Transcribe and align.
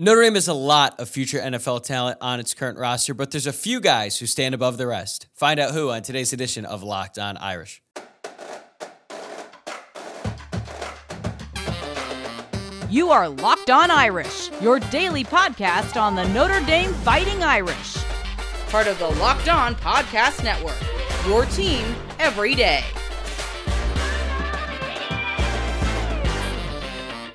Notre 0.00 0.22
Dame 0.22 0.36
has 0.36 0.46
a 0.46 0.54
lot 0.54 1.00
of 1.00 1.08
future 1.08 1.40
NFL 1.40 1.82
talent 1.82 2.18
on 2.20 2.38
its 2.38 2.54
current 2.54 2.78
roster, 2.78 3.14
but 3.14 3.32
there's 3.32 3.48
a 3.48 3.52
few 3.52 3.80
guys 3.80 4.16
who 4.16 4.26
stand 4.26 4.54
above 4.54 4.78
the 4.78 4.86
rest. 4.86 5.26
Find 5.34 5.58
out 5.58 5.72
who 5.72 5.90
on 5.90 6.02
today's 6.02 6.32
edition 6.32 6.64
of 6.64 6.84
Locked 6.84 7.18
On 7.18 7.36
Irish. 7.36 7.82
You 12.88 13.10
are 13.10 13.28
Locked 13.28 13.70
On 13.70 13.90
Irish, 13.90 14.52
your 14.60 14.78
daily 14.78 15.24
podcast 15.24 16.00
on 16.00 16.14
the 16.14 16.28
Notre 16.28 16.64
Dame 16.64 16.92
Fighting 16.92 17.42
Irish. 17.42 17.96
Part 18.68 18.86
of 18.86 19.00
the 19.00 19.08
Locked 19.08 19.48
On 19.48 19.74
Podcast 19.74 20.44
Network, 20.44 20.78
your 21.26 21.44
team 21.46 21.84
every 22.20 22.54
day. 22.54 22.84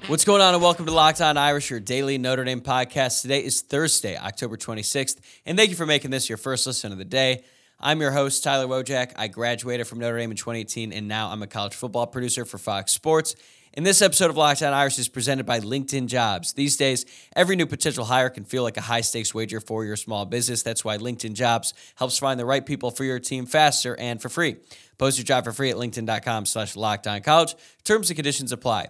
What's 0.07 0.25
going 0.25 0.41
on, 0.41 0.53
and 0.53 0.61
welcome 0.61 0.85
to 0.85 0.91
Locked 0.91 1.21
On 1.21 1.37
Irish, 1.37 1.69
your 1.69 1.79
daily 1.79 2.17
Notre 2.17 2.43
Dame 2.43 2.59
podcast. 2.59 3.21
Today 3.21 3.41
is 3.43 3.61
Thursday, 3.61 4.17
October 4.17 4.57
26th, 4.57 5.17
and 5.45 5.57
thank 5.57 5.69
you 5.69 5.77
for 5.77 5.85
making 5.85 6.11
this 6.11 6.27
your 6.27 6.37
first 6.37 6.67
listen 6.67 6.91
of 6.91 6.97
the 6.97 7.05
day. 7.05 7.45
I'm 7.79 8.01
your 8.01 8.11
host, 8.11 8.43
Tyler 8.43 8.67
Wojciak. 8.67 9.13
I 9.15 9.29
graduated 9.29 9.87
from 9.87 9.99
Notre 9.99 10.17
Dame 10.17 10.31
in 10.31 10.35
2018, 10.37 10.91
and 10.91 11.07
now 11.07 11.29
I'm 11.29 11.41
a 11.41 11.47
college 11.47 11.73
football 11.73 12.05
producer 12.05 12.43
for 12.43 12.57
Fox 12.57 12.91
Sports. 12.91 13.35
And 13.75 13.85
this 13.85 14.01
episode 14.01 14.29
of 14.29 14.35
Locked 14.35 14.61
On 14.61 14.73
Irish 14.73 14.99
is 14.99 15.07
presented 15.07 15.45
by 15.45 15.61
LinkedIn 15.61 16.07
Jobs. 16.07 16.51
These 16.51 16.75
days, 16.75 17.05
every 17.33 17.55
new 17.55 17.65
potential 17.65 18.03
hire 18.03 18.29
can 18.29 18.43
feel 18.43 18.63
like 18.63 18.75
a 18.75 18.81
high 18.81 19.01
stakes 19.01 19.33
wager 19.33 19.61
for 19.61 19.85
your 19.85 19.95
small 19.95 20.25
business. 20.25 20.63
That's 20.63 20.83
why 20.83 20.97
LinkedIn 20.97 21.33
Jobs 21.33 21.73
helps 21.95 22.19
find 22.19 22.37
the 22.37 22.45
right 22.45 22.65
people 22.65 22.91
for 22.91 23.05
your 23.05 23.19
team 23.19 23.45
faster 23.45 23.97
and 23.97 24.21
for 24.21 24.27
free. 24.27 24.57
Post 24.97 25.17
your 25.17 25.25
job 25.25 25.45
for 25.45 25.53
free 25.53 25.69
at 25.69 25.77
linkedin.com 25.77 26.45
slash 26.45 26.75
locked 26.75 27.07
on 27.07 27.21
college. 27.21 27.55
Terms 27.83 28.09
and 28.09 28.17
conditions 28.17 28.51
apply. 28.51 28.89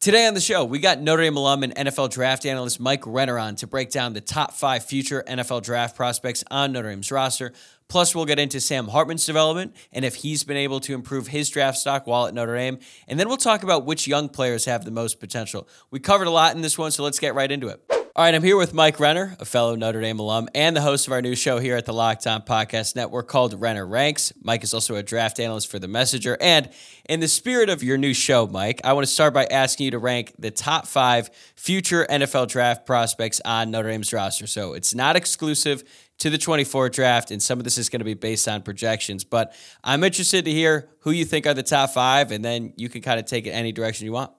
Today 0.00 0.26
on 0.26 0.34
the 0.34 0.40
show, 0.40 0.66
we 0.66 0.80
got 0.80 1.00
Notre 1.00 1.22
Dame 1.22 1.38
alum 1.38 1.62
and 1.62 1.74
NFL 1.74 2.10
draft 2.10 2.44
analyst 2.44 2.78
Mike 2.78 3.06
Renner 3.06 3.38
on 3.38 3.56
to 3.56 3.66
break 3.66 3.90
down 3.90 4.12
the 4.12 4.20
top 4.20 4.52
five 4.52 4.84
future 4.84 5.24
NFL 5.26 5.62
draft 5.62 5.96
prospects 5.96 6.44
on 6.50 6.72
Notre 6.72 6.90
Dame's 6.90 7.10
roster. 7.10 7.54
Plus, 7.88 8.14
we'll 8.14 8.26
get 8.26 8.38
into 8.38 8.60
Sam 8.60 8.88
Hartman's 8.88 9.24
development 9.24 9.74
and 9.92 10.04
if 10.04 10.16
he's 10.16 10.44
been 10.44 10.58
able 10.58 10.80
to 10.80 10.94
improve 10.94 11.28
his 11.28 11.48
draft 11.48 11.78
stock 11.78 12.06
while 12.06 12.26
at 12.26 12.34
Notre 12.34 12.54
Dame. 12.54 12.80
And 13.08 13.18
then 13.18 13.28
we'll 13.28 13.38
talk 13.38 13.62
about 13.62 13.86
which 13.86 14.06
young 14.06 14.28
players 14.28 14.66
have 14.66 14.84
the 14.84 14.90
most 14.90 15.20
potential. 15.20 15.66
We 15.90 16.00
covered 16.00 16.26
a 16.26 16.30
lot 16.30 16.54
in 16.54 16.60
this 16.60 16.76
one, 16.76 16.90
so 16.90 17.02
let's 17.02 17.18
get 17.18 17.34
right 17.34 17.50
into 17.50 17.68
it. 17.68 18.03
All 18.16 18.24
right, 18.24 18.32
I'm 18.32 18.44
here 18.44 18.56
with 18.56 18.72
Mike 18.72 19.00
Renner, 19.00 19.36
a 19.40 19.44
fellow 19.44 19.74
Notre 19.74 20.00
Dame 20.00 20.20
alum 20.20 20.48
and 20.54 20.76
the 20.76 20.80
host 20.80 21.08
of 21.08 21.12
our 21.12 21.20
new 21.20 21.34
show 21.34 21.58
here 21.58 21.76
at 21.76 21.84
the 21.84 21.92
Locked 21.92 22.28
On 22.28 22.42
Podcast 22.42 22.94
Network 22.94 23.26
called 23.26 23.60
Renner 23.60 23.84
Ranks. 23.84 24.32
Mike 24.40 24.62
is 24.62 24.72
also 24.72 24.94
a 24.94 25.02
draft 25.02 25.40
analyst 25.40 25.68
for 25.68 25.80
The 25.80 25.88
Messenger. 25.88 26.38
And 26.40 26.70
in 27.08 27.18
the 27.18 27.26
spirit 27.26 27.68
of 27.70 27.82
your 27.82 27.98
new 27.98 28.14
show, 28.14 28.46
Mike, 28.46 28.80
I 28.84 28.92
want 28.92 29.04
to 29.04 29.12
start 29.12 29.34
by 29.34 29.46
asking 29.46 29.86
you 29.86 29.90
to 29.90 29.98
rank 29.98 30.32
the 30.38 30.52
top 30.52 30.86
five 30.86 31.28
future 31.56 32.06
NFL 32.08 32.46
draft 32.46 32.86
prospects 32.86 33.40
on 33.44 33.72
Notre 33.72 33.90
Dame's 33.90 34.12
roster. 34.12 34.46
So 34.46 34.74
it's 34.74 34.94
not 34.94 35.16
exclusive 35.16 35.82
to 36.18 36.30
the 36.30 36.38
24 36.38 36.90
draft, 36.90 37.32
and 37.32 37.42
some 37.42 37.58
of 37.58 37.64
this 37.64 37.78
is 37.78 37.88
going 37.88 37.98
to 37.98 38.04
be 38.04 38.14
based 38.14 38.46
on 38.46 38.62
projections. 38.62 39.24
But 39.24 39.56
I'm 39.82 40.04
interested 40.04 40.44
to 40.44 40.52
hear 40.52 40.88
who 41.00 41.10
you 41.10 41.24
think 41.24 41.48
are 41.48 41.54
the 41.54 41.64
top 41.64 41.90
five, 41.90 42.30
and 42.30 42.44
then 42.44 42.74
you 42.76 42.88
can 42.88 43.02
kind 43.02 43.18
of 43.18 43.26
take 43.26 43.48
it 43.48 43.50
any 43.50 43.72
direction 43.72 44.06
you 44.06 44.12
want. 44.12 44.30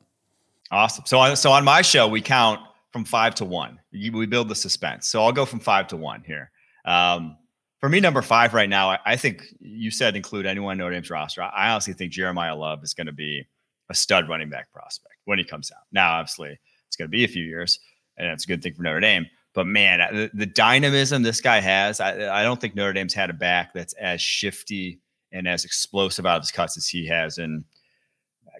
Awesome. 0.72 1.04
So 1.06 1.36
so 1.36 1.52
on 1.52 1.66
my 1.66 1.82
show, 1.82 2.08
we 2.08 2.22
count– 2.22 2.62
from 2.96 3.04
five 3.04 3.36
to 3.36 3.44
one. 3.44 3.78
We 3.92 4.26
build 4.26 4.48
the 4.48 4.56
suspense. 4.56 5.10
So 5.10 5.22
I'll 5.22 5.34
go 5.34 5.46
from 5.46 5.60
five 5.60 5.86
to 5.88 5.98
one 5.98 6.24
here. 6.26 6.50
Um, 6.86 7.36
for 7.82 7.90
me, 7.90 8.00
number 8.00 8.22
five 8.22 8.54
right 8.54 8.70
now, 8.70 8.92
I, 8.92 9.00
I, 9.06 9.16
think 9.18 9.44
you 9.60 9.92
said 9.92 10.16
include 10.16 10.46
anyone 10.46 10.72
in 10.72 10.78
Notre 10.78 10.94
Dame's 10.94 11.10
roster. 11.10 11.42
I 11.42 11.72
honestly 11.72 11.92
think 11.92 12.14
Jeremiah 12.14 12.56
Love 12.56 12.86
is 12.86 12.94
going 12.94 13.08
to 13.08 13.14
be 13.14 13.46
a 13.90 13.94
stud 13.94 14.30
running 14.30 14.50
back 14.50 14.72
prospect 14.72 15.16
when 15.26 15.38
he 15.38 15.44
comes 15.44 15.74
out. 15.76 15.84
Now, 15.92 16.14
obviously, 16.14 16.58
it's 16.88 16.96
going 16.96 17.10
to 17.10 17.12
be 17.12 17.26
a 17.26 17.28
few 17.28 17.44
years, 17.44 17.82
and 18.16 18.30
it's 18.30 18.46
a 18.46 18.48
good 18.48 18.64
thing 18.64 18.74
for 18.74 18.84
Notre 18.84 19.02
Dame. 19.02 19.28
But 19.54 19.68
man, 19.68 20.00
the, 20.16 20.32
the 20.34 20.46
dynamism 20.46 21.22
this 21.22 21.42
guy 21.42 21.60
has, 21.60 22.00
I, 22.00 22.40
I 22.40 22.44
don't 22.44 22.62
think 22.62 22.76
Notre 22.76 22.94
Dame's 22.94 23.14
had 23.14 23.30
a 23.30 23.34
back 23.34 23.74
that's 23.74 23.94
as 23.96 24.22
shifty 24.22 25.02
and 25.34 25.50
as 25.50 25.66
explosive 25.66 26.26
out 26.26 26.38
of 26.38 26.44
his 26.44 26.52
cuts 26.52 26.78
as 26.78 26.88
he 26.88 27.06
has. 27.08 27.40
And 27.40 27.66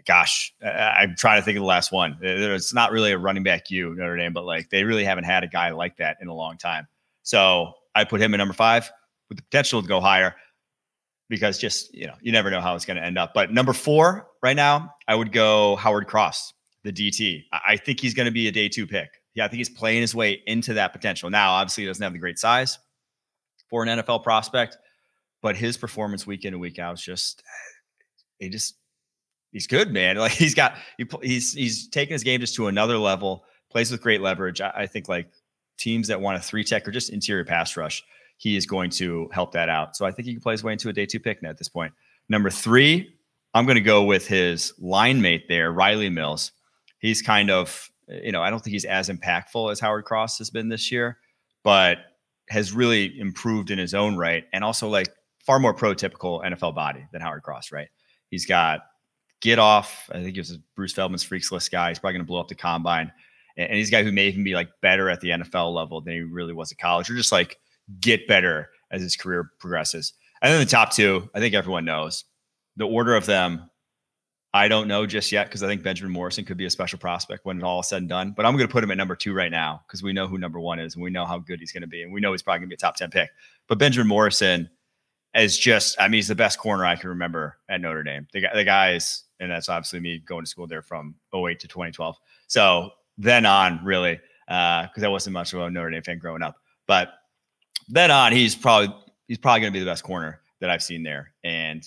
gosh, 0.06 0.54
I'm 0.64 1.16
trying 1.16 1.42
to 1.42 1.46
think 1.46 1.58
of 1.58 1.62
the 1.62 1.68
last 1.68 1.92
one. 1.92 2.18
It's 2.22 2.74
not 2.74 2.92
really 2.92 3.12
a 3.12 3.18
running 3.18 3.44
back 3.44 3.70
you 3.70 3.96
Notre 3.96 4.18
Dame, 4.18 4.34
but 4.34 4.46
like 4.46 4.70
they 4.70 4.84
really 4.84 5.04
haven't 5.04 5.26
had 5.26 5.44
a 5.44 5.48
guy 5.48 5.72
like 5.72 5.98
that 5.98 6.18
in 6.22 6.28
a 6.28 6.34
long 6.34 6.58
time. 6.58 6.88
So 7.24 7.74
I 7.94 8.04
put 8.04 8.22
him 8.22 8.34
in 8.34 8.38
number 8.38 8.54
five 8.54 8.92
with 9.30 9.38
the 9.38 9.44
potential 9.44 9.82
to 9.82 9.88
go 9.88 10.00
higher 10.00 10.36
because 11.30 11.58
just 11.58 11.94
you 11.94 12.08
know 12.08 12.16
you 12.22 12.32
never 12.32 12.52
know 12.52 12.62
how 12.62 12.76
it's 12.76 12.86
going 12.86 12.98
to 12.98 13.04
end 13.04 13.18
up. 13.18 13.34
But 13.34 13.52
number 13.52 13.74
four 13.74 14.28
right 14.44 14.56
now, 14.56 14.94
I 15.08 15.16
would 15.16 15.32
go 15.32 15.76
Howard 15.78 16.08
Cross, 16.08 16.54
the 16.84 16.92
DT. 16.92 17.44
I 17.52 17.78
think 17.78 18.00
he's 18.00 18.14
going 18.14 18.28
to 18.28 18.32
be 18.32 18.48
a 18.48 18.52
day 18.52 18.70
two 18.70 18.88
pick. 18.88 19.10
Yeah, 19.34 19.46
I 19.46 19.48
think 19.48 19.58
he's 19.58 19.70
playing 19.70 20.02
his 20.02 20.16
way 20.16 20.42
into 20.46 20.74
that 20.76 20.94
potential. 20.94 21.30
Now, 21.30 21.54
obviously, 21.54 21.84
he 21.84 21.88
doesn't 21.88 22.04
have 22.04 22.14
the 22.14 22.20
great 22.20 22.40
size 22.40 22.80
for 23.70 23.84
an 23.84 24.00
NFL 24.00 24.24
prospect, 24.24 24.78
but 25.42 25.58
his 25.58 25.78
performance 25.78 26.26
week 26.26 26.46
in 26.46 26.54
and 26.54 26.62
week 26.62 26.80
out 26.80 26.94
is 26.94 27.02
just 27.02 27.44
he 28.40 28.50
just 28.50 28.76
he's 29.56 29.68
good, 29.68 29.92
man. 29.92 30.18
Like 30.26 30.34
he's 30.34 30.54
got 30.54 30.76
he, 30.98 31.06
he's 31.24 31.54
he's 31.54 31.88
taken 31.88 32.14
his 32.14 32.24
game 32.24 32.42
just 32.42 32.56
to 32.56 32.68
another 32.68 32.98
level. 32.98 33.46
Plays 33.72 33.90
with 33.90 34.02
great 34.02 34.22
leverage. 34.22 34.62
I, 34.62 34.72
I 34.76 34.86
think 34.88 35.08
like 35.08 35.28
teams 35.78 36.08
that 36.10 36.22
want 36.22 36.38
a 36.38 36.42
three 36.42 36.64
tech 36.64 36.88
or 36.88 36.92
just 36.92 37.10
interior 37.10 37.46
pass 37.46 37.76
rush, 37.76 38.04
he 38.38 38.56
is 38.56 38.66
going 38.66 38.90
to 38.92 39.30
help 39.32 39.54
that 39.54 39.70
out. 39.70 39.96
So 39.96 40.06
I 40.06 40.12
think 40.12 40.28
he 40.28 40.34
can 40.34 40.42
play 40.42 40.54
his 40.54 40.64
way 40.64 40.74
into 40.74 40.90
a 40.90 40.94
day 40.94 41.06
two 41.06 41.20
pick 41.20 41.42
now 41.42 41.50
at 41.50 41.58
this 41.58 41.70
point. 41.70 41.94
Number 42.28 42.50
three, 42.50 43.16
I'm 43.54 43.66
going 43.66 43.76
to 43.76 43.82
go 43.82 44.04
with 44.04 44.28
his 44.28 44.74
line 44.80 45.22
mate 45.22 45.46
there, 45.48 45.72
Riley 45.72 46.10
Mills. 46.10 46.52
He's 47.00 47.22
kind 47.22 47.50
of, 47.50 47.90
you 48.08 48.32
know, 48.32 48.42
I 48.42 48.50
don't 48.50 48.60
think 48.60 48.74
he's 48.74 48.86
as 48.86 49.10
impactful 49.10 49.72
as 49.72 49.80
Howard 49.80 50.06
Cross 50.06 50.38
has 50.40 50.50
been 50.50 50.70
this 50.70 50.92
year, 50.92 51.20
but 51.64 52.00
has 52.50 52.74
really 52.74 53.18
improved 53.20 53.72
in 53.72 53.78
his 53.80 53.94
own 53.94 54.18
right 54.18 54.46
and 54.54 54.64
also 54.64 54.90
like 54.90 55.08
far 55.46 55.60
more 55.60 55.74
prototypical 55.74 56.44
NFL 56.44 56.76
body 56.76 57.06
than 57.12 57.22
Howard 57.22 57.44
Cross, 57.44 57.72
right? 57.72 57.88
He's 58.30 58.46
got 58.46 58.82
get 59.46 59.60
off. 59.60 60.10
I 60.12 60.16
think 60.22 60.34
he 60.34 60.40
was 60.40 60.58
Bruce 60.76 60.94
Feldman's 60.94 61.24
freaks 61.24 61.52
list 61.52 61.72
guy. 61.72 61.90
He's 61.90 62.00
probably 62.00 62.16
going 62.16 62.26
to 62.26 62.28
blow 62.28 62.40
up 62.40 62.48
the 62.48 62.56
combine. 62.56 63.12
And, 63.56 63.70
and 63.70 63.78
he's 63.78 63.90
a 63.90 63.92
guy 63.92 64.04
who 64.04 64.12
may 64.12 64.28
even 64.28 64.44
be 64.44 64.56
like 64.56 64.70
better 64.82 65.10
at 65.10 65.22
the 65.22 65.30
NFL 65.30 65.74
level 65.74 66.02
than 66.02 66.14
he 66.14 66.22
really 66.22 66.52
was 66.52 66.72
at 66.72 66.80
college, 66.80 67.10
or 67.10 67.16
just 67.16 67.32
like 67.32 67.60
get 68.00 68.28
better 68.28 68.70
as 68.92 69.02
his 69.02 69.16
career 69.16 69.52
progresses. 69.60 70.14
And 70.42 70.52
then 70.52 70.60
the 70.60 70.66
top 70.66 70.92
two, 70.92 71.30
I 71.36 71.40
think 71.40 71.54
everyone 71.54 71.86
knows 71.86 72.26
the 72.76 72.88
order 72.88 73.16
of 73.16 73.28
them. 73.28 73.70
I 74.54 74.68
don't 74.68 74.88
know 74.88 75.06
just 75.06 75.32
yet 75.32 75.48
because 75.48 75.64
I 75.64 75.68
think 75.68 75.84
Benjamin 75.84 76.14
Morrison 76.14 76.46
could 76.46 76.58
be 76.58 76.66
a 76.66 76.70
special 76.70 76.98
prospect 76.98 77.46
when 77.46 77.58
it's 77.58 77.64
all 77.64 77.84
said 77.84 77.98
and 77.98 78.10
done. 78.10 78.34
But 78.36 78.46
I'm 78.46 78.54
going 78.56 78.68
to 78.68 78.72
put 78.72 78.84
him 78.84 78.92
at 78.92 78.98
number 78.98 79.16
two 79.16 79.34
right 79.34 79.52
now 79.52 79.82
because 79.86 80.02
we 80.02 80.14
know 80.14 80.28
who 80.28 80.38
number 80.38 80.62
one 80.62 80.80
is 80.80 80.96
and 80.96 81.04
we 81.04 81.10
know 81.10 81.26
how 81.26 81.38
good 81.38 81.60
he's 81.60 81.74
going 81.74 81.82
to 81.82 81.88
be. 81.88 82.04
And 82.04 82.14
we 82.14 82.22
know 82.22 82.32
he's 82.32 82.42
probably 82.42 82.60
going 82.60 82.70
to 82.70 82.74
be 82.74 82.76
a 82.76 82.78
top 82.78 82.96
10 82.96 83.12
pick. 83.12 83.30
But 83.68 83.80
Benjamin 83.80 84.08
Morrison 84.08 84.70
is 85.36 85.58
just, 85.58 86.00
I 86.00 86.08
mean, 86.08 86.14
he's 86.14 86.30
the 86.30 86.36
best 86.36 86.58
corner 86.58 86.86
I 86.86 86.96
can 86.96 87.10
remember 87.10 87.58
at 87.68 87.82
Notre 87.82 88.04
Dame. 88.04 88.28
The, 88.32 88.42
guy, 88.42 88.56
the 88.56 88.64
guy 88.64 88.94
is 88.94 89.25
and 89.40 89.52
that's 89.52 89.70
obviously 89.70 90.00
me 90.00 90.20
going 90.20 90.44
to 90.44 90.50
school 90.50 90.68
there 90.68 90.82
from 90.82 91.16
08 91.34 91.60
to 91.60 91.68
2012. 91.68 92.18
So 92.48 92.92
then 93.18 93.46
on, 93.46 93.84
really, 93.84 94.20
because 94.48 95.04
uh, 95.04 95.06
I 95.06 95.08
wasn't 95.08 95.34
much 95.34 95.54
of 95.54 95.62
a 95.62 95.70
Notre 95.70 95.90
Dame 95.90 96.04
fan 96.04 96.20
growing 96.20 96.44
up, 96.44 96.58
but 96.88 97.14
then 97.88 98.12
on, 98.12 98.32
he's 98.32 98.56
probably 98.56 98.96
he's 99.28 99.38
probably 99.38 99.62
going 99.62 99.74
to 99.74 99.80
be 99.80 99.84
the 99.84 99.90
best 99.90 100.04
corner 100.04 100.42
that 100.60 100.70
I've 100.70 100.84
seen 100.84 101.04
there, 101.04 101.34
and 101.44 101.84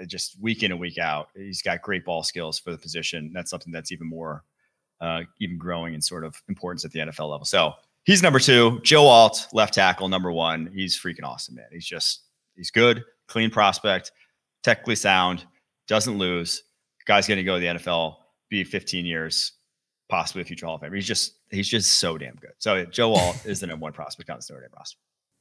uh, 0.00 0.04
just 0.04 0.40
week 0.40 0.62
in 0.62 0.72
and 0.72 0.80
week 0.80 0.98
out, 0.98 1.28
he's 1.34 1.62
got 1.62 1.82
great 1.82 2.04
ball 2.04 2.22
skills 2.22 2.58
for 2.58 2.70
the 2.70 2.78
position. 2.78 3.30
That's 3.34 3.50
something 3.50 3.72
that's 3.72 3.92
even 3.92 4.08
more, 4.08 4.44
uh, 5.00 5.22
even 5.40 5.58
growing 5.58 5.94
in 5.94 6.00
sort 6.00 6.24
of 6.24 6.40
importance 6.48 6.84
at 6.84 6.92
the 6.92 7.00
NFL 7.00 7.30
level. 7.30 7.44
So 7.44 7.74
he's 8.04 8.22
number 8.22 8.38
two. 8.38 8.80
Joe 8.82 9.06
Alt, 9.06 9.48
left 9.52 9.74
tackle, 9.74 10.08
number 10.08 10.32
one. 10.32 10.70
He's 10.74 10.98
freaking 10.98 11.24
awesome, 11.24 11.56
man. 11.56 11.66
He's 11.70 11.86
just 11.86 12.22
he's 12.56 12.70
good, 12.70 13.04
clean 13.26 13.50
prospect, 13.50 14.12
technically 14.62 14.96
sound, 14.96 15.44
doesn't 15.86 16.18
lose 16.18 16.62
guy's 17.06 17.26
going 17.26 17.38
to 17.38 17.44
go 17.44 17.54
to 17.54 17.60
the 17.60 17.66
NFL, 17.66 18.16
be 18.48 18.64
15 18.64 19.04
years, 19.06 19.52
possibly 20.08 20.42
a 20.42 20.44
future 20.44 20.66
Hall 20.66 20.76
of 20.76 20.82
Famer. 20.82 20.94
He's 20.94 21.06
just 21.06 21.34
he's 21.50 21.68
just 21.68 21.94
so 21.94 22.18
damn 22.18 22.36
good. 22.36 22.52
So 22.58 22.84
Joe 22.84 23.14
Alt 23.14 23.46
is 23.46 23.60
the 23.60 23.66
number 23.66 23.82
one 23.82 23.92
prospect 23.92 24.30
on 24.30 24.38
the 24.38 24.46
Notre 24.50 24.62
Dame 24.62 24.70
roster. 24.76 24.98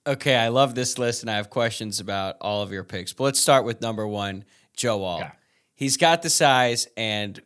Okay, 0.07 0.35
I 0.35 0.47
love 0.47 0.74
this 0.74 0.97
list, 0.97 1.21
and 1.21 1.30
I 1.30 1.35
have 1.35 1.50
questions 1.50 2.00
about 2.00 2.38
all 2.41 2.63
of 2.63 2.71
your 2.71 2.83
picks. 2.83 3.13
But 3.13 3.25
let's 3.25 3.39
start 3.39 3.65
with 3.65 3.81
number 3.81 4.07
one, 4.07 4.45
Joe 4.75 5.03
Alt. 5.03 5.21
Okay. 5.21 5.31
He's 5.75 5.97
got 5.97 6.24
the 6.24 6.30
size, 6.30 6.88
and 6.97 7.39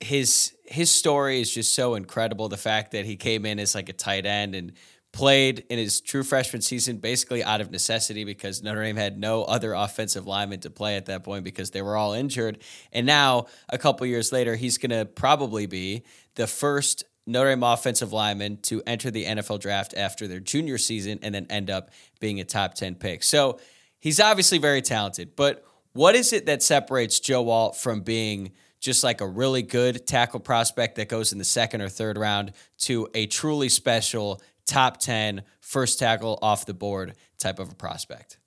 his 0.00 0.54
his 0.66 0.90
story 0.90 1.40
is 1.40 1.52
just 1.52 1.74
so 1.74 1.94
incredible. 1.94 2.48
The 2.48 2.56
fact 2.56 2.92
that 2.92 3.06
he 3.06 3.16
came 3.16 3.46
in 3.46 3.58
as 3.58 3.74
like 3.74 3.88
a 3.88 3.92
tight 3.92 4.26
end 4.26 4.54
and 4.54 4.72
played 5.14 5.64
in 5.70 5.78
his 5.78 6.00
true 6.00 6.24
freshman 6.24 6.60
season 6.60 6.96
basically 6.96 7.42
out 7.42 7.60
of 7.60 7.70
necessity 7.70 8.24
because 8.24 8.64
Notre 8.64 8.82
Dame 8.82 8.96
had 8.96 9.16
no 9.16 9.44
other 9.44 9.72
offensive 9.72 10.26
lineman 10.26 10.58
to 10.60 10.70
play 10.70 10.96
at 10.96 11.06
that 11.06 11.22
point 11.22 11.44
because 11.44 11.70
they 11.70 11.82
were 11.82 11.96
all 11.96 12.12
injured. 12.12 12.58
And 12.92 13.06
now, 13.06 13.46
a 13.68 13.78
couple 13.78 14.06
years 14.08 14.32
later, 14.32 14.56
he's 14.56 14.76
going 14.76 14.90
to 14.90 15.04
probably 15.04 15.66
be 15.66 16.02
the 16.34 16.48
first 16.48 17.04
Notre 17.26 17.50
Dame 17.50 17.62
offensive 17.62 18.12
lineman 18.12 18.56
to 18.62 18.82
enter 18.88 19.08
the 19.08 19.24
NFL 19.24 19.60
draft 19.60 19.94
after 19.96 20.26
their 20.26 20.40
junior 20.40 20.78
season 20.78 21.20
and 21.22 21.32
then 21.32 21.46
end 21.48 21.70
up 21.70 21.90
being 22.18 22.40
a 22.40 22.44
top 22.44 22.74
10 22.74 22.96
pick. 22.96 23.22
So 23.22 23.60
he's 24.00 24.18
obviously 24.18 24.58
very 24.58 24.82
talented, 24.82 25.36
but 25.36 25.64
what 25.92 26.16
is 26.16 26.32
it 26.32 26.46
that 26.46 26.60
separates 26.60 27.20
Joe 27.20 27.48
Alt 27.48 27.76
from 27.76 28.00
being 28.00 28.50
just 28.80 29.04
like 29.04 29.20
a 29.20 29.26
really 29.26 29.62
good 29.62 30.06
tackle 30.06 30.40
prospect 30.40 30.96
that 30.96 31.08
goes 31.08 31.32
in 31.32 31.38
the 31.38 31.44
second 31.44 31.80
or 31.80 31.88
third 31.88 32.18
round 32.18 32.52
to 32.78 33.08
a 33.14 33.26
truly 33.26 33.70
special 33.70 34.42
top 34.66 34.98
10 34.98 35.42
first 35.60 35.98
tackle 35.98 36.38
off 36.42 36.66
the 36.66 36.74
board 36.74 37.14
type 37.38 37.58
of 37.58 37.72
a 37.72 37.74
prospect? 37.74 38.38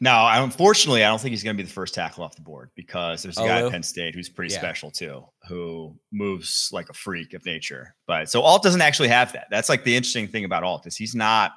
Now, 0.00 0.42
unfortunately, 0.42 1.04
I 1.04 1.08
don't 1.08 1.20
think 1.20 1.30
he's 1.30 1.42
going 1.42 1.56
to 1.56 1.62
be 1.62 1.66
the 1.66 1.72
first 1.72 1.94
tackle 1.94 2.24
off 2.24 2.36
the 2.36 2.42
board 2.42 2.70
because 2.74 3.22
there's 3.22 3.38
a 3.38 3.42
guy 3.42 3.58
at 3.58 3.64
oh. 3.64 3.70
Penn 3.70 3.82
State 3.82 4.14
who's 4.14 4.28
pretty 4.28 4.52
yeah. 4.52 4.60
special 4.60 4.90
too, 4.90 5.24
who 5.48 5.96
moves 6.12 6.70
like 6.72 6.88
a 6.88 6.92
freak 6.92 7.34
of 7.34 7.44
nature. 7.44 7.94
But 8.06 8.28
so 8.28 8.42
Alt 8.42 8.62
doesn't 8.62 8.80
actually 8.80 9.08
have 9.08 9.32
that. 9.32 9.46
That's 9.50 9.68
like 9.68 9.84
the 9.84 9.96
interesting 9.96 10.28
thing 10.28 10.44
about 10.44 10.64
Alt 10.64 10.86
is 10.86 10.96
he's 10.96 11.14
not 11.14 11.52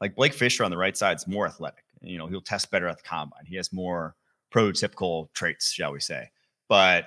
like 0.00 0.14
Blake 0.14 0.34
Fisher 0.34 0.64
on 0.64 0.70
the 0.70 0.76
right 0.76 0.96
side 0.96 1.16
is 1.16 1.26
more 1.26 1.46
athletic. 1.46 1.84
You 2.00 2.18
know, 2.18 2.26
he'll 2.26 2.40
test 2.40 2.70
better 2.70 2.88
at 2.88 2.96
the 2.96 3.02
combine. 3.02 3.44
He 3.46 3.56
has 3.56 3.72
more 3.72 4.14
prototypical 4.52 5.32
traits, 5.34 5.72
shall 5.72 5.92
we 5.92 6.00
say. 6.00 6.30
But 6.68 7.06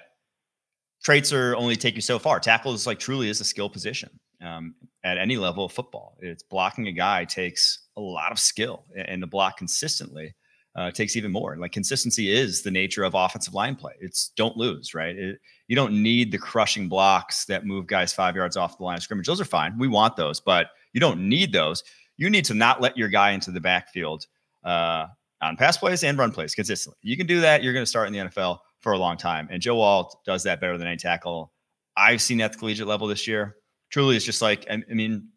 traits 1.03 1.31
are 1.33 1.55
only 1.55 1.75
take 1.75 1.95
you 1.95 2.01
so 2.01 2.19
far. 2.19 2.39
Tackle 2.39 2.73
is 2.73 2.87
like 2.87 2.99
truly 2.99 3.29
is 3.29 3.41
a 3.41 3.45
skill 3.45 3.69
position 3.69 4.09
um, 4.41 4.75
at 5.03 5.17
any 5.17 5.37
level 5.37 5.65
of 5.65 5.71
football. 5.71 6.15
It's 6.19 6.43
blocking 6.43 6.87
a 6.87 6.91
guy 6.91 7.25
takes 7.25 7.79
a 7.97 8.01
lot 8.01 8.31
of 8.31 8.39
skill, 8.39 8.85
and 8.95 9.21
to 9.21 9.27
block 9.27 9.57
consistently 9.57 10.35
uh, 10.75 10.91
takes 10.91 11.15
even 11.15 11.31
more. 11.31 11.57
Like 11.57 11.71
consistency 11.71 12.31
is 12.31 12.61
the 12.61 12.71
nature 12.71 13.03
of 13.03 13.15
offensive 13.15 13.53
line 13.53 13.75
play. 13.75 13.93
It's 13.99 14.29
don't 14.29 14.55
lose, 14.55 14.93
right? 14.93 15.15
It, 15.15 15.39
you 15.67 15.75
don't 15.75 16.01
need 16.01 16.31
the 16.31 16.37
crushing 16.37 16.87
blocks 16.87 17.45
that 17.45 17.65
move 17.65 17.87
guys 17.87 18.13
five 18.13 18.35
yards 18.35 18.55
off 18.55 18.77
the 18.77 18.83
line 18.83 18.97
of 18.97 19.03
scrimmage. 19.03 19.25
Those 19.25 19.41
are 19.41 19.45
fine. 19.45 19.77
We 19.77 19.87
want 19.87 20.15
those, 20.15 20.39
but 20.39 20.67
you 20.93 20.99
don't 20.99 21.27
need 21.27 21.51
those. 21.51 21.83
You 22.17 22.29
need 22.29 22.45
to 22.45 22.53
not 22.53 22.79
let 22.79 22.95
your 22.95 23.09
guy 23.09 23.31
into 23.31 23.51
the 23.51 23.59
backfield 23.59 24.27
uh, 24.63 25.07
on 25.41 25.57
pass 25.57 25.77
plays 25.77 26.03
and 26.03 26.17
run 26.17 26.31
plays 26.31 26.53
consistently. 26.55 26.97
You 27.01 27.17
can 27.17 27.27
do 27.27 27.41
that. 27.41 27.63
You're 27.63 27.73
going 27.73 27.83
to 27.83 27.89
start 27.89 28.07
in 28.07 28.13
the 28.13 28.19
NFL 28.19 28.59
for 28.79 28.93
a 28.93 28.97
long 28.97 29.17
time. 29.17 29.47
And 29.51 29.61
Joe 29.61 29.79
Alt 29.81 30.19
does 30.25 30.43
that 30.43 30.61
better 30.61 30.77
than 30.77 30.87
any 30.87 30.97
tackle 30.97 31.51
I've 31.95 32.21
seen 32.21 32.39
at 32.41 32.53
the 32.53 32.59
collegiate 32.59 32.87
level 32.87 33.07
this 33.07 33.27
year. 33.27 33.55
Truly, 33.89 34.15
it's 34.15 34.25
just 34.25 34.41
like, 34.41 34.65
I, 34.69 34.81
mean, 34.93 35.29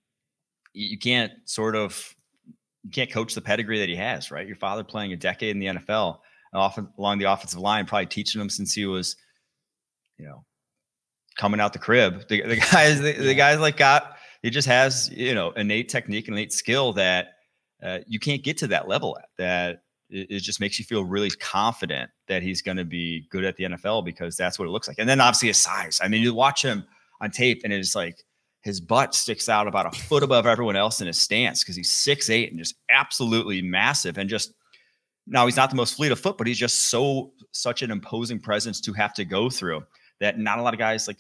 you 0.72 0.98
can't 0.98 1.32
sort 1.44 1.76
of 1.76 2.14
you 2.82 2.90
can't 2.90 3.10
coach 3.10 3.34
the 3.34 3.40
pedigree 3.40 3.78
that 3.78 3.88
he 3.88 3.96
has, 3.96 4.30
right? 4.30 4.46
Your 4.46 4.56
father 4.56 4.82
playing 4.82 5.12
a 5.12 5.16
decade 5.16 5.50
in 5.50 5.58
the 5.58 5.66
NFL, 5.66 6.18
often 6.54 6.88
along 6.98 7.18
the 7.18 7.30
offensive 7.30 7.60
line, 7.60 7.86
probably 7.86 8.06
teaching 8.06 8.40
him 8.40 8.48
since 8.48 8.72
he 8.72 8.86
was, 8.86 9.16
you 10.18 10.26
know, 10.26 10.44
coming 11.36 11.60
out 11.60 11.72
the 11.72 11.78
crib. 11.78 12.26
The, 12.28 12.42
the 12.42 12.56
guys, 12.72 13.00
the, 13.00 13.12
the 13.12 13.34
guys 13.34 13.60
like 13.60 13.76
got 13.76 14.16
he 14.42 14.50
just 14.50 14.68
has 14.68 15.10
you 15.10 15.34
know 15.34 15.50
innate 15.52 15.88
technique 15.88 16.28
and 16.28 16.36
innate 16.36 16.52
skill 16.52 16.92
that 16.94 17.34
uh, 17.82 17.98
you 18.06 18.18
can't 18.18 18.42
get 18.42 18.56
to 18.58 18.66
that 18.68 18.88
level 18.88 19.18
at. 19.18 19.28
That 19.38 19.82
it, 20.08 20.28
it 20.30 20.40
just 20.40 20.60
makes 20.60 20.78
you 20.78 20.84
feel 20.84 21.04
really 21.04 21.30
confident 21.30 22.10
that 22.28 22.42
he's 22.42 22.62
going 22.62 22.76
to 22.76 22.84
be 22.84 23.26
good 23.30 23.44
at 23.44 23.56
the 23.56 23.64
NFL 23.64 24.04
because 24.04 24.36
that's 24.36 24.58
what 24.58 24.66
it 24.66 24.70
looks 24.70 24.88
like. 24.88 24.98
And 24.98 25.08
then 25.08 25.20
obviously 25.20 25.48
his 25.48 25.58
size. 25.58 26.00
I 26.02 26.08
mean, 26.08 26.22
you 26.22 26.34
watch 26.34 26.62
him 26.62 26.84
on 27.20 27.30
tape 27.30 27.62
and 27.64 27.72
it's 27.72 27.94
like 27.94 28.22
his 28.62 28.80
butt 28.80 29.14
sticks 29.14 29.48
out 29.48 29.66
about 29.66 29.86
a 29.86 29.98
foot 29.98 30.22
above 30.22 30.46
everyone 30.46 30.76
else 30.76 31.00
in 31.00 31.06
his 31.06 31.18
stance 31.18 31.62
because 31.62 31.76
he's 31.76 31.90
six 31.90 32.28
eight 32.30 32.50
and 32.50 32.58
just 32.58 32.76
absolutely 32.90 33.62
massive 33.62 34.18
and 34.18 34.28
just 34.28 34.52
now 35.26 35.46
he's 35.46 35.56
not 35.56 35.70
the 35.70 35.76
most 35.76 35.94
fleet 35.94 36.12
of 36.12 36.18
foot, 36.18 36.36
but 36.36 36.46
he's 36.46 36.58
just 36.58 36.90
so 36.90 37.32
such 37.52 37.82
an 37.82 37.90
imposing 37.90 38.40
presence 38.40 38.80
to 38.80 38.92
have 38.92 39.14
to 39.14 39.24
go 39.24 39.48
through 39.48 39.82
that 40.20 40.38
not 40.38 40.58
a 40.58 40.62
lot 40.62 40.74
of 40.74 40.78
guys 40.78 41.08
like 41.08 41.18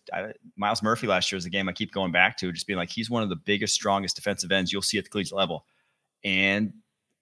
Myles 0.56 0.82
Murphy 0.82 1.06
last 1.06 1.32
year 1.32 1.38
is 1.38 1.46
a 1.46 1.50
game 1.50 1.68
I 1.68 1.72
keep 1.72 1.92
going 1.92 2.12
back 2.12 2.36
to, 2.38 2.52
just 2.52 2.66
being 2.66 2.76
like 2.76 2.90
he's 2.90 3.10
one 3.10 3.22
of 3.22 3.30
the 3.30 3.36
biggest, 3.36 3.74
strongest 3.74 4.16
defensive 4.16 4.52
ends 4.52 4.72
you'll 4.72 4.82
see 4.82 4.98
at 4.98 5.04
the 5.04 5.10
collegiate 5.10 5.36
level. 5.36 5.64
And 6.22 6.74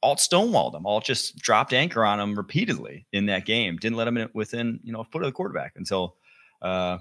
Alt 0.03 0.19
stonewalled 0.19 0.75
him. 0.75 0.87
Alt 0.87 1.05
just 1.05 1.39
dropped 1.39 1.73
anchor 1.73 2.05
on 2.05 2.21
him 2.21 2.35
repeatedly 2.35 3.07
in 3.13 3.27
that 3.27 3.47
game. 3.47 3.77
Didn't 3.77 3.97
let 3.97 4.09
him 4.09 4.17
in 4.17 4.29
within 4.35 4.81
you 4.83 4.93
know 4.93 5.01
a 5.01 5.05
foot 5.05 5.23
of 5.23 5.27
the 5.27 5.33
quarterback 5.33 5.75
until 5.77 6.17
uh, 6.63 6.99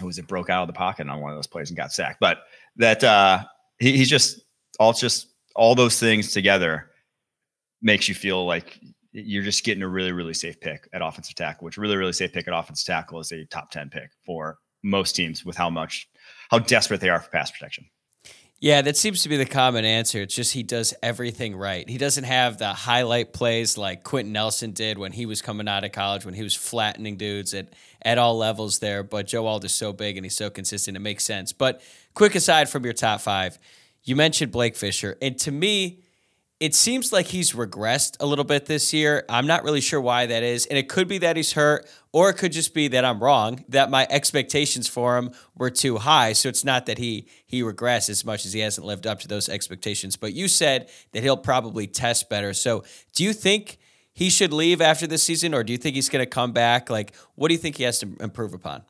it 0.00 0.04
was 0.04 0.18
it 0.18 0.26
broke 0.26 0.50
out 0.50 0.62
of 0.62 0.66
the 0.66 0.72
pocket 0.72 1.08
on 1.08 1.20
one 1.20 1.30
of 1.30 1.36
those 1.36 1.46
plays 1.46 1.70
and 1.70 1.76
got 1.76 1.92
sacked. 1.92 2.20
But 2.20 2.38
that 2.76 3.04
uh, 3.04 3.44
he, 3.78 3.96
he's 3.96 4.08
just 4.08 4.40
all 4.78 4.92
just 4.92 5.28
all 5.54 5.74
those 5.74 5.98
things 5.98 6.32
together 6.32 6.90
makes 7.82 8.08
you 8.08 8.14
feel 8.14 8.46
like 8.46 8.80
you're 9.12 9.42
just 9.42 9.64
getting 9.64 9.82
a 9.82 9.88
really 9.88 10.12
really 10.12 10.34
safe 10.34 10.58
pick 10.60 10.88
at 10.92 11.02
offensive 11.02 11.34
tackle. 11.34 11.64
Which 11.64 11.76
really 11.76 11.96
really 11.96 12.12
safe 12.12 12.32
pick 12.32 12.48
at 12.48 12.54
offensive 12.54 12.86
tackle 12.86 13.20
is 13.20 13.32
a 13.32 13.44
top 13.46 13.70
ten 13.70 13.90
pick 13.90 14.10
for 14.24 14.58
most 14.82 15.14
teams 15.14 15.44
with 15.44 15.56
how 15.56 15.70
much 15.70 16.08
how 16.50 16.58
desperate 16.58 17.00
they 17.00 17.10
are 17.10 17.20
for 17.20 17.30
pass 17.30 17.50
protection. 17.50 17.84
Yeah, 18.62 18.80
that 18.82 18.96
seems 18.96 19.24
to 19.24 19.28
be 19.28 19.36
the 19.36 19.44
common 19.44 19.84
answer. 19.84 20.22
It's 20.22 20.36
just 20.36 20.52
he 20.52 20.62
does 20.62 20.94
everything 21.02 21.56
right. 21.56 21.88
He 21.88 21.98
doesn't 21.98 22.22
have 22.22 22.58
the 22.58 22.68
highlight 22.68 23.32
plays 23.32 23.76
like 23.76 24.04
Quenton 24.04 24.32
Nelson 24.32 24.70
did 24.70 24.98
when 24.98 25.10
he 25.10 25.26
was 25.26 25.42
coming 25.42 25.66
out 25.66 25.82
of 25.82 25.90
college, 25.90 26.24
when 26.24 26.34
he 26.34 26.44
was 26.44 26.54
flattening 26.54 27.16
dudes 27.16 27.54
at, 27.54 27.70
at 28.02 28.18
all 28.18 28.38
levels 28.38 28.78
there. 28.78 29.02
But 29.02 29.26
Joe 29.26 29.48
Alt 29.48 29.64
is 29.64 29.74
so 29.74 29.92
big 29.92 30.16
and 30.16 30.24
he's 30.24 30.36
so 30.36 30.48
consistent, 30.48 30.96
it 30.96 31.00
makes 31.00 31.24
sense. 31.24 31.52
But 31.52 31.82
quick 32.14 32.36
aside 32.36 32.68
from 32.68 32.84
your 32.84 32.92
top 32.92 33.20
five, 33.20 33.58
you 34.04 34.14
mentioned 34.14 34.52
Blake 34.52 34.76
Fisher. 34.76 35.18
And 35.20 35.36
to 35.38 35.50
me, 35.50 36.01
it 36.62 36.76
seems 36.76 37.12
like 37.12 37.26
he's 37.26 37.54
regressed 37.54 38.16
a 38.20 38.24
little 38.24 38.44
bit 38.44 38.66
this 38.66 38.94
year. 38.94 39.24
I'm 39.28 39.48
not 39.48 39.64
really 39.64 39.80
sure 39.80 40.00
why 40.00 40.26
that 40.26 40.44
is. 40.44 40.64
And 40.66 40.78
it 40.78 40.88
could 40.88 41.08
be 41.08 41.18
that 41.18 41.34
he's 41.34 41.54
hurt, 41.54 41.90
or 42.12 42.30
it 42.30 42.34
could 42.34 42.52
just 42.52 42.72
be 42.72 42.86
that 42.86 43.04
I'm 43.04 43.20
wrong, 43.20 43.64
that 43.68 43.90
my 43.90 44.06
expectations 44.08 44.86
for 44.86 45.18
him 45.18 45.32
were 45.56 45.70
too 45.70 45.98
high. 45.98 46.34
So 46.34 46.48
it's 46.48 46.64
not 46.64 46.86
that 46.86 46.98
he 46.98 47.26
he 47.46 47.62
regressed 47.62 48.08
as 48.08 48.24
much 48.24 48.46
as 48.46 48.52
he 48.52 48.60
hasn't 48.60 48.86
lived 48.86 49.08
up 49.08 49.18
to 49.20 49.28
those 49.28 49.48
expectations. 49.48 50.14
But 50.14 50.34
you 50.34 50.46
said 50.46 50.88
that 51.10 51.24
he'll 51.24 51.36
probably 51.36 51.88
test 51.88 52.30
better. 52.30 52.54
So 52.54 52.84
do 53.12 53.24
you 53.24 53.32
think 53.32 53.78
he 54.12 54.30
should 54.30 54.52
leave 54.52 54.80
after 54.80 55.08
this 55.08 55.24
season, 55.24 55.54
or 55.54 55.64
do 55.64 55.72
you 55.72 55.78
think 55.78 55.96
he's 55.96 56.08
going 56.08 56.22
to 56.22 56.30
come 56.30 56.52
back? 56.52 56.88
Like, 56.88 57.16
what 57.34 57.48
do 57.48 57.54
you 57.54 57.60
think 57.60 57.76
he 57.76 57.82
has 57.82 57.98
to 57.98 58.08
improve 58.20 58.54
upon? 58.54 58.84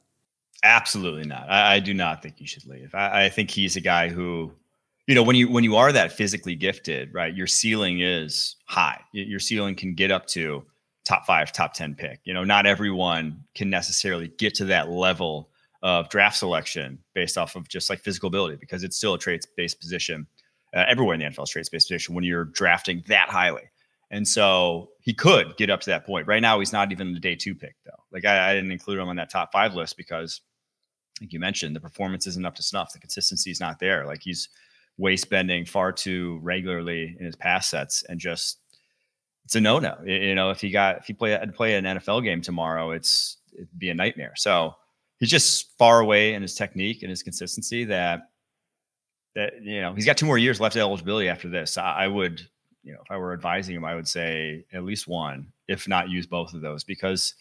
Absolutely 0.63 1.25
not. 1.25 1.49
I, 1.49 1.77
I 1.77 1.81
do 1.81 1.95
not 1.95 2.23
think 2.23 2.37
he 2.37 2.45
should 2.45 2.67
leave. 2.67 2.95
I, 2.95 3.25
I 3.25 3.29
think 3.31 3.51
he's 3.51 3.77
a 3.77 3.81
guy 3.81 4.11
who 4.11 4.53
you 5.06 5.14
know 5.14 5.22
when 5.22 5.37
you 5.37 5.49
when 5.50 5.64
you 5.64 5.76
are 5.76 5.93
that 5.93 6.12
physically 6.12 6.54
gifted 6.54 7.12
right 7.12 7.34
your 7.34 7.46
ceiling 7.46 8.00
is 8.00 8.56
high. 8.66 9.00
Your 9.12 9.40
ceiling 9.40 9.75
can 9.75 9.94
get 9.94 10.10
up 10.10 10.26
to 10.28 10.64
top 11.04 11.26
five 11.26 11.52
top 11.52 11.75
10 11.75 11.94
pick. 11.94 12.20
You 12.25 12.34
know 12.34 12.44
not 12.44 12.66
everyone 12.66 13.43
can 13.54 13.70
necessarily 13.70 14.28
get 14.38 14.54
to 14.54 14.64
that 14.66 14.88
level 14.90 15.50
of 15.82 16.08
draft 16.08 16.37
selection 16.37 16.99
based 17.14 17.37
off 17.37 17.56
of 17.56 17.69
just 17.69 17.90
like 17.90 18.00
physical 18.00 18.28
ability 18.28 18.56
because 18.56 18.84
it's 18.84 18.96
still 18.96 19.14
a 19.14 19.19
traits 19.19 19.46
based 19.56 19.81
position 19.81 20.26
uh, 20.75 20.84
everywhere 20.87 21.14
in 21.14 21.20
the 21.20 21.26
nfl 21.26 21.46
traits 21.46 21.69
based 21.69 21.88
position 21.88 22.14
when 22.14 22.25
you're 22.25 22.44
drafting 22.44 23.02
that 23.08 23.28
highly. 23.28 23.62
And 24.12 24.28
so 24.28 24.90
he 25.00 25.14
could 25.14 25.56
get 25.56 25.70
up 25.70 25.81
to 25.81 25.90
that 25.90 26.04
point. 26.04 26.26
Right 26.26 26.43
now 26.43 26.60
he's 26.60 26.72
not 26.72 26.93
even 26.93 27.14
the 27.14 27.19
day 27.19 27.34
two 27.34 27.54
pick 27.54 27.75
though. 27.84 28.02
Like 28.12 28.25
I, 28.25 28.50
I 28.50 28.54
didn't 28.54 28.70
include 28.70 28.99
him 28.99 29.08
on 29.08 29.16
that 29.16 29.31
top 29.31 29.50
five 29.52 29.75
list 29.75 29.96
because 29.96 30.43
like 31.20 31.32
you 31.32 31.40
mentioned 31.40 31.75
the 31.75 31.81
performance 31.81 32.26
isn't 32.26 32.46
up 32.46 32.54
to 32.56 32.62
snuff. 32.62 32.93
The 32.93 32.99
consistency 32.99 33.50
is 33.50 33.58
not 33.58 33.78
there. 33.81 34.06
Like 34.06 34.22
he's 34.22 34.49
waist 34.99 35.31
bending 35.31 35.65
far 35.65 35.93
too 35.93 36.39
regularly 36.43 37.16
in 37.19 37.26
his 37.26 37.37
pass 37.37 37.71
sets 37.71 38.02
and 38.09 38.21
just 38.21 38.59
it's 39.45 39.57
a 39.57 39.61
no 39.61 39.78
no. 39.78 39.97
You 40.05 40.35
know, 40.35 40.50
if 40.50 40.61
he 40.61 40.71
got 40.71 40.99
if 40.99 41.07
he 41.07 41.12
play 41.12 41.31
had 41.31 41.49
to 41.49 41.52
play 41.52 41.75
an 41.75 41.85
NFL 41.85 42.23
game 42.23 42.40
tomorrow, 42.40 42.93
it's 42.93 43.38
it'd 43.55 43.69
be 43.78 43.90
a 43.90 43.95
nightmare. 43.95 44.33
So 44.37 44.75
he's 45.19 45.31
just 45.31 45.76
far 45.78 46.00
away 46.00 46.35
in 46.35 46.43
his 46.43 46.55
technique 46.55 47.02
and 47.02 47.11
his 47.11 47.23
consistency 47.23 47.85
that 47.87 48.31
that 49.35 49.62
you 49.62 49.81
know 49.81 49.95
he's 49.95 50.07
got 50.07 50.16
two 50.16 50.26
more 50.26 50.38
years 50.38 50.61
left 50.61 50.76
of 50.76 50.81
eligibility 50.81 51.28
after 51.28 51.49
this. 51.49 51.76
I, 51.76 52.05
I 52.05 52.09
would 52.09 52.40
you 52.83 52.93
know 52.93 53.00
if 53.05 53.11
I 53.11 53.16
were 53.16 53.33
advising 53.33 53.75
him, 53.75 53.85
I 53.85 53.95
would 53.95 54.09
say 54.09 54.64
at 54.73 54.85
least 54.85 55.09
one, 55.09 55.52
if 55.69 55.88
not 55.88 56.09
use 56.09 56.26
both 56.26 56.55
of 56.55 56.61
those 56.61 56.85
because 56.85 57.35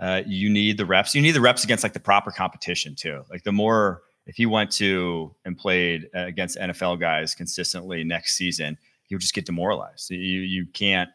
uh, 0.00 0.22
you 0.26 0.48
need 0.48 0.78
the 0.78 0.86
reps. 0.86 1.14
You 1.14 1.22
need 1.22 1.32
the 1.32 1.40
reps 1.40 1.64
against 1.64 1.82
like 1.82 1.92
the 1.92 2.00
proper 2.00 2.30
competition 2.30 2.94
too. 2.94 3.24
Like 3.28 3.42
the 3.42 3.52
more 3.52 4.02
if 4.26 4.36
he 4.36 4.46
went 4.46 4.70
to 4.72 5.34
and 5.44 5.56
played 5.56 6.08
uh, 6.14 6.26
against 6.26 6.58
NFL 6.58 7.00
guys 7.00 7.34
consistently 7.34 8.04
next 8.04 8.34
season, 8.34 8.78
he 9.04 9.14
would 9.14 9.20
just 9.20 9.34
get 9.34 9.46
demoralized. 9.46 10.10
You 10.10 10.18
you 10.18 10.66
can't 10.66 11.10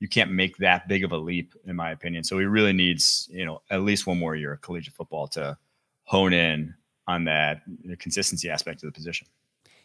you 0.00 0.08
can't 0.08 0.30
make 0.30 0.56
that 0.58 0.86
big 0.86 1.04
of 1.04 1.12
a 1.12 1.16
leap, 1.16 1.54
in 1.66 1.74
my 1.76 1.90
opinion. 1.90 2.24
So 2.24 2.38
he 2.38 2.44
really 2.44 2.72
needs 2.72 3.28
you 3.32 3.46
know 3.46 3.62
at 3.70 3.82
least 3.82 4.06
one 4.06 4.18
more 4.18 4.36
year 4.36 4.52
of 4.52 4.60
collegiate 4.60 4.94
football 4.94 5.28
to 5.28 5.56
hone 6.04 6.32
in 6.32 6.74
on 7.06 7.24
that 7.24 7.62
consistency 7.98 8.50
aspect 8.50 8.82
of 8.82 8.88
the 8.88 8.92
position. 8.92 9.26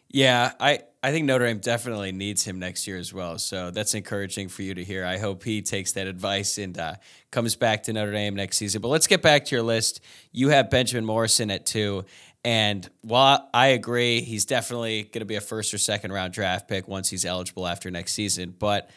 Yeah, 0.10 0.52
I, 0.60 0.82
I 1.02 1.12
think 1.12 1.26
Notre 1.26 1.48
Dame 1.48 1.58
definitely 1.58 2.12
needs 2.12 2.44
him 2.44 2.60
next 2.60 2.86
year 2.86 2.98
as 2.98 3.12
well. 3.12 3.40
So 3.40 3.72
that's 3.72 3.96
encouraging 3.96 4.48
for 4.48 4.62
you 4.62 4.76
to 4.76 4.84
hear. 4.84 5.06
I 5.06 5.18
hope 5.18 5.44
he 5.44 5.64
takes 5.64 5.94
that 5.94 6.06
advice 6.06 6.60
and 6.60 6.78
uh, 6.78 6.96
comes 7.32 7.56
back 7.56 7.84
to 7.84 7.94
Notre 7.94 8.12
Dame 8.12 8.36
next 8.36 8.58
season. 8.58 8.80
But 8.80 8.90
let's 8.90 9.08
get 9.08 9.24
back 9.24 9.46
to 9.46 9.56
your 9.56 9.64
list. 9.64 10.02
You 10.32 10.50
have 10.50 10.70
Benjamin 10.70 11.04
Morrison 11.04 11.50
at 11.50 11.66
two. 11.66 12.06
And 12.46 12.90
while 13.02 13.50
I 13.54 13.68
agree, 13.68 14.22
he's 14.22 14.46
definitely 14.46 15.04
going 15.04 15.22
to 15.22 15.26
be 15.26 15.36
a 15.36 15.42
first 15.42 15.74
or 15.74 15.78
second 15.78 16.12
round 16.12 16.34
draft 16.34 16.68
pick 16.68 16.88
once 16.88 17.10
he's 17.10 17.26
eligible 17.26 17.66
after 17.66 17.90
next 17.90 18.14
season. 18.14 18.54
But 18.58 18.90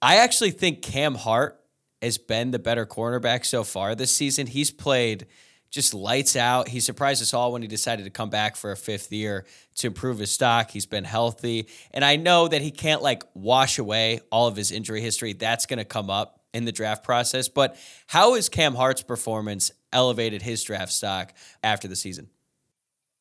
I 0.00 0.16
actually 0.16 0.50
think 0.50 0.82
Cam 0.82 1.14
Hart 1.14 1.58
has 2.02 2.18
been 2.18 2.50
the 2.50 2.58
better 2.58 2.84
cornerback 2.84 3.46
so 3.46 3.64
far 3.64 3.94
this 3.94 4.14
season. 4.14 4.46
He's 4.46 4.70
played 4.70 5.26
just 5.72 5.94
lights 5.94 6.36
out. 6.36 6.68
He 6.68 6.80
surprised 6.80 7.22
us 7.22 7.32
all 7.32 7.50
when 7.50 7.62
he 7.62 7.68
decided 7.68 8.04
to 8.04 8.10
come 8.10 8.28
back 8.28 8.56
for 8.56 8.72
a 8.72 8.76
fifth 8.76 9.10
year 9.10 9.46
to 9.76 9.86
improve 9.86 10.18
his 10.18 10.30
stock. 10.30 10.70
He's 10.70 10.84
been 10.84 11.04
healthy. 11.04 11.66
And 11.92 12.04
I 12.04 12.16
know 12.16 12.46
that 12.46 12.60
he 12.60 12.70
can't 12.70 13.00
like 13.00 13.24
wash 13.32 13.78
away 13.78 14.20
all 14.30 14.48
of 14.48 14.54
his 14.54 14.70
injury 14.70 15.00
history. 15.00 15.32
That's 15.32 15.64
going 15.64 15.78
to 15.78 15.86
come 15.86 16.10
up 16.10 16.40
in 16.52 16.66
the 16.66 16.72
draft 16.72 17.04
process. 17.04 17.48
But 17.48 17.76
how 18.06 18.34
has 18.34 18.50
Cam 18.50 18.74
Hart's 18.74 19.02
performance 19.02 19.70
elevated 19.94 20.42
his 20.42 20.62
draft 20.62 20.92
stock 20.92 21.32
after 21.64 21.88
the 21.88 21.96
season? 21.96 22.28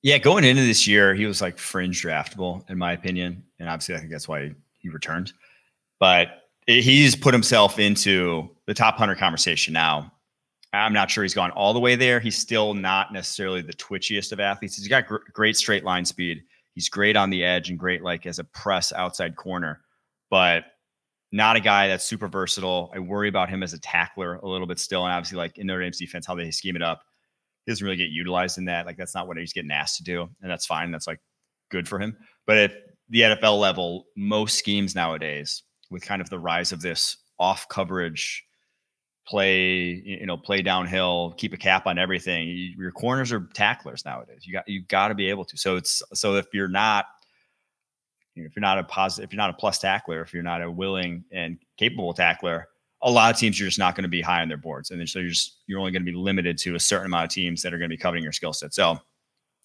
Yeah, 0.03 0.17
going 0.17 0.43
into 0.43 0.63
this 0.63 0.87
year, 0.87 1.13
he 1.13 1.25
was 1.25 1.41
like 1.41 1.57
fringe 1.57 2.01
draftable, 2.01 2.67
in 2.69 2.77
my 2.77 2.93
opinion. 2.93 3.43
And 3.59 3.69
obviously, 3.69 3.95
I 3.95 3.99
think 3.99 4.11
that's 4.11 4.27
why 4.27 4.53
he 4.79 4.89
returned. 4.89 5.33
But 5.99 6.43
he's 6.65 7.15
put 7.15 7.33
himself 7.33 7.77
into 7.77 8.49
the 8.65 8.73
top 8.73 8.95
100 8.95 9.17
conversation 9.17 9.73
now. 9.73 10.11
I'm 10.73 10.93
not 10.93 11.11
sure 11.11 11.23
he's 11.23 11.33
gone 11.33 11.51
all 11.51 11.73
the 11.73 11.79
way 11.79 11.95
there. 11.95 12.19
He's 12.19 12.37
still 12.37 12.73
not 12.73 13.11
necessarily 13.11 13.61
the 13.61 13.73
twitchiest 13.73 14.31
of 14.31 14.39
athletes. 14.39 14.77
He's 14.77 14.87
got 14.87 15.05
gr- 15.05 15.17
great 15.33 15.57
straight 15.57 15.83
line 15.83 16.05
speed. 16.05 16.43
He's 16.73 16.87
great 16.87 17.17
on 17.17 17.29
the 17.29 17.43
edge 17.43 17.69
and 17.69 17.77
great 17.77 18.01
like 18.01 18.25
as 18.25 18.39
a 18.39 18.45
press 18.45 18.93
outside 18.93 19.35
corner, 19.35 19.81
but 20.29 20.63
not 21.33 21.57
a 21.57 21.59
guy 21.59 21.89
that's 21.89 22.05
super 22.05 22.27
versatile. 22.27 22.91
I 22.95 22.99
worry 22.99 23.27
about 23.27 23.49
him 23.49 23.63
as 23.63 23.73
a 23.73 23.79
tackler 23.79 24.35
a 24.35 24.47
little 24.47 24.67
bit 24.67 24.79
still. 24.79 25.05
And 25.05 25.13
obviously, 25.13 25.37
like 25.37 25.57
in 25.57 25.67
Notre 25.67 25.81
Dame's 25.81 25.99
defense, 25.99 26.25
how 26.25 26.35
they 26.35 26.49
scheme 26.51 26.77
it 26.77 26.81
up, 26.81 27.03
he 27.65 27.71
doesn't 27.71 27.83
really 27.83 27.97
get 27.97 28.09
utilized 28.09 28.57
in 28.57 28.65
that. 28.65 28.85
Like 28.85 28.97
that's 28.97 29.15
not 29.15 29.27
what 29.27 29.37
he's 29.37 29.53
getting 29.53 29.71
asked 29.71 29.97
to 29.97 30.03
do. 30.03 30.29
And 30.41 30.51
that's 30.51 30.65
fine. 30.65 30.91
That's 30.91 31.07
like 31.07 31.19
good 31.69 31.87
for 31.87 31.99
him. 31.99 32.17
But 32.45 32.57
at 32.57 32.71
the 33.09 33.21
NFL 33.21 33.59
level, 33.59 34.05
most 34.15 34.57
schemes 34.57 34.95
nowadays, 34.95 35.63
with 35.89 36.03
kind 36.03 36.21
of 36.21 36.29
the 36.29 36.39
rise 36.39 36.71
of 36.71 36.81
this 36.81 37.17
off 37.37 37.67
coverage 37.69 38.43
play, 39.27 40.01
you 40.05 40.25
know, 40.25 40.37
play 40.37 40.61
downhill, 40.61 41.33
keep 41.37 41.53
a 41.53 41.57
cap 41.57 41.85
on 41.85 41.97
everything. 41.97 42.73
Your 42.77 42.91
corners 42.91 43.31
are 43.31 43.47
tacklers 43.53 44.05
nowadays. 44.05 44.45
You 44.45 44.53
got 44.53 44.67
you 44.67 44.83
got 44.83 45.09
to 45.09 45.15
be 45.15 45.29
able 45.29 45.45
to. 45.45 45.57
So 45.57 45.75
it's 45.75 46.01
so 46.13 46.35
if 46.35 46.47
you're 46.53 46.67
not 46.67 47.05
if 48.35 48.55
you're 48.55 48.61
not 48.61 48.79
a 48.79 48.83
positive, 48.83 49.27
if 49.27 49.33
you're 49.33 49.37
not 49.37 49.49
a 49.49 49.53
plus 49.53 49.79
tackler, 49.79 50.21
if 50.21 50.33
you're 50.33 50.43
not 50.43 50.61
a 50.61 50.71
willing 50.71 51.23
and 51.31 51.57
capable 51.77 52.13
tackler, 52.13 52.67
a 53.03 53.09
lot 53.09 53.33
of 53.33 53.39
teams 53.39 53.59
you're 53.59 53.67
just 53.67 53.79
not 53.79 53.95
going 53.95 54.03
to 54.03 54.09
be 54.09 54.21
high 54.21 54.41
on 54.41 54.47
their 54.47 54.57
boards, 54.57 54.91
and 54.91 54.99
then 54.99 55.07
so 55.07 55.19
you're 55.19 55.29
just 55.29 55.57
you're 55.67 55.79
only 55.79 55.91
going 55.91 56.05
to 56.05 56.11
be 56.11 56.17
limited 56.17 56.57
to 56.59 56.75
a 56.75 56.79
certain 56.79 57.07
amount 57.07 57.25
of 57.25 57.29
teams 57.31 57.61
that 57.61 57.73
are 57.73 57.77
going 57.77 57.89
to 57.89 57.95
be 57.95 58.01
covering 58.01 58.23
your 58.23 58.31
skill 58.31 58.53
set. 58.53 58.73
So 58.73 58.99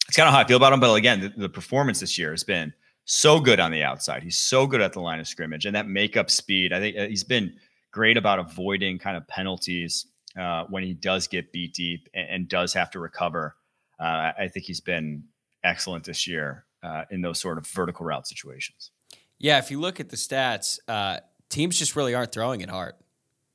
it's 0.09 0.17
kind 0.17 0.29
of 0.29 0.35
how 0.35 0.41
I 0.41 0.45
feel 0.45 0.57
about 0.57 0.73
him. 0.73 0.81
But 0.81 0.95
again, 0.95 1.21
the, 1.21 1.33
the 1.37 1.49
performance 1.49 2.01
this 2.01 2.19
year 2.19 2.31
has 2.31 2.45
been 2.45 2.73
so 3.05 3.41
good 3.41 3.61
on 3.61 3.71
the 3.71 3.83
outside. 3.83 4.23
He's 4.23 4.37
so 4.37 4.67
good 4.67 4.81
at 4.81 4.93
the 4.93 5.01
line 5.01 5.21
of 5.21 5.29
scrimmage 5.29 5.67
and 5.67 5.75
that 5.77 5.89
makeup 5.89 6.31
speed. 6.31 6.73
I 6.73 6.81
think 6.81 6.97
uh, 6.97 7.07
he's 7.07 7.25
been 7.25 7.55
great 7.93 8.17
about 8.17 8.39
avoiding 8.39 8.99
kind 8.99 9.17
of 9.17 9.27
penalties 9.29 10.07
uh, 10.39 10.65
when 10.69 10.83
he 10.83 10.93
does 10.93 11.27
get 11.27 11.53
beat 11.53 11.73
deep 11.75 12.09
and, 12.15 12.29
and 12.29 12.49
does 12.49 12.73
have 12.75 12.91
to 12.91 12.99
recover. 12.99 13.57
Uh, 13.99 14.33
I 14.39 14.49
think 14.53 14.67
he's 14.67 14.81
been 14.81 15.25
excellent 15.65 16.05
this 16.05 16.27
year 16.27 16.65
uh, 16.83 17.05
in 17.11 17.23
those 17.23 17.39
sort 17.41 17.59
of 17.59 17.67
vertical 17.67 18.05
route 18.05 18.27
situations. 18.27 18.91
Yeah, 19.39 19.59
if 19.59 19.71
you 19.71 19.81
look 19.81 20.01
at 20.01 20.09
the 20.09 20.17
stats, 20.17 20.79
uh, 20.89 21.21
teams 21.49 21.79
just 21.79 21.97
really 21.97 22.15
aren't 22.15 22.33
throwing 22.33 22.61
it 22.61 22.69
hard. 22.69 22.95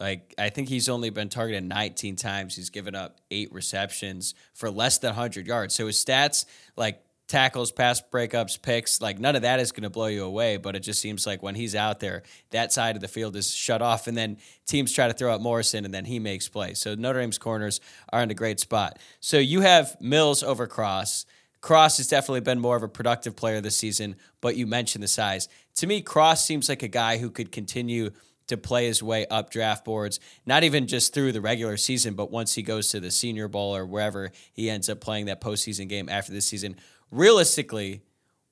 Like 0.01 0.33
I 0.37 0.49
think 0.49 0.67
he's 0.67 0.89
only 0.89 1.11
been 1.11 1.29
targeted 1.29 1.63
19 1.63 2.15
times. 2.15 2.55
He's 2.55 2.71
given 2.71 2.95
up 2.95 3.21
eight 3.29 3.53
receptions 3.53 4.33
for 4.53 4.71
less 4.71 4.97
than 4.97 5.09
100 5.09 5.45
yards. 5.45 5.75
So 5.75 5.85
his 5.85 6.03
stats, 6.03 6.45
like 6.75 7.03
tackles, 7.27 7.71
pass 7.71 8.01
breakups, 8.01 8.59
picks, 8.59 8.99
like 8.99 9.19
none 9.19 9.35
of 9.35 9.43
that 9.43 9.59
is 9.59 9.71
going 9.71 9.83
to 9.83 9.91
blow 9.91 10.07
you 10.07 10.25
away. 10.25 10.57
But 10.57 10.75
it 10.75 10.79
just 10.79 10.99
seems 11.01 11.27
like 11.27 11.43
when 11.43 11.53
he's 11.53 11.75
out 11.75 11.99
there, 11.99 12.23
that 12.49 12.73
side 12.73 12.95
of 12.95 13.01
the 13.01 13.07
field 13.07 13.35
is 13.35 13.53
shut 13.53 13.83
off, 13.83 14.07
and 14.07 14.17
then 14.17 14.37
teams 14.65 14.91
try 14.91 15.07
to 15.07 15.13
throw 15.13 15.31
out 15.31 15.39
Morrison, 15.39 15.85
and 15.85 15.93
then 15.93 16.05
he 16.05 16.17
makes 16.17 16.49
plays. 16.49 16.79
So 16.79 16.95
Notre 16.95 17.19
Dame's 17.19 17.37
corners 17.37 17.79
are 18.11 18.23
in 18.23 18.31
a 18.31 18.35
great 18.35 18.59
spot. 18.59 18.97
So 19.19 19.37
you 19.37 19.61
have 19.61 19.95
Mills 20.01 20.41
over 20.41 20.65
Cross. 20.65 21.27
Cross 21.61 21.97
has 21.97 22.07
definitely 22.07 22.41
been 22.41 22.59
more 22.59 22.75
of 22.75 22.81
a 22.81 22.87
productive 22.87 23.35
player 23.35 23.61
this 23.61 23.77
season, 23.77 24.15
but 24.41 24.57
you 24.57 24.65
mentioned 24.65 25.03
the 25.03 25.07
size. 25.07 25.47
To 25.75 25.85
me, 25.85 26.01
Cross 26.01 26.43
seems 26.43 26.67
like 26.67 26.81
a 26.81 26.87
guy 26.87 27.19
who 27.19 27.29
could 27.29 27.51
continue 27.51 28.09
to 28.51 28.57
play 28.57 28.85
his 28.85 29.01
way 29.01 29.25
up 29.27 29.49
draft 29.49 29.83
boards, 29.83 30.19
not 30.45 30.63
even 30.63 30.87
just 30.87 31.13
through 31.13 31.31
the 31.31 31.41
regular 31.41 31.75
season, 31.77 32.13
but 32.13 32.31
once 32.31 32.53
he 32.53 32.61
goes 32.61 32.89
to 32.89 32.99
the 32.99 33.09
Senior 33.11 33.47
Bowl 33.47 33.75
or 33.75 33.85
wherever 33.85 34.31
he 34.53 34.69
ends 34.69 34.87
up 34.89 35.01
playing 35.01 35.25
that 35.25 35.41
postseason 35.41 35.89
game 35.89 36.07
after 36.07 36.31
this 36.31 36.45
season 36.45 36.75
realistically, 37.11 38.01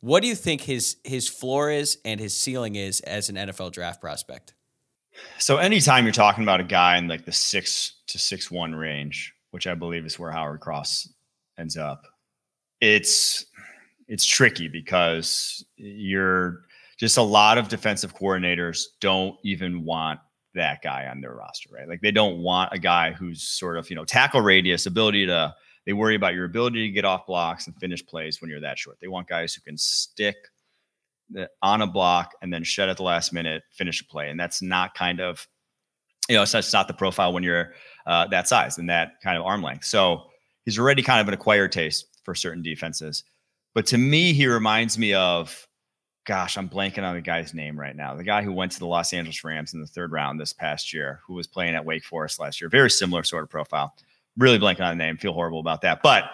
what 0.01 0.21
do 0.21 0.27
you 0.27 0.35
think 0.35 0.61
his 0.61 0.97
his 1.03 1.27
floor 1.27 1.69
is 1.69 1.97
and 2.05 2.19
his 2.19 2.35
ceiling 2.35 2.75
is 2.75 3.01
as 3.01 3.29
an 3.29 3.35
NFL 3.35 3.71
draft 3.71 4.01
prospect? 4.01 4.53
So 5.37 5.57
anytime 5.57 6.05
you're 6.05 6.13
talking 6.13 6.43
about 6.43 6.61
a 6.61 6.65
guy 6.65 6.97
in 6.97 7.07
like 7.07 7.25
the 7.25 7.31
six 7.31 7.95
to 8.07 8.17
six 8.17 8.49
one 8.49 8.73
range, 8.73 9.33
which 9.51 9.67
I 9.67 9.75
believe 9.75 10.05
is 10.05 10.17
where 10.17 10.31
Howard 10.31 10.61
Cross 10.61 11.09
ends 11.57 11.77
up, 11.77 12.03
it's 12.79 13.45
it's 14.07 14.25
tricky 14.25 14.67
because 14.67 15.63
you're 15.75 16.61
just 16.99 17.17
a 17.17 17.21
lot 17.21 17.57
of 17.57 17.69
defensive 17.69 18.15
coordinators 18.15 18.83
don't 18.99 19.37
even 19.43 19.85
want 19.85 20.19
that 20.53 20.81
guy 20.81 21.07
on 21.07 21.21
their 21.21 21.33
roster, 21.33 21.69
right? 21.71 21.87
Like 21.87 22.01
they 22.01 22.11
don't 22.11 22.39
want 22.39 22.73
a 22.73 22.79
guy 22.79 23.11
who's 23.11 23.41
sort 23.43 23.77
of, 23.77 23.89
you 23.89 23.95
know, 23.95 24.05
tackle 24.05 24.41
radius, 24.41 24.85
ability 24.85 25.25
to 25.27 25.55
they 25.85 25.93
worry 25.93 26.15
about 26.15 26.33
your 26.33 26.45
ability 26.45 26.87
to 26.87 26.93
get 26.93 27.05
off 27.05 27.25
blocks 27.25 27.65
and 27.65 27.75
finish 27.77 28.05
plays 28.05 28.41
when 28.41 28.49
you're 28.51 28.59
that 28.59 28.77
short. 28.77 28.97
They 28.99 29.07
want 29.07 29.27
guys 29.27 29.53
who 29.53 29.61
can 29.61 29.77
stick 29.77 30.35
on 31.61 31.81
a 31.81 31.87
block 31.87 32.33
and 32.41 32.53
then 32.53 32.63
shed 32.63 32.89
at 32.89 32.97
the 32.97 33.03
last 33.03 33.33
minute, 33.33 33.63
finish 33.71 34.01
a 34.01 34.05
play. 34.05 34.29
And 34.29 34.39
that's 34.39 34.61
not 34.61 34.93
kind 34.93 35.19
of, 35.21 35.47
you 36.27 36.35
know, 36.35 36.43
it's 36.43 36.73
not 36.73 36.87
the 36.87 36.93
profile 36.93 37.33
when 37.33 37.43
you're 37.43 37.73
uh, 38.05 38.27
that 38.27 38.47
size 38.47 38.77
and 38.77 38.89
that 38.89 39.13
kind 39.23 39.37
of 39.37 39.45
arm 39.45 39.63
length. 39.63 39.85
So 39.85 40.25
he's 40.65 40.77
already 40.77 41.01
kind 41.01 41.21
of 41.21 41.27
an 41.27 41.33
acquired 41.33 41.71
taste 41.71 42.19
for 42.23 42.35
certain 42.35 42.61
defenses. 42.61 43.23
But 43.73 43.85
to 43.87 43.97
me, 43.97 44.33
he 44.33 44.47
reminds 44.47 44.97
me 44.97 45.13
of, 45.13 45.67
gosh, 46.29 46.59
I'm 46.59 46.69
blanking 46.69 47.01
on 47.01 47.15
the 47.15 47.21
guy's 47.21 47.55
name 47.55 47.77
right 47.77 47.95
now. 47.95 48.13
The 48.13 48.23
guy 48.23 48.43
who 48.43 48.53
went 48.53 48.71
to 48.73 48.79
the 48.79 48.85
Los 48.85 49.13
Angeles 49.13 49.43
Rams 49.43 49.73
in 49.73 49.81
the 49.81 49.87
third 49.87 50.11
round 50.11 50.39
this 50.39 50.53
past 50.53 50.93
year, 50.93 51.21
who 51.25 51.33
was 51.33 51.47
playing 51.47 51.73
at 51.73 51.83
Wake 51.83 52.05
Forest 52.05 52.39
last 52.39 52.61
year. 52.61 52.69
Very 52.69 52.91
similar 52.91 53.23
sort 53.23 53.41
of 53.41 53.49
profile 53.49 53.95
really 54.37 54.59
blanking 54.59 54.81
on 54.81 54.95
the 54.95 55.03
name. 55.03 55.17
Feel 55.17 55.33
horrible 55.33 55.59
about 55.59 55.81
that, 55.81 56.03
but 56.03 56.25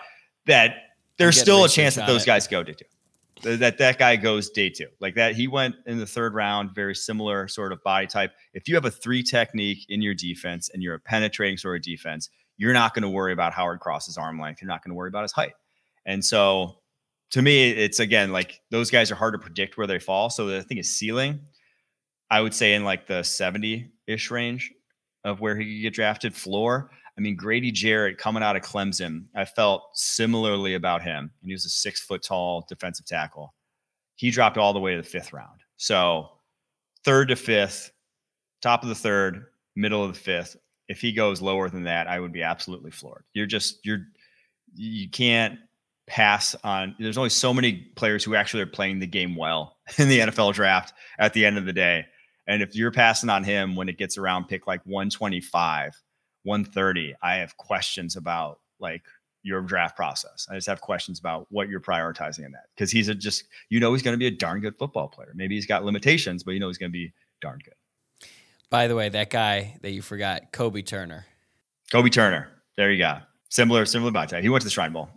that 0.47 0.75
there's 1.17 1.39
still 1.39 1.63
a 1.63 1.69
chance 1.69 1.95
that 1.95 2.07
those 2.07 2.23
it. 2.23 2.25
guys 2.25 2.45
go 2.45 2.61
day 2.61 2.73
two. 2.73 3.57
That 3.57 3.77
that 3.77 3.97
guy 3.97 4.17
goes 4.17 4.49
day 4.49 4.69
two, 4.69 4.87
like 4.99 5.15
that. 5.15 5.33
He 5.33 5.47
went 5.47 5.75
in 5.85 5.97
the 5.97 6.05
third 6.05 6.33
round, 6.33 6.75
very 6.75 6.93
similar 6.93 7.47
sort 7.47 7.71
of 7.71 7.81
body 7.81 8.05
type. 8.05 8.33
If 8.53 8.67
you 8.67 8.75
have 8.75 8.83
a 8.83 8.91
three 8.91 9.23
technique 9.23 9.85
in 9.87 10.01
your 10.01 10.13
defense 10.13 10.69
and 10.73 10.83
you're 10.83 10.95
a 10.95 10.99
penetrating 10.99 11.57
sort 11.57 11.77
of 11.77 11.83
defense, 11.83 12.29
you're 12.57 12.73
not 12.73 12.93
going 12.93 13.03
to 13.03 13.09
worry 13.09 13.31
about 13.31 13.53
Howard 13.53 13.79
Cross's 13.79 14.17
arm 14.17 14.41
length. 14.41 14.61
You're 14.61 14.67
not 14.67 14.83
going 14.83 14.91
to 14.91 14.95
worry 14.95 15.07
about 15.07 15.23
his 15.23 15.31
height. 15.31 15.53
And 16.05 16.23
so, 16.23 16.79
to 17.31 17.41
me, 17.41 17.71
it's 17.71 17.99
again 17.99 18.31
like 18.31 18.61
those 18.71 18.91
guys 18.91 19.11
are 19.11 19.15
hard 19.15 19.33
to 19.33 19.39
predict 19.39 19.77
where 19.77 19.87
they 19.87 19.99
fall. 19.99 20.29
So 20.29 20.55
I 20.55 20.61
think 20.61 20.77
his 20.77 20.91
ceiling, 20.95 21.39
I 22.29 22.41
would 22.41 22.53
say 22.53 22.73
in 22.73 22.83
like 22.83 23.07
the 23.07 23.23
70 23.23 23.91
ish 24.07 24.31
range 24.31 24.71
of 25.23 25.41
where 25.41 25.57
he 25.57 25.65
could 25.65 25.81
get 25.81 25.93
drafted. 25.93 26.35
Floor, 26.35 26.91
I 27.17 27.21
mean, 27.21 27.35
Grady 27.35 27.71
Jarrett 27.71 28.17
coming 28.17 28.43
out 28.43 28.55
of 28.55 28.61
Clemson, 28.61 29.25
I 29.35 29.45
felt 29.45 29.83
similarly 29.93 30.75
about 30.75 31.01
him. 31.01 31.31
And 31.41 31.49
he 31.49 31.53
was 31.53 31.65
a 31.65 31.69
six 31.69 32.01
foot 32.01 32.23
tall 32.23 32.65
defensive 32.67 33.05
tackle. 33.05 33.53
He 34.15 34.31
dropped 34.31 34.57
all 34.57 34.73
the 34.73 34.79
way 34.79 34.95
to 34.95 35.01
the 35.01 35.07
fifth 35.07 35.33
round. 35.33 35.61
So 35.77 36.29
third 37.03 37.29
to 37.29 37.35
fifth, 37.35 37.91
top 38.61 38.83
of 38.83 38.89
the 38.89 38.95
third, 38.95 39.45
middle 39.75 40.03
of 40.03 40.13
the 40.13 40.19
fifth. 40.19 40.55
If 40.87 41.01
he 41.01 41.11
goes 41.11 41.41
lower 41.41 41.69
than 41.69 41.83
that, 41.83 42.07
I 42.07 42.19
would 42.19 42.31
be 42.31 42.43
absolutely 42.43 42.91
floored. 42.91 43.23
You're 43.33 43.47
just, 43.47 43.83
you're, 43.83 44.05
you 44.75 45.09
can't 45.09 45.57
pass 46.07 46.55
on. 46.63 46.95
There's 46.99 47.17
only 47.17 47.29
so 47.29 47.53
many 47.53 47.73
players 47.95 48.23
who 48.23 48.35
actually 48.35 48.63
are 48.63 48.67
playing 48.67 48.99
the 48.99 49.07
game 49.07 49.35
well 49.35 49.77
in 49.97 50.09
the 50.09 50.19
NFL 50.19 50.53
draft 50.53 50.93
at 51.19 51.33
the 51.33 51.45
end 51.45 51.57
of 51.57 51.65
the 51.65 51.73
day. 51.73 52.05
And 52.47 52.61
if 52.61 52.75
you're 52.75 52.91
passing 52.91 53.29
on 53.29 53.43
him 53.43 53.75
when 53.75 53.89
it 53.89 53.97
gets 53.97 54.17
around 54.17 54.47
pick 54.47 54.67
like 54.67 54.81
125, 54.85 55.99
130, 56.43 57.15
I 57.21 57.35
have 57.37 57.57
questions 57.57 58.15
about 58.15 58.59
like 58.79 59.01
your 59.41 59.61
draft 59.61 59.95
process. 59.95 60.47
I 60.49 60.55
just 60.55 60.67
have 60.67 60.81
questions 60.81 61.19
about 61.19 61.47
what 61.49 61.69
you're 61.69 61.79
prioritizing 61.79 62.45
in 62.45 62.51
that 62.51 62.65
because 62.75 62.91
he's 62.91 63.09
a 63.09 63.15
just 63.15 63.45
you 63.69 63.79
know 63.79 63.93
he's 63.93 64.01
going 64.01 64.13
to 64.13 64.19
be 64.19 64.27
a 64.27 64.31
darn 64.31 64.59
good 64.59 64.75
football 64.75 65.07
player. 65.07 65.31
Maybe 65.35 65.55
he's 65.55 65.65
got 65.65 65.85
limitations, 65.85 66.43
but 66.43 66.51
you 66.51 66.59
know 66.59 66.67
he's 66.67 66.77
going 66.77 66.91
to 66.91 66.97
be 66.97 67.13
darn 67.41 67.59
good. 67.63 67.75
By 68.69 68.87
the 68.87 68.95
way, 68.95 69.09
that 69.09 69.29
guy 69.29 69.77
that 69.81 69.91
you 69.91 70.01
forgot, 70.01 70.51
Kobie 70.51 70.85
Turner. 70.85 71.25
Kobie 71.91 72.11
Turner. 72.11 72.49
There 72.75 72.91
you 72.91 72.97
go. 72.97 73.19
Similar, 73.49 73.85
similar 73.85 74.11
body 74.11 74.31
type. 74.31 74.43
He 74.43 74.49
went 74.49 74.61
to 74.61 74.65
the 74.65 74.71
Shrine 74.71 74.91
Bowl. 74.91 75.09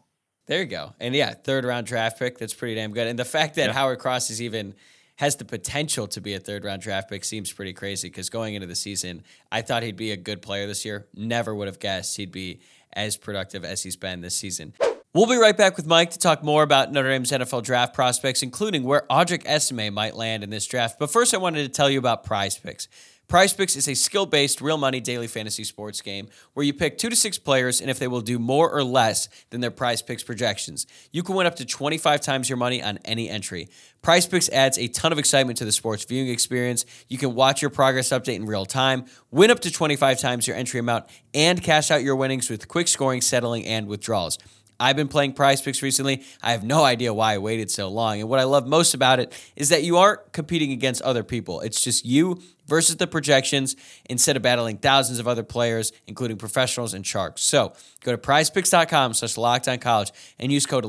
There 0.48 0.60
you 0.60 0.66
go. 0.66 0.94
And 0.98 1.14
yeah, 1.14 1.34
third 1.34 1.64
round 1.64 1.86
draft 1.86 2.18
pick. 2.18 2.38
That's 2.38 2.54
pretty 2.54 2.74
damn 2.74 2.92
good. 2.92 3.06
And 3.06 3.18
the 3.18 3.24
fact 3.24 3.54
that 3.56 3.66
yeah. 3.66 3.72
Howard 3.72 3.98
Cross 3.98 4.30
is 4.30 4.42
even 4.42 4.74
has 5.16 5.36
the 5.36 5.44
potential 5.44 6.06
to 6.08 6.20
be 6.20 6.34
a 6.34 6.40
third 6.40 6.64
round 6.64 6.80
draft 6.80 7.10
pick 7.10 7.24
seems 7.24 7.52
pretty 7.52 7.74
crazy 7.74 8.08
because 8.08 8.30
going 8.30 8.54
into 8.54 8.66
the 8.66 8.74
season, 8.74 9.22
I 9.52 9.62
thought 9.62 9.82
he'd 9.82 9.96
be 9.96 10.10
a 10.10 10.16
good 10.16 10.40
player 10.40 10.66
this 10.66 10.84
year. 10.84 11.06
Never 11.14 11.54
would 11.54 11.68
have 11.68 11.78
guessed 11.78 12.16
he'd 12.16 12.32
be 12.32 12.60
as 12.94 13.16
productive 13.16 13.64
as 13.64 13.82
he's 13.82 13.96
been 13.96 14.22
this 14.22 14.34
season. 14.34 14.72
We'll 15.14 15.26
be 15.26 15.36
right 15.36 15.56
back 15.56 15.76
with 15.76 15.86
Mike 15.86 16.10
to 16.12 16.18
talk 16.18 16.42
more 16.42 16.62
about 16.62 16.92
Notre 16.92 17.08
Dame's 17.08 17.32
NFL 17.32 17.62
draft 17.64 17.94
prospects, 17.94 18.42
including 18.42 18.84
where 18.84 19.04
Audric 19.10 19.44
Estime 19.46 19.92
might 19.92 20.14
land 20.14 20.44
in 20.44 20.50
this 20.50 20.66
draft. 20.66 20.98
But 20.98 21.10
first, 21.10 21.34
I 21.34 21.38
wanted 21.38 21.64
to 21.64 21.68
tell 21.70 21.90
you 21.90 21.98
about 21.98 22.24
Prize 22.24 22.56
Picks. 22.58 22.88
Prize 23.28 23.52
Picks 23.52 23.76
is 23.76 23.86
a 23.86 23.94
skill 23.94 24.24
based, 24.24 24.62
real 24.62 24.78
money 24.78 25.00
daily 25.00 25.26
fantasy 25.26 25.62
sports 25.62 26.00
game 26.00 26.28
where 26.54 26.64
you 26.64 26.72
pick 26.72 26.96
two 26.96 27.10
to 27.10 27.16
six 27.16 27.38
players, 27.38 27.82
and 27.82 27.90
if 27.90 27.98
they 27.98 28.08
will 28.08 28.22
do 28.22 28.38
more 28.38 28.70
or 28.70 28.82
less 28.82 29.28
than 29.50 29.60
their 29.60 29.70
Prize 29.70 30.00
Picks 30.00 30.22
projections, 30.22 30.86
you 31.12 31.22
can 31.22 31.34
win 31.34 31.46
up 31.46 31.54
to 31.56 31.66
25 31.66 32.22
times 32.22 32.48
your 32.48 32.56
money 32.56 32.82
on 32.82 32.98
any 33.04 33.28
entry. 33.28 33.68
Prize 34.00 34.26
Picks 34.26 34.48
adds 34.48 34.78
a 34.78 34.88
ton 34.88 35.12
of 35.12 35.18
excitement 35.18 35.58
to 35.58 35.66
the 35.66 35.72
sports 35.72 36.06
viewing 36.06 36.30
experience. 36.30 36.86
You 37.08 37.18
can 37.18 37.34
watch 37.34 37.60
your 37.60 37.70
progress 37.70 38.08
update 38.08 38.36
in 38.36 38.46
real 38.46 38.64
time, 38.64 39.04
win 39.30 39.50
up 39.50 39.60
to 39.60 39.70
25 39.70 40.18
times 40.18 40.46
your 40.46 40.56
entry 40.56 40.80
amount, 40.80 41.04
and 41.34 41.62
cash 41.62 41.90
out 41.90 42.02
your 42.02 42.16
winnings 42.16 42.48
with 42.48 42.66
quick 42.66 42.88
scoring, 42.88 43.20
settling, 43.20 43.66
and 43.66 43.88
withdrawals. 43.88 44.38
I've 44.80 44.96
been 44.96 45.08
playing 45.08 45.32
prize 45.32 45.60
picks 45.60 45.82
recently. 45.82 46.24
I 46.42 46.52
have 46.52 46.64
no 46.64 46.84
idea 46.84 47.12
why 47.12 47.34
I 47.34 47.38
waited 47.38 47.70
so 47.70 47.88
long. 47.88 48.20
And 48.20 48.28
what 48.28 48.38
I 48.38 48.44
love 48.44 48.66
most 48.66 48.94
about 48.94 49.18
it 49.20 49.32
is 49.56 49.70
that 49.70 49.82
you 49.82 49.96
aren't 49.96 50.32
competing 50.32 50.72
against 50.72 51.02
other 51.02 51.24
people. 51.24 51.60
It's 51.60 51.80
just 51.80 52.04
you 52.04 52.40
versus 52.68 52.96
the 52.96 53.06
projections 53.06 53.74
instead 54.08 54.36
of 54.36 54.42
battling 54.42 54.76
thousands 54.76 55.18
of 55.18 55.26
other 55.26 55.42
players, 55.42 55.90
including 56.06 56.36
professionals 56.36 56.94
and 56.94 57.04
sharks. 57.04 57.42
So 57.42 57.72
go 58.04 58.12
to 58.12 58.18
prizepicks.com 58.18 59.14
slash 59.14 59.34
college 59.80 60.12
and 60.38 60.52
use 60.52 60.66
code 60.66 60.84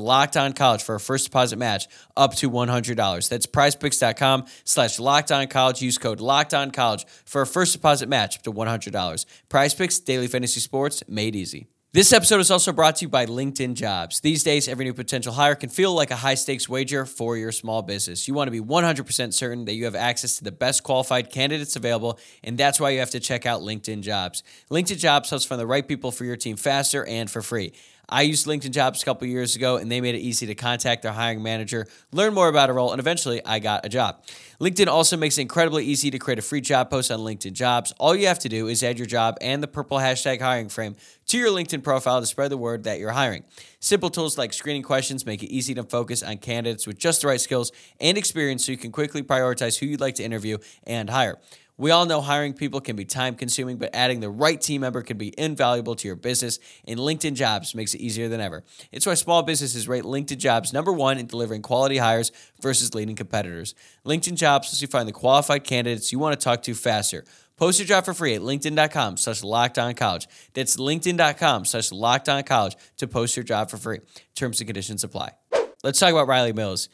college 0.54 0.82
for 0.82 0.94
a 0.94 1.00
first 1.00 1.24
deposit 1.24 1.58
match 1.58 1.88
up 2.16 2.34
to 2.36 2.50
$100. 2.50 3.28
That's 3.28 3.46
prizepicks.com 3.46 4.44
slash 4.64 4.98
college. 5.50 5.82
Use 5.82 5.98
code 5.98 6.20
college 6.72 7.06
for 7.24 7.42
a 7.42 7.46
first 7.46 7.72
deposit 7.72 8.08
match 8.08 8.36
up 8.36 8.42
to 8.42 8.52
$100. 8.52 9.26
Prize 9.48 9.74
Picks, 9.74 9.98
daily 9.98 10.26
fantasy 10.26 10.60
sports 10.60 11.02
made 11.08 11.34
easy. 11.34 11.66
This 11.92 12.12
episode 12.12 12.38
is 12.38 12.52
also 12.52 12.70
brought 12.70 12.94
to 12.96 13.06
you 13.06 13.08
by 13.08 13.26
LinkedIn 13.26 13.74
Jobs. 13.74 14.20
These 14.20 14.44
days, 14.44 14.68
every 14.68 14.84
new 14.84 14.94
potential 14.94 15.32
hire 15.32 15.56
can 15.56 15.68
feel 15.68 15.92
like 15.92 16.12
a 16.12 16.16
high 16.16 16.36
stakes 16.36 16.68
wager 16.68 17.04
for 17.04 17.36
your 17.36 17.50
small 17.50 17.82
business. 17.82 18.28
You 18.28 18.34
want 18.34 18.46
to 18.46 18.52
be 18.52 18.60
100% 18.60 19.34
certain 19.34 19.64
that 19.64 19.74
you 19.74 19.86
have 19.86 19.96
access 19.96 20.36
to 20.36 20.44
the 20.44 20.52
best 20.52 20.84
qualified 20.84 21.32
candidates 21.32 21.74
available, 21.74 22.20
and 22.44 22.56
that's 22.56 22.78
why 22.78 22.90
you 22.90 23.00
have 23.00 23.10
to 23.10 23.18
check 23.18 23.44
out 23.44 23.62
LinkedIn 23.62 24.02
Jobs. 24.02 24.44
LinkedIn 24.70 24.98
Jobs 24.98 25.30
helps 25.30 25.44
find 25.44 25.60
the 25.60 25.66
right 25.66 25.88
people 25.88 26.12
for 26.12 26.24
your 26.24 26.36
team 26.36 26.54
faster 26.54 27.04
and 27.06 27.28
for 27.28 27.42
free. 27.42 27.72
I 28.10 28.22
used 28.22 28.46
LinkedIn 28.46 28.72
Jobs 28.72 29.02
a 29.02 29.04
couple 29.04 29.26
years 29.28 29.54
ago, 29.54 29.76
and 29.76 29.90
they 29.90 30.00
made 30.00 30.14
it 30.14 30.18
easy 30.18 30.46
to 30.46 30.54
contact 30.54 31.02
their 31.02 31.12
hiring 31.12 31.42
manager, 31.42 31.86
learn 32.12 32.34
more 32.34 32.48
about 32.48 32.68
a 32.68 32.72
role, 32.72 32.90
and 32.90 32.98
eventually 32.98 33.40
I 33.46 33.60
got 33.60 33.86
a 33.86 33.88
job. 33.88 34.24
LinkedIn 34.60 34.88
also 34.88 35.16
makes 35.16 35.38
it 35.38 35.42
incredibly 35.42 35.84
easy 35.84 36.10
to 36.10 36.18
create 36.18 36.38
a 36.38 36.42
free 36.42 36.60
job 36.60 36.90
post 36.90 37.10
on 37.10 37.20
LinkedIn 37.20 37.52
Jobs. 37.52 37.92
All 37.98 38.14
you 38.14 38.26
have 38.26 38.40
to 38.40 38.48
do 38.48 38.66
is 38.66 38.82
add 38.82 38.98
your 38.98 39.06
job 39.06 39.38
and 39.40 39.62
the 39.62 39.68
purple 39.68 39.98
hashtag 39.98 40.40
hiring 40.40 40.68
frame 40.68 40.96
to 41.28 41.38
your 41.38 41.50
LinkedIn 41.50 41.82
profile 41.82 42.20
to 42.20 42.26
spread 42.26 42.50
the 42.50 42.58
word 42.58 42.84
that 42.84 42.98
you're 42.98 43.12
hiring. 43.12 43.44
Simple 43.78 44.10
tools 44.10 44.36
like 44.36 44.52
screening 44.52 44.82
questions 44.82 45.24
make 45.24 45.42
it 45.42 45.50
easy 45.50 45.74
to 45.74 45.84
focus 45.84 46.22
on 46.22 46.38
candidates 46.38 46.86
with 46.86 46.98
just 46.98 47.22
the 47.22 47.28
right 47.28 47.40
skills 47.40 47.70
and 48.00 48.18
experience 48.18 48.66
so 48.66 48.72
you 48.72 48.78
can 48.78 48.92
quickly 48.92 49.22
prioritize 49.22 49.78
who 49.78 49.86
you'd 49.86 50.00
like 50.00 50.16
to 50.16 50.24
interview 50.24 50.58
and 50.84 51.08
hire. 51.08 51.38
We 51.80 51.92
all 51.92 52.04
know 52.04 52.20
hiring 52.20 52.52
people 52.52 52.82
can 52.82 52.94
be 52.94 53.06
time 53.06 53.36
consuming, 53.36 53.78
but 53.78 53.94
adding 53.94 54.20
the 54.20 54.28
right 54.28 54.60
team 54.60 54.82
member 54.82 55.00
can 55.00 55.16
be 55.16 55.32
invaluable 55.38 55.94
to 55.94 56.06
your 56.06 56.14
business, 56.14 56.58
and 56.86 57.00
LinkedIn 57.00 57.36
Jobs 57.36 57.74
makes 57.74 57.94
it 57.94 58.02
easier 58.02 58.28
than 58.28 58.38
ever. 58.38 58.64
It's 58.92 59.06
why 59.06 59.14
small 59.14 59.42
businesses 59.42 59.88
rate 59.88 60.04
LinkedIn 60.04 60.36
Jobs 60.36 60.74
number 60.74 60.92
one 60.92 61.16
in 61.16 61.26
delivering 61.26 61.62
quality 61.62 61.96
hires 61.96 62.32
versus 62.60 62.94
leading 62.94 63.16
competitors. 63.16 63.74
LinkedIn 64.04 64.34
Jobs 64.34 64.68
lets 64.68 64.82
you 64.82 64.88
find 64.88 65.08
the 65.08 65.12
qualified 65.12 65.64
candidates 65.64 66.12
you 66.12 66.18
want 66.18 66.38
to 66.38 66.44
talk 66.44 66.62
to 66.64 66.74
faster. 66.74 67.24
Post 67.56 67.78
your 67.78 67.86
job 67.86 68.04
for 68.04 68.12
free 68.12 68.34
at 68.34 68.42
linkedin.com 68.42 69.16
slash 69.16 69.40
college. 69.40 70.28
That's 70.52 70.76
linkedin.com 70.76 71.64
slash 71.64 71.88
college 72.44 72.76
to 72.98 73.08
post 73.08 73.38
your 73.38 73.44
job 73.44 73.70
for 73.70 73.78
free. 73.78 74.00
Terms 74.34 74.60
and 74.60 74.68
conditions 74.68 75.02
apply. 75.02 75.30
Let's 75.82 75.98
talk 75.98 76.10
about 76.10 76.28
Riley 76.28 76.52
Mills 76.52 76.90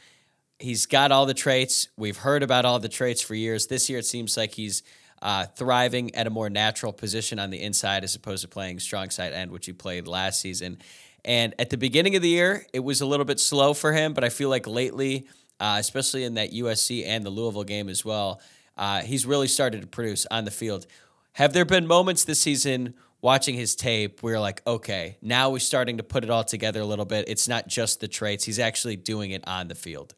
he's 0.59 0.87
got 0.87 1.13
all 1.13 1.27
the 1.27 1.35
traits. 1.35 1.89
We've 1.97 2.17
heard 2.17 2.43
about 2.43 2.65
all 2.65 2.79
the 2.79 2.89
traits 2.89 3.21
for 3.21 3.35
years. 3.35 3.67
This 3.67 3.89
year, 3.89 3.99
it 3.99 4.07
seems 4.07 4.37
like 4.37 4.55
he's 4.55 4.83
uh, 5.23 5.47
thriving 5.47 6.15
at 6.15 6.27
a 6.27 6.31
more 6.31 6.51
natural 6.51 6.93
position 6.93 7.39
on 7.39 7.51
the 7.51 7.61
inside 7.61 8.05
as 8.05 8.15
opposed 8.15 8.43
to 8.43 8.49
playing 8.49 8.79
strong 8.81 9.11
side 9.11 9.33
end, 9.33 9.51
which 9.51 9.67
he 9.67 9.73
played 9.73 10.07
last 10.07 10.41
season. 10.41 10.79
And 11.25 11.55
at 11.59 11.71
the 11.71 11.77
beginning 11.77 12.15
of 12.17 12.23
the 12.23 12.29
year, 12.29 12.67
it 12.73 12.81
was 12.81 13.01
a 13.01 13.07
little 13.07 13.25
bit 13.25 13.41
slow 13.41 13.75
for 13.75 13.93
him, 13.93 14.15
but 14.15 14.23
I 14.25 14.29
feel 14.29 14.49
like 14.49 14.67
lately, 14.67 15.27
uh, 15.59 15.77
especially 15.81 16.25
in 16.25 16.35
that 16.35 16.53
USC 16.53 17.05
and 17.05 17.25
the 17.25 17.31
Louisville 17.31 17.65
game 17.65 17.89
as 17.89 18.05
well, 18.05 18.41
uh, 18.77 19.01
he's 19.03 19.27
really 19.27 19.49
started 19.49 19.81
to 19.81 19.87
produce 19.87 20.27
on 20.31 20.45
the 20.45 20.51
field. 20.51 20.87
Have 21.33 21.53
there 21.53 21.65
been 21.65 21.87
moments 21.87 22.25
this 22.25 22.41
season 22.41 22.95
watching 23.21 23.57
his 23.57 23.75
tape 23.75 24.23
where 24.23 24.35
you're 24.35 24.41
like, 24.41 24.63
okay, 24.67 25.17
now 25.21 25.51
we're 25.51 25.59
starting 25.59 25.97
to 25.97 26.03
put 26.03 26.23
it 26.23 26.31
all 26.31 26.45
together 26.45 26.81
a 26.81 26.87
little 26.87 27.05
bit? 27.05 27.29
It's 27.29 27.49
not 27.49 27.67
just 27.67 28.01
the 28.01 28.09
traits, 28.09 28.45
he's 28.45 28.59
actually 28.59 28.97
doing 28.97 29.33
it 29.33 29.43
on 29.49 29.69
the 29.69 29.75
field. 29.75 30.15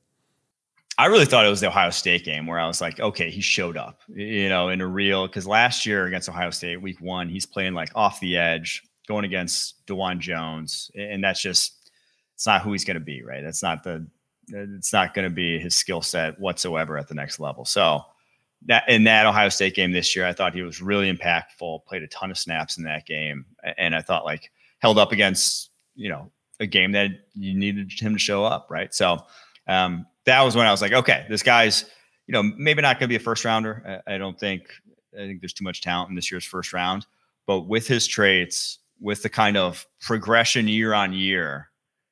I 0.98 1.06
really 1.06 1.26
thought 1.26 1.46
it 1.46 1.48
was 1.48 1.60
the 1.60 1.68
Ohio 1.68 1.90
State 1.90 2.24
game 2.24 2.44
where 2.44 2.58
I 2.58 2.66
was 2.66 2.80
like, 2.80 2.98
okay, 2.98 3.30
he 3.30 3.40
showed 3.40 3.76
up, 3.76 4.00
you 4.08 4.48
know, 4.48 4.68
in 4.68 4.80
a 4.80 4.86
real 4.86 5.28
because 5.28 5.46
last 5.46 5.86
year 5.86 6.06
against 6.06 6.28
Ohio 6.28 6.50
State, 6.50 6.82
week 6.82 7.00
one, 7.00 7.28
he's 7.28 7.46
playing 7.46 7.72
like 7.72 7.90
off 7.94 8.18
the 8.18 8.36
edge, 8.36 8.82
going 9.06 9.24
against 9.24 9.86
Dawand 9.86 10.18
Jones, 10.18 10.90
and 10.96 11.22
that's 11.22 11.40
just 11.40 11.92
it's 12.34 12.46
not 12.46 12.62
who 12.62 12.72
he's 12.72 12.84
going 12.84 12.96
to 12.96 13.00
be, 13.00 13.22
right? 13.22 13.44
That's 13.44 13.62
not 13.62 13.84
the 13.84 14.08
it's 14.48 14.92
not 14.92 15.14
going 15.14 15.28
to 15.28 15.34
be 15.34 15.60
his 15.60 15.76
skill 15.76 16.02
set 16.02 16.38
whatsoever 16.40 16.98
at 16.98 17.06
the 17.06 17.14
next 17.14 17.38
level. 17.38 17.64
So 17.64 18.02
that 18.66 18.88
in 18.88 19.04
that 19.04 19.24
Ohio 19.24 19.50
State 19.50 19.76
game 19.76 19.92
this 19.92 20.16
year, 20.16 20.26
I 20.26 20.32
thought 20.32 20.52
he 20.52 20.62
was 20.62 20.82
really 20.82 21.12
impactful, 21.12 21.84
played 21.84 22.02
a 22.02 22.08
ton 22.08 22.32
of 22.32 22.38
snaps 22.38 22.76
in 22.76 22.82
that 22.84 23.06
game, 23.06 23.46
and 23.76 23.94
I 23.94 24.02
thought 24.02 24.24
like 24.24 24.50
held 24.80 24.98
up 24.98 25.12
against 25.12 25.70
you 25.94 26.08
know 26.08 26.32
a 26.58 26.66
game 26.66 26.90
that 26.92 27.12
you 27.34 27.56
needed 27.56 27.92
him 28.00 28.14
to 28.14 28.18
show 28.18 28.44
up, 28.44 28.66
right? 28.68 28.92
So. 28.92 29.24
Um, 29.68 30.06
that 30.28 30.42
was 30.42 30.54
when 30.54 30.66
I 30.66 30.70
was 30.70 30.80
like, 30.80 30.92
okay, 30.92 31.26
this 31.28 31.42
guy's, 31.42 31.84
you 32.26 32.32
know, 32.32 32.42
maybe 32.42 32.82
not 32.82 32.98
going 32.98 33.08
to 33.08 33.12
be 33.12 33.16
a 33.16 33.20
first 33.20 33.44
rounder. 33.44 34.02
I, 34.06 34.14
I, 34.14 34.18
don't 34.18 34.38
think. 34.38 34.62
I 35.14 35.26
think 35.26 35.40
there's 35.40 35.54
too 35.54 35.64
much 35.64 35.80
talent 35.80 36.10
in 36.10 36.16
this 36.16 36.30
year's 36.30 36.44
first 36.44 36.72
round. 36.72 37.06
But 37.46 37.62
with 37.62 37.88
his 37.88 38.06
traits, 38.06 38.78
with 39.00 39.22
the 39.22 39.30
kind 39.30 39.56
of 39.56 39.86
progression 40.00 40.68
year 40.68 40.92
on 40.92 41.12
year, 41.12 41.70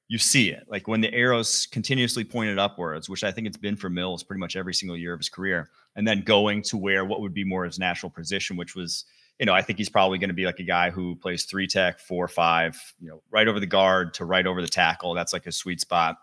you 0.09 0.19
see 0.19 0.51
it. 0.51 0.65
Like 0.69 0.89
when 0.89 1.01
the 1.01 1.13
arrows 1.13 1.67
continuously 1.67 2.25
pointed 2.25 2.59
upwards, 2.59 3.09
which 3.09 3.23
I 3.25 3.33
think 3.33 3.47
it's 3.47 3.57
been 3.57 3.77
for 3.77 3.91
Mills 3.91 4.23
pretty 4.23 4.41
much 4.41 4.57
every 4.57 4.73
single 4.73 4.97
year 4.97 5.13
of 5.13 5.21
his 5.21 5.29
career, 5.29 5.69
and 5.95 6.07
then 6.07 6.23
going 6.23 6.63
to 6.63 6.77
where 6.77 7.05
what 7.05 7.21
would 7.21 7.35
be 7.35 7.45
more 7.45 7.65
his 7.65 7.79
natural 7.79 8.11
position, 8.11 8.57
which 8.57 8.75
was, 8.75 9.05
you 9.39 9.47
know, 9.47 9.53
I 9.53 9.63
think 9.63 9.79
he's 9.79 9.89
probably 9.89 10.19
going 10.19 10.31
to 10.31 10.35
be 10.35 10.47
like 10.47 10.61
a 10.61 10.65
guy 10.65 10.91
who 10.91 11.17
plays 11.17 11.45
three 11.45 11.67
tech, 11.67 11.99
four, 11.99 12.29
five, 12.29 12.81
you 13.01 13.09
know, 13.09 13.21
right 13.31 13.49
over 13.49 13.61
the 13.61 13.67
guard 13.67 14.15
to 14.15 14.25
right 14.25 14.47
over 14.47 14.63
the 14.63 14.69
tackle. 14.69 15.13
That's 15.13 15.33
like 15.33 15.47
a 15.47 15.53
sweet 15.53 15.81
spot 15.81 16.17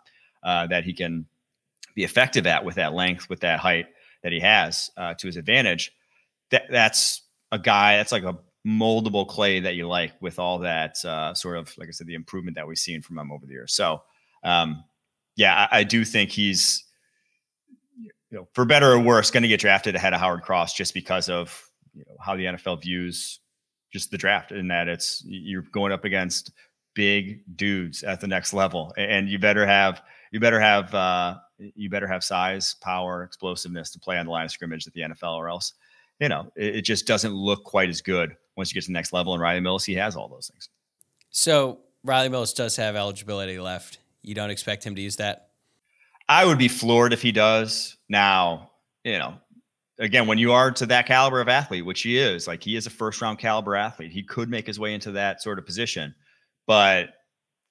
uh, 0.44 0.66
that 0.68 0.86
he 0.86 0.94
can 0.94 1.26
be 1.96 2.04
effective 2.04 2.48
at 2.48 2.66
with 2.66 2.76
that 2.76 2.94
length, 2.94 3.30
with 3.30 3.42
that 3.42 3.60
height 3.60 3.88
that 4.24 4.32
he 4.32 4.40
has 4.40 4.90
uh, 4.98 5.14
to 5.16 5.28
his 5.28 5.38
advantage, 5.38 5.92
that 6.52 6.64
that's 6.70 7.22
a 7.52 7.60
guy 7.60 7.98
that's 7.98 8.12
like 8.12 8.24
a 8.24 8.38
moldable 8.66 9.28
clay 9.28 9.60
that 9.60 9.76
you 9.76 9.88
like 9.88 10.14
with 10.22 10.40
all 10.40 10.60
that 10.60 11.04
uh, 11.06 11.34
sort 11.34 11.58
of 11.58 11.76
like 11.78 11.88
I 11.88 11.92
said, 11.92 12.08
the 12.08 12.16
improvement 12.16 12.56
that 12.56 12.68
we've 12.68 12.78
seen 12.78 13.02
from 13.02 13.18
him 13.18 13.32
over 13.32 13.46
the 13.46 13.52
years. 13.52 13.74
So, 13.74 14.02
um, 14.44 14.84
yeah, 15.36 15.68
I, 15.72 15.80
I, 15.80 15.84
do 15.84 16.06
think 16.06 16.30
he's 16.30 16.84
you 17.98 18.12
know 18.32 18.48
for 18.54 18.66
better 18.66 18.92
or 18.92 19.00
worse 19.00 19.32
going 19.32 19.44
to 19.44 19.50
get 19.50 19.60
drafted 19.60 19.96
ahead 19.96 20.14
of 20.14 20.20
Howard 20.20 20.44
Cross 20.44 20.76
just 20.76 20.94
because 20.94 21.30
of 21.30 21.70
you 21.94 22.04
know, 22.08 22.16
how 22.20 22.36
the 22.36 22.46
NFL 22.46 22.82
views 22.82 23.40
just 23.92 24.10
the 24.10 24.18
draft 24.18 24.52
and 24.52 24.72
that 24.72 24.88
it's 24.88 25.24
you're 25.26 25.66
going 25.72 25.92
up 25.92 26.06
against 26.06 26.52
big 26.96 27.42
dudes 27.56 28.04
at 28.04 28.22
the 28.22 28.28
next 28.28 28.54
level 28.54 28.94
and 28.98 29.30
you 29.30 29.40
better 29.40 29.66
have 29.66 30.02
you 30.32 30.40
better 30.40 30.60
have 30.60 30.94
uh, 30.94 31.38
you 31.58 31.90
better 31.90 32.08
have 32.08 32.24
size, 32.24 32.76
power, 32.76 33.24
explosiveness 33.24 33.92
to 33.92 34.00
play 34.00 34.18
on 34.18 34.26
the 34.26 34.32
line 34.32 34.46
of 34.46 34.52
scrimmage 34.52 34.88
at 34.88 34.94
the 34.94 35.02
NFL, 35.02 35.36
or 35.36 35.50
else, 35.50 35.74
you 36.20 36.30
know, 36.30 36.52
it, 36.56 36.78
it 36.78 36.82
just 36.82 37.08
doesn't 37.08 37.34
look 37.34 37.64
quite 37.64 37.90
as 37.90 38.02
good 38.02 38.36
once 38.56 38.70
you 38.70 38.76
get 38.76 38.82
to 38.82 38.88
the 38.88 38.94
next 38.94 39.14
level. 39.14 39.34
And 39.34 39.42
Riley 39.42 39.62
Mills, 39.62 39.86
he 39.86 39.96
has 39.96 40.16
all 40.16 40.28
those 40.28 40.48
things. 40.48 40.70
So 41.30 41.80
Riley 42.04 42.30
Mills 42.30 42.54
does 42.54 42.76
have 42.76 42.96
eligibility 42.96 43.60
left. 43.60 44.00
You 44.22 44.36
don't 44.36 44.50
expect 44.50 44.84
him 44.84 44.96
to 44.96 45.02
use 45.02 45.18
that? 45.18 45.50
I 46.30 46.46
would 46.46 46.58
be 46.58 46.68
floored 46.68 47.14
if 47.14 47.22
he 47.22 47.32
does. 47.32 47.98
Now, 48.08 48.72
you 49.04 49.18
know, 49.18 49.36
again, 50.00 50.28
when 50.28 50.38
you 50.38 50.52
are 50.54 50.72
to 50.72 50.86
that 50.88 51.06
caliber 51.06 51.42
of 51.42 51.50
athlete, 51.50 51.86
which 51.86 52.02
he 52.02 52.18
is, 52.18 52.48
like 52.48 52.64
he 52.64 52.76
is 52.76 52.88
a 52.88 52.90
first 52.90 53.22
round 53.22 53.40
caliber 53.40 53.76
athlete, 53.76 54.12
he 54.12 54.24
could 54.24 54.50
make 54.50 54.66
his 54.66 54.80
way 54.80 54.94
into 54.94 55.12
that 55.12 55.42
sort 55.42 55.60
of 55.60 55.66
position. 55.66 56.16
But 56.66 57.10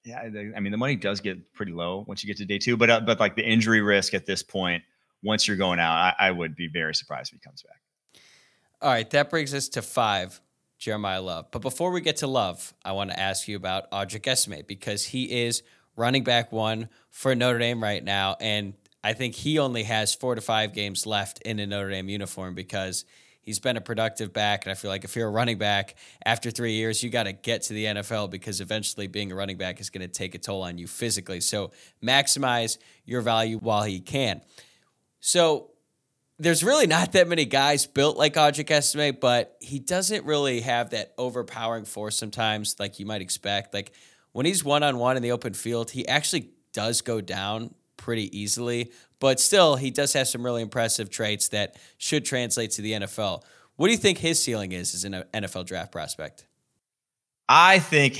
yeah, 0.05 0.19
I 0.21 0.59
mean 0.59 0.71
the 0.71 0.77
money 0.77 0.95
does 0.95 1.21
get 1.21 1.53
pretty 1.53 1.71
low 1.71 2.03
once 2.07 2.23
you 2.23 2.27
get 2.27 2.37
to 2.37 2.45
day 2.45 2.59
two, 2.59 2.75
but 2.75 2.89
uh, 2.89 2.99
but 3.01 3.19
like 3.19 3.35
the 3.35 3.43
injury 3.43 3.81
risk 3.81 4.13
at 4.13 4.25
this 4.25 4.43
point, 4.43 4.83
once 5.23 5.47
you're 5.47 5.57
going 5.57 5.79
out, 5.79 5.93
I, 5.95 6.27
I, 6.27 6.31
would 6.31 6.55
be 6.55 6.67
very 6.67 6.93
surprised 6.93 7.31
if 7.31 7.39
he 7.39 7.43
comes 7.43 7.63
back. 7.63 8.21
All 8.81 8.91
right, 8.91 9.09
that 9.11 9.29
brings 9.29 9.53
us 9.53 9.69
to 9.69 9.81
five, 9.81 10.41
Jeremiah 10.77 11.21
Love. 11.21 11.47
But 11.51 11.61
before 11.61 11.91
we 11.91 12.01
get 12.01 12.17
to 12.17 12.27
Love, 12.27 12.73
I 12.83 12.91
want 12.91 13.11
to 13.11 13.19
ask 13.19 13.47
you 13.47 13.55
about 13.55 13.89
Audric 13.91 14.23
Estimé 14.23 14.67
because 14.67 15.05
he 15.05 15.45
is 15.45 15.63
running 15.95 16.23
back 16.25 16.51
one 16.51 16.89
for 17.09 17.33
Notre 17.33 17.59
Dame 17.59 17.81
right 17.81 18.03
now, 18.03 18.35
and 18.41 18.73
I 19.05 19.13
think 19.13 19.35
he 19.35 19.57
only 19.59 19.83
has 19.83 20.13
four 20.13 20.35
to 20.35 20.41
five 20.41 20.73
games 20.73 21.05
left 21.05 21.41
in 21.43 21.59
a 21.59 21.65
Notre 21.65 21.91
Dame 21.91 22.09
uniform 22.09 22.55
because 22.55 23.05
He's 23.43 23.59
been 23.59 23.75
a 23.75 23.81
productive 23.81 24.31
back, 24.31 24.65
and 24.65 24.71
I 24.71 24.75
feel 24.75 24.89
like 24.89 25.03
if 25.03 25.17
you're 25.17 25.27
a 25.27 25.31
running 25.31 25.57
back 25.57 25.95
after 26.25 26.49
three 26.49 26.73
years, 26.73 27.03
you 27.03 27.09
got 27.09 27.23
to 27.23 27.33
get 27.33 27.63
to 27.63 27.73
the 27.73 27.85
NFL 27.85 28.31
because 28.31 28.61
eventually 28.61 29.07
being 29.07 29.31
a 29.33 29.35
running 29.35 29.57
back 29.57 29.81
is 29.81 29.89
going 29.89 30.01
to 30.01 30.07
take 30.07 30.33
a 30.33 30.37
toll 30.37 30.61
on 30.61 30.77
you 30.77 30.87
physically. 30.87 31.41
So 31.41 31.71
maximize 32.01 32.77
your 33.05 33.19
value 33.19 33.57
while 33.57 33.83
he 33.83 33.99
can. 33.99 34.41
So 35.19 35.71
there's 36.39 36.63
really 36.63 36.87
not 36.87 37.11
that 37.11 37.27
many 37.27 37.45
guys 37.45 37.85
built 37.85 38.17
like 38.17 38.35
Audric 38.35 38.71
Estime, 38.71 39.17
but 39.19 39.57
he 39.59 39.77
doesn't 39.79 40.25
really 40.25 40.61
have 40.61 40.91
that 40.91 41.13
overpowering 41.17 41.85
force 41.85 42.15
sometimes, 42.15 42.77
like 42.79 42.97
you 42.97 43.05
might 43.05 43.21
expect. 43.21 43.73
Like 43.73 43.91
when 44.31 44.45
he's 44.45 44.63
one 44.63 44.83
on 44.83 44.97
one 44.97 45.17
in 45.17 45.23
the 45.23 45.31
open 45.31 45.53
field, 45.53 45.91
he 45.91 46.07
actually 46.07 46.49
does 46.71 47.01
go 47.01 47.21
down 47.21 47.73
pretty 47.97 48.37
easily, 48.37 48.91
but 49.23 49.39
still, 49.39 49.77
he 49.77 49.89
does 49.89 50.11
have 50.11 50.27
some 50.27 50.43
really 50.43 50.61
impressive 50.61 51.09
traits 51.09 51.47
that 51.47 51.77
should 51.97 52.25
translate 52.25 52.71
to 52.71 52.81
the 52.81 52.91
NFL. 52.91 53.41
What 53.77 53.87
do 53.87 53.93
you 53.93 53.97
think 53.97 54.17
his 54.17 54.43
ceiling 54.43 54.73
is 54.73 54.93
as 54.93 55.05
an 55.05 55.23
NFL 55.33 55.65
draft 55.65 55.93
prospect? 55.93 56.45
I 57.47 57.79
think 57.79 58.19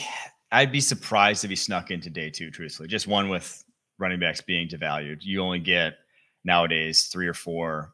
I'd 0.50 0.72
be 0.72 0.80
surprised 0.80 1.44
if 1.44 1.50
he 1.50 1.58
snuck 1.58 1.92
into 1.92 2.10
day 2.10 2.30
two, 2.30 2.50
truthfully. 2.52 2.88
Just 2.88 3.06
one 3.06 3.28
with 3.28 3.66
running 4.00 4.22
backs 4.22 4.40
being 4.40 4.70
devalued. 4.70 5.18
You 5.24 5.42
only 5.42 5.60
get 5.60 5.96
nowadays 6.46 7.08
three 7.08 7.28
or 7.28 7.34
four 7.34 7.94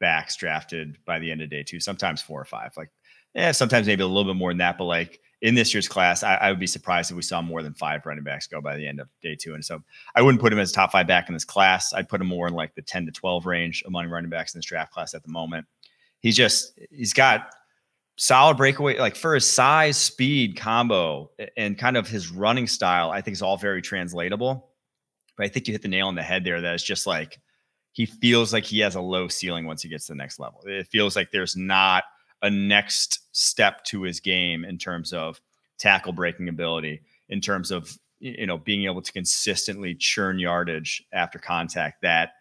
backs 0.00 0.34
drafted 0.34 0.98
by 1.06 1.20
the 1.20 1.30
end 1.30 1.42
of 1.42 1.50
day 1.50 1.62
two, 1.62 1.78
sometimes 1.78 2.20
four 2.20 2.40
or 2.40 2.44
five. 2.44 2.72
Like, 2.76 2.90
yeah, 3.36 3.52
sometimes 3.52 3.86
maybe 3.86 4.02
a 4.02 4.06
little 4.08 4.32
bit 4.32 4.36
more 4.36 4.50
than 4.50 4.58
that. 4.58 4.78
But 4.78 4.86
like 4.86 5.20
in 5.40 5.54
this 5.54 5.72
year's 5.72 5.88
class, 5.88 6.22
I, 6.22 6.34
I, 6.34 6.50
would 6.50 6.58
be 6.58 6.66
surprised 6.66 7.10
if 7.10 7.16
we 7.16 7.22
saw 7.22 7.40
more 7.40 7.62
than 7.62 7.72
five 7.72 8.04
running 8.04 8.24
backs 8.24 8.46
go 8.46 8.60
by 8.60 8.76
the 8.76 8.86
end 8.86 9.00
of 9.00 9.08
day 9.22 9.36
two. 9.36 9.54
And 9.54 9.64
so 9.64 9.82
I 10.14 10.22
wouldn't 10.22 10.40
put 10.40 10.52
him 10.52 10.58
as 10.58 10.72
top 10.72 10.90
five 10.90 11.06
back 11.06 11.28
in 11.28 11.34
this 11.34 11.44
class. 11.44 11.92
I'd 11.92 12.08
put 12.08 12.20
him 12.20 12.26
more 12.26 12.48
in 12.48 12.54
like 12.54 12.74
the 12.74 12.82
10 12.82 13.06
to 13.06 13.12
12 13.12 13.46
range 13.46 13.84
among 13.86 14.08
running 14.08 14.30
backs 14.30 14.54
in 14.54 14.58
this 14.58 14.66
draft 14.66 14.92
class 14.92 15.14
at 15.14 15.22
the 15.22 15.30
moment. 15.30 15.66
He's 16.20 16.36
just, 16.36 16.78
he's 16.90 17.12
got 17.12 17.54
solid 18.16 18.56
breakaway, 18.56 18.98
like 18.98 19.14
for 19.14 19.34
his 19.34 19.46
size, 19.46 19.96
speed 19.96 20.56
combo, 20.56 21.30
and 21.56 21.78
kind 21.78 21.96
of 21.96 22.08
his 22.08 22.30
running 22.30 22.66
style, 22.66 23.10
I 23.10 23.20
think 23.20 23.34
is 23.34 23.42
all 23.42 23.56
very 23.56 23.80
translatable. 23.80 24.70
But 25.36 25.46
I 25.46 25.48
think 25.48 25.68
you 25.68 25.72
hit 25.72 25.82
the 25.82 25.88
nail 25.88 26.08
on 26.08 26.16
the 26.16 26.22
head 26.22 26.42
there. 26.42 26.60
That 26.60 26.74
it's 26.74 26.82
just 26.82 27.06
like, 27.06 27.38
he 27.92 28.06
feels 28.06 28.52
like 28.52 28.64
he 28.64 28.80
has 28.80 28.96
a 28.96 29.00
low 29.00 29.28
ceiling 29.28 29.66
once 29.66 29.82
he 29.82 29.88
gets 29.88 30.06
to 30.06 30.12
the 30.12 30.16
next 30.16 30.40
level. 30.40 30.62
It 30.66 30.88
feels 30.88 31.14
like 31.14 31.30
there's 31.30 31.56
not 31.56 32.02
a 32.42 32.50
next 32.50 33.20
step 33.32 33.84
to 33.84 34.02
his 34.02 34.20
game 34.20 34.64
in 34.64 34.78
terms 34.78 35.12
of 35.12 35.40
tackle 35.78 36.12
breaking 36.12 36.48
ability, 36.48 37.00
in 37.28 37.40
terms 37.40 37.70
of 37.70 37.96
you 38.20 38.46
know 38.46 38.58
being 38.58 38.84
able 38.84 39.02
to 39.02 39.12
consistently 39.12 39.94
churn 39.94 40.38
yardage 40.38 41.04
after 41.12 41.38
contact. 41.38 42.02
That 42.02 42.32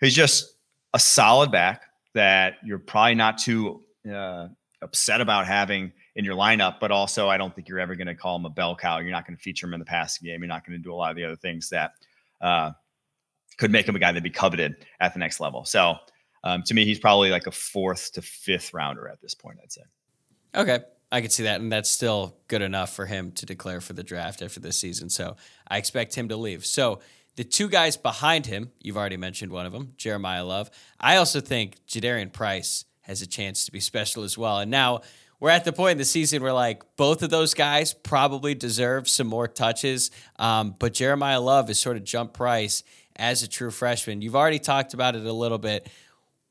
he's 0.00 0.14
just 0.14 0.56
a 0.94 0.98
solid 0.98 1.50
back 1.50 1.82
that 2.14 2.54
you're 2.64 2.78
probably 2.78 3.14
not 3.14 3.38
too 3.38 3.82
uh, 4.10 4.48
upset 4.82 5.20
about 5.20 5.46
having 5.46 5.92
in 6.14 6.24
your 6.24 6.36
lineup, 6.36 6.78
but 6.80 6.90
also 6.90 7.28
I 7.28 7.38
don't 7.38 7.54
think 7.54 7.68
you're 7.68 7.80
ever 7.80 7.94
going 7.94 8.06
to 8.06 8.14
call 8.14 8.36
him 8.36 8.44
a 8.44 8.50
bell 8.50 8.76
cow. 8.76 8.98
You're 8.98 9.10
not 9.10 9.26
going 9.26 9.36
to 9.36 9.42
feature 9.42 9.66
him 9.66 9.74
in 9.74 9.80
the 9.80 9.86
passing 9.86 10.26
game. 10.26 10.40
You're 10.40 10.48
not 10.48 10.66
going 10.66 10.78
to 10.78 10.82
do 10.82 10.92
a 10.92 10.96
lot 10.96 11.10
of 11.10 11.16
the 11.16 11.24
other 11.24 11.36
things 11.36 11.70
that 11.70 11.92
uh, 12.40 12.72
could 13.56 13.70
make 13.70 13.88
him 13.88 13.96
a 13.96 13.98
guy 13.98 14.08
that'd 14.08 14.22
be 14.22 14.30
coveted 14.30 14.84
at 15.00 15.14
the 15.14 15.18
next 15.18 15.40
level. 15.40 15.64
So 15.64 15.96
um, 16.44 16.62
to 16.64 16.74
me, 16.74 16.84
he's 16.84 16.98
probably 16.98 17.30
like 17.30 17.46
a 17.46 17.52
fourth 17.52 18.12
to 18.12 18.22
fifth 18.22 18.74
rounder 18.74 19.08
at 19.08 19.20
this 19.20 19.34
point, 19.34 19.58
I'd 19.62 19.72
say. 19.72 19.82
Okay. 20.54 20.80
I 21.10 21.20
could 21.20 21.30
see 21.30 21.42
that. 21.42 21.60
And 21.60 21.70
that's 21.70 21.90
still 21.90 22.38
good 22.48 22.62
enough 22.62 22.94
for 22.94 23.04
him 23.04 23.32
to 23.32 23.46
declare 23.46 23.80
for 23.82 23.92
the 23.92 24.02
draft 24.02 24.40
after 24.40 24.60
this 24.60 24.78
season. 24.78 25.10
So 25.10 25.36
I 25.68 25.76
expect 25.76 26.14
him 26.14 26.28
to 26.30 26.36
leave. 26.36 26.64
So 26.64 27.00
the 27.36 27.44
two 27.44 27.68
guys 27.68 27.96
behind 27.96 28.46
him, 28.46 28.72
you've 28.80 28.96
already 28.96 29.18
mentioned 29.18 29.52
one 29.52 29.66
of 29.66 29.72
them, 29.72 29.92
Jeremiah 29.98 30.44
Love. 30.44 30.70
I 30.98 31.16
also 31.16 31.40
think 31.40 31.76
Jadarian 31.86 32.32
Price 32.32 32.86
has 33.02 33.20
a 33.20 33.26
chance 33.26 33.66
to 33.66 33.72
be 33.72 33.80
special 33.80 34.22
as 34.22 34.38
well. 34.38 34.58
And 34.58 34.70
now 34.70 35.02
we're 35.38 35.50
at 35.50 35.64
the 35.64 35.72
point 35.72 35.92
in 35.92 35.98
the 35.98 36.04
season 36.04 36.42
where 36.42 36.52
like 36.52 36.82
both 36.96 37.22
of 37.22 37.30
those 37.30 37.52
guys 37.52 37.92
probably 37.92 38.54
deserve 38.54 39.08
some 39.08 39.26
more 39.26 39.48
touches. 39.48 40.10
Um, 40.38 40.76
but 40.78 40.94
Jeremiah 40.94 41.40
Love 41.40 41.68
is 41.68 41.78
sort 41.78 41.96
of 41.96 42.04
jump 42.04 42.32
Price 42.32 42.84
as 43.16 43.42
a 43.42 43.48
true 43.48 43.70
freshman. 43.70 44.22
You've 44.22 44.36
already 44.36 44.58
talked 44.58 44.94
about 44.94 45.16
it 45.16 45.26
a 45.26 45.32
little 45.32 45.58
bit. 45.58 45.88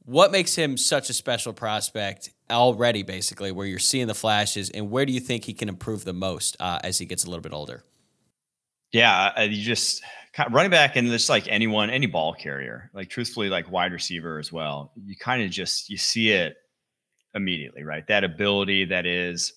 What 0.04 0.32
makes 0.32 0.56
him 0.56 0.78
such 0.78 1.10
a 1.10 1.14
special 1.14 1.54
prospect 1.54 2.32
already, 2.50 3.04
basically, 3.04 3.52
where 3.52 3.68
you're 3.68 3.80
seeing 3.80 4.08
the 4.08 4.16
flashes, 4.16 4.70
and 4.72 4.90
where 4.90 5.06
do 5.06 5.14
you 5.14 5.20
think 5.20 5.46
he 5.46 5.54
can 5.54 5.70
improve 5.70 6.06
the 6.06 6.14
most 6.14 6.58
uh, 6.60 6.80
as 6.84 6.98
he 6.98 7.06
gets 7.06 7.24
a 7.24 7.30
little 7.30 7.42
bit 7.42 7.54
older? 7.54 7.84
Yeah, 8.92 9.32
uh, 9.38 9.42
you 9.44 9.62
just 9.64 10.04
running 10.50 10.72
back 10.72 10.96
and 10.96 11.08
just 11.08 11.30
like 11.30 11.48
anyone, 11.48 11.90
any 11.90 12.08
ball 12.08 12.34
carrier, 12.34 12.90
like 12.94 13.10
truthfully, 13.10 13.48
like 13.48 13.72
wide 13.72 13.94
receiver 13.94 14.40
as 14.40 14.52
well. 14.52 14.92
You 15.06 15.16
kind 15.16 15.44
of 15.44 15.52
just 15.52 15.90
you 15.90 15.98
see 15.98 16.32
it 16.32 16.56
immediately, 17.36 17.84
right? 17.84 18.06
That 18.08 18.24
ability 18.24 18.86
that 18.86 19.06
is 19.06 19.54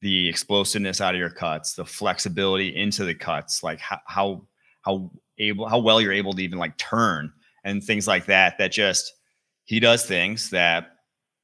the 0.00 0.28
explosiveness 0.28 1.00
out 1.00 1.14
of 1.14 1.18
your 1.18 1.30
cuts, 1.30 1.74
the 1.74 1.84
flexibility 1.84 2.74
into 2.74 3.04
the 3.04 3.14
cuts, 3.14 3.62
like 3.62 3.78
how 3.78 4.00
how 4.06 4.46
how 4.82 5.10
able 5.38 5.68
how 5.68 5.78
well 5.78 6.00
you're 6.00 6.12
able 6.12 6.32
to 6.32 6.42
even 6.42 6.58
like 6.58 6.76
turn 6.78 7.32
and 7.64 7.84
things 7.84 8.08
like 8.08 8.26
that 8.26 8.58
that 8.58 8.72
just 8.72 9.12
he 9.66 9.80
does 9.80 10.06
things 10.06 10.50
that 10.50 10.92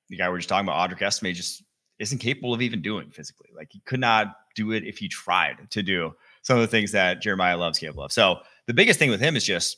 the 0.08 0.16
guy 0.16 0.28
we're 0.28 0.38
just 0.38 0.48
talking 0.48 0.66
about 0.66 0.90
Audric 0.90 1.02
Estime 1.02 1.34
just 1.34 1.62
isn't 1.98 2.18
capable 2.18 2.54
of 2.54 2.62
even 2.62 2.80
doing 2.80 3.10
physically. 3.10 3.50
Like 3.54 3.68
he 3.70 3.80
could 3.80 4.00
not 4.00 4.34
do 4.54 4.72
it 4.72 4.84
if 4.84 4.98
he 4.98 5.08
tried 5.08 5.70
to 5.70 5.82
do 5.82 6.14
some 6.42 6.56
of 6.56 6.62
the 6.62 6.68
things 6.68 6.92
that 6.92 7.20
Jeremiah 7.20 7.56
Love's 7.56 7.78
capable 7.78 8.04
of. 8.04 8.12
So 8.12 8.40
the 8.66 8.74
biggest 8.74 8.98
thing 8.98 9.10
with 9.10 9.20
him 9.20 9.36
is 9.36 9.44
just 9.44 9.76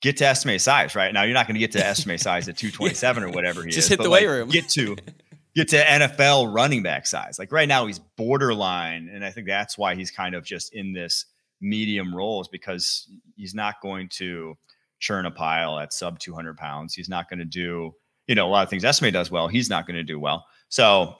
get 0.00 0.16
to 0.18 0.26
Estime 0.26 0.58
size 0.58 0.94
right? 0.94 1.12
Now 1.12 1.22
you're 1.22 1.34
not 1.34 1.46
going 1.46 1.54
to 1.54 1.60
get 1.60 1.72
to 1.72 1.86
Estime 1.86 2.18
size 2.18 2.48
at 2.48 2.56
227 2.56 3.22
or 3.22 3.30
whatever 3.30 3.62
he 3.62 3.70
just 3.70 3.86
is 3.86 3.88
hit 3.88 4.02
the 4.02 4.10
weight 4.10 4.26
room. 4.26 4.48
get 4.48 4.68
to 4.70 4.96
get 5.54 5.68
to 5.68 5.76
NFL 5.76 6.52
running 6.54 6.82
back 6.82 7.06
size. 7.06 7.38
Like 7.38 7.52
right 7.52 7.68
now 7.68 7.86
he's 7.86 7.98
borderline 7.98 9.08
and 9.12 9.24
I 9.24 9.30
think 9.30 9.46
that's 9.46 9.78
why 9.78 9.94
he's 9.94 10.10
kind 10.10 10.34
of 10.34 10.44
just 10.44 10.74
in 10.74 10.92
this 10.92 11.26
medium 11.60 12.14
roles 12.14 12.48
because 12.48 13.08
he's 13.36 13.54
not 13.54 13.80
going 13.80 14.08
to 14.08 14.56
churn 15.02 15.26
a 15.26 15.30
pile 15.30 15.78
at 15.80 15.92
sub 15.92 16.18
200 16.20 16.56
pounds. 16.56 16.94
He's 16.94 17.08
not 17.08 17.28
going 17.28 17.40
to 17.40 17.44
do, 17.44 17.92
you 18.28 18.34
know, 18.34 18.46
a 18.46 18.50
lot 18.50 18.62
of 18.62 18.70
things 18.70 18.84
Estime 18.84 19.12
does 19.12 19.30
well. 19.30 19.48
He's 19.48 19.68
not 19.68 19.86
going 19.86 19.96
to 19.96 20.04
do 20.04 20.18
well. 20.18 20.46
So 20.68 21.16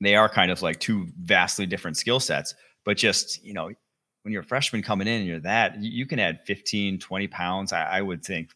they 0.00 0.14
are 0.14 0.28
kind 0.28 0.50
of 0.50 0.62
like 0.62 0.80
two 0.80 1.08
vastly 1.20 1.66
different 1.66 1.96
skill 1.96 2.20
sets. 2.20 2.54
But 2.84 2.96
just, 2.96 3.44
you 3.44 3.52
know, 3.52 3.70
when 4.22 4.32
you're 4.32 4.42
a 4.42 4.46
freshman 4.46 4.82
coming 4.82 5.08
in 5.08 5.20
and 5.20 5.26
you're 5.26 5.40
that, 5.40 5.82
you 5.82 6.06
can 6.06 6.20
add 6.20 6.40
15, 6.46 7.00
20 7.00 7.26
pounds. 7.26 7.72
I, 7.72 7.82
I 7.98 8.00
would 8.00 8.24
think, 8.24 8.50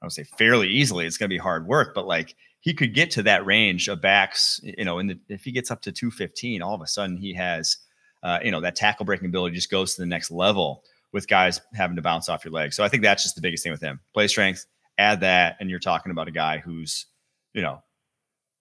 I 0.00 0.06
would 0.06 0.12
say 0.12 0.24
fairly 0.24 0.68
easily. 0.68 1.04
It's 1.04 1.18
going 1.18 1.28
to 1.28 1.34
be 1.34 1.38
hard 1.38 1.66
work, 1.66 1.92
but 1.92 2.06
like 2.06 2.36
he 2.60 2.72
could 2.72 2.94
get 2.94 3.10
to 3.12 3.22
that 3.24 3.44
range 3.44 3.88
of 3.88 4.00
backs, 4.00 4.60
you 4.62 4.84
know, 4.84 5.00
and 5.00 5.18
if 5.28 5.42
he 5.42 5.50
gets 5.50 5.72
up 5.72 5.82
to 5.82 5.92
215, 5.92 6.62
all 6.62 6.74
of 6.74 6.82
a 6.82 6.86
sudden 6.86 7.16
he 7.16 7.34
has 7.34 7.78
uh, 8.22 8.38
you 8.42 8.50
know, 8.50 8.60
that 8.60 8.76
tackle 8.76 9.06
breaking 9.06 9.26
ability 9.26 9.54
just 9.54 9.70
goes 9.70 9.94
to 9.94 10.02
the 10.02 10.06
next 10.06 10.30
level 10.30 10.82
with 11.12 11.28
guys 11.28 11.60
having 11.74 11.96
to 11.96 12.02
bounce 12.02 12.28
off 12.28 12.44
your 12.44 12.52
legs. 12.52 12.76
So 12.76 12.84
I 12.84 12.88
think 12.88 13.02
that's 13.02 13.22
just 13.22 13.34
the 13.34 13.40
biggest 13.40 13.62
thing 13.62 13.72
with 13.72 13.80
him. 13.80 14.00
Play 14.12 14.28
strength, 14.28 14.66
add 14.98 15.20
that, 15.20 15.56
and 15.60 15.70
you're 15.70 15.78
talking 15.78 16.12
about 16.12 16.28
a 16.28 16.32
guy 16.32 16.58
who's, 16.58 17.06
you 17.54 17.62
know, 17.62 17.82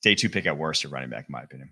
day 0.01 0.15
two 0.15 0.29
pick 0.29 0.45
at 0.45 0.57
worst 0.57 0.85
or 0.85 0.89
running 0.89 1.09
back, 1.09 1.25
in 1.27 1.31
my 1.31 1.41
opinion. 1.41 1.69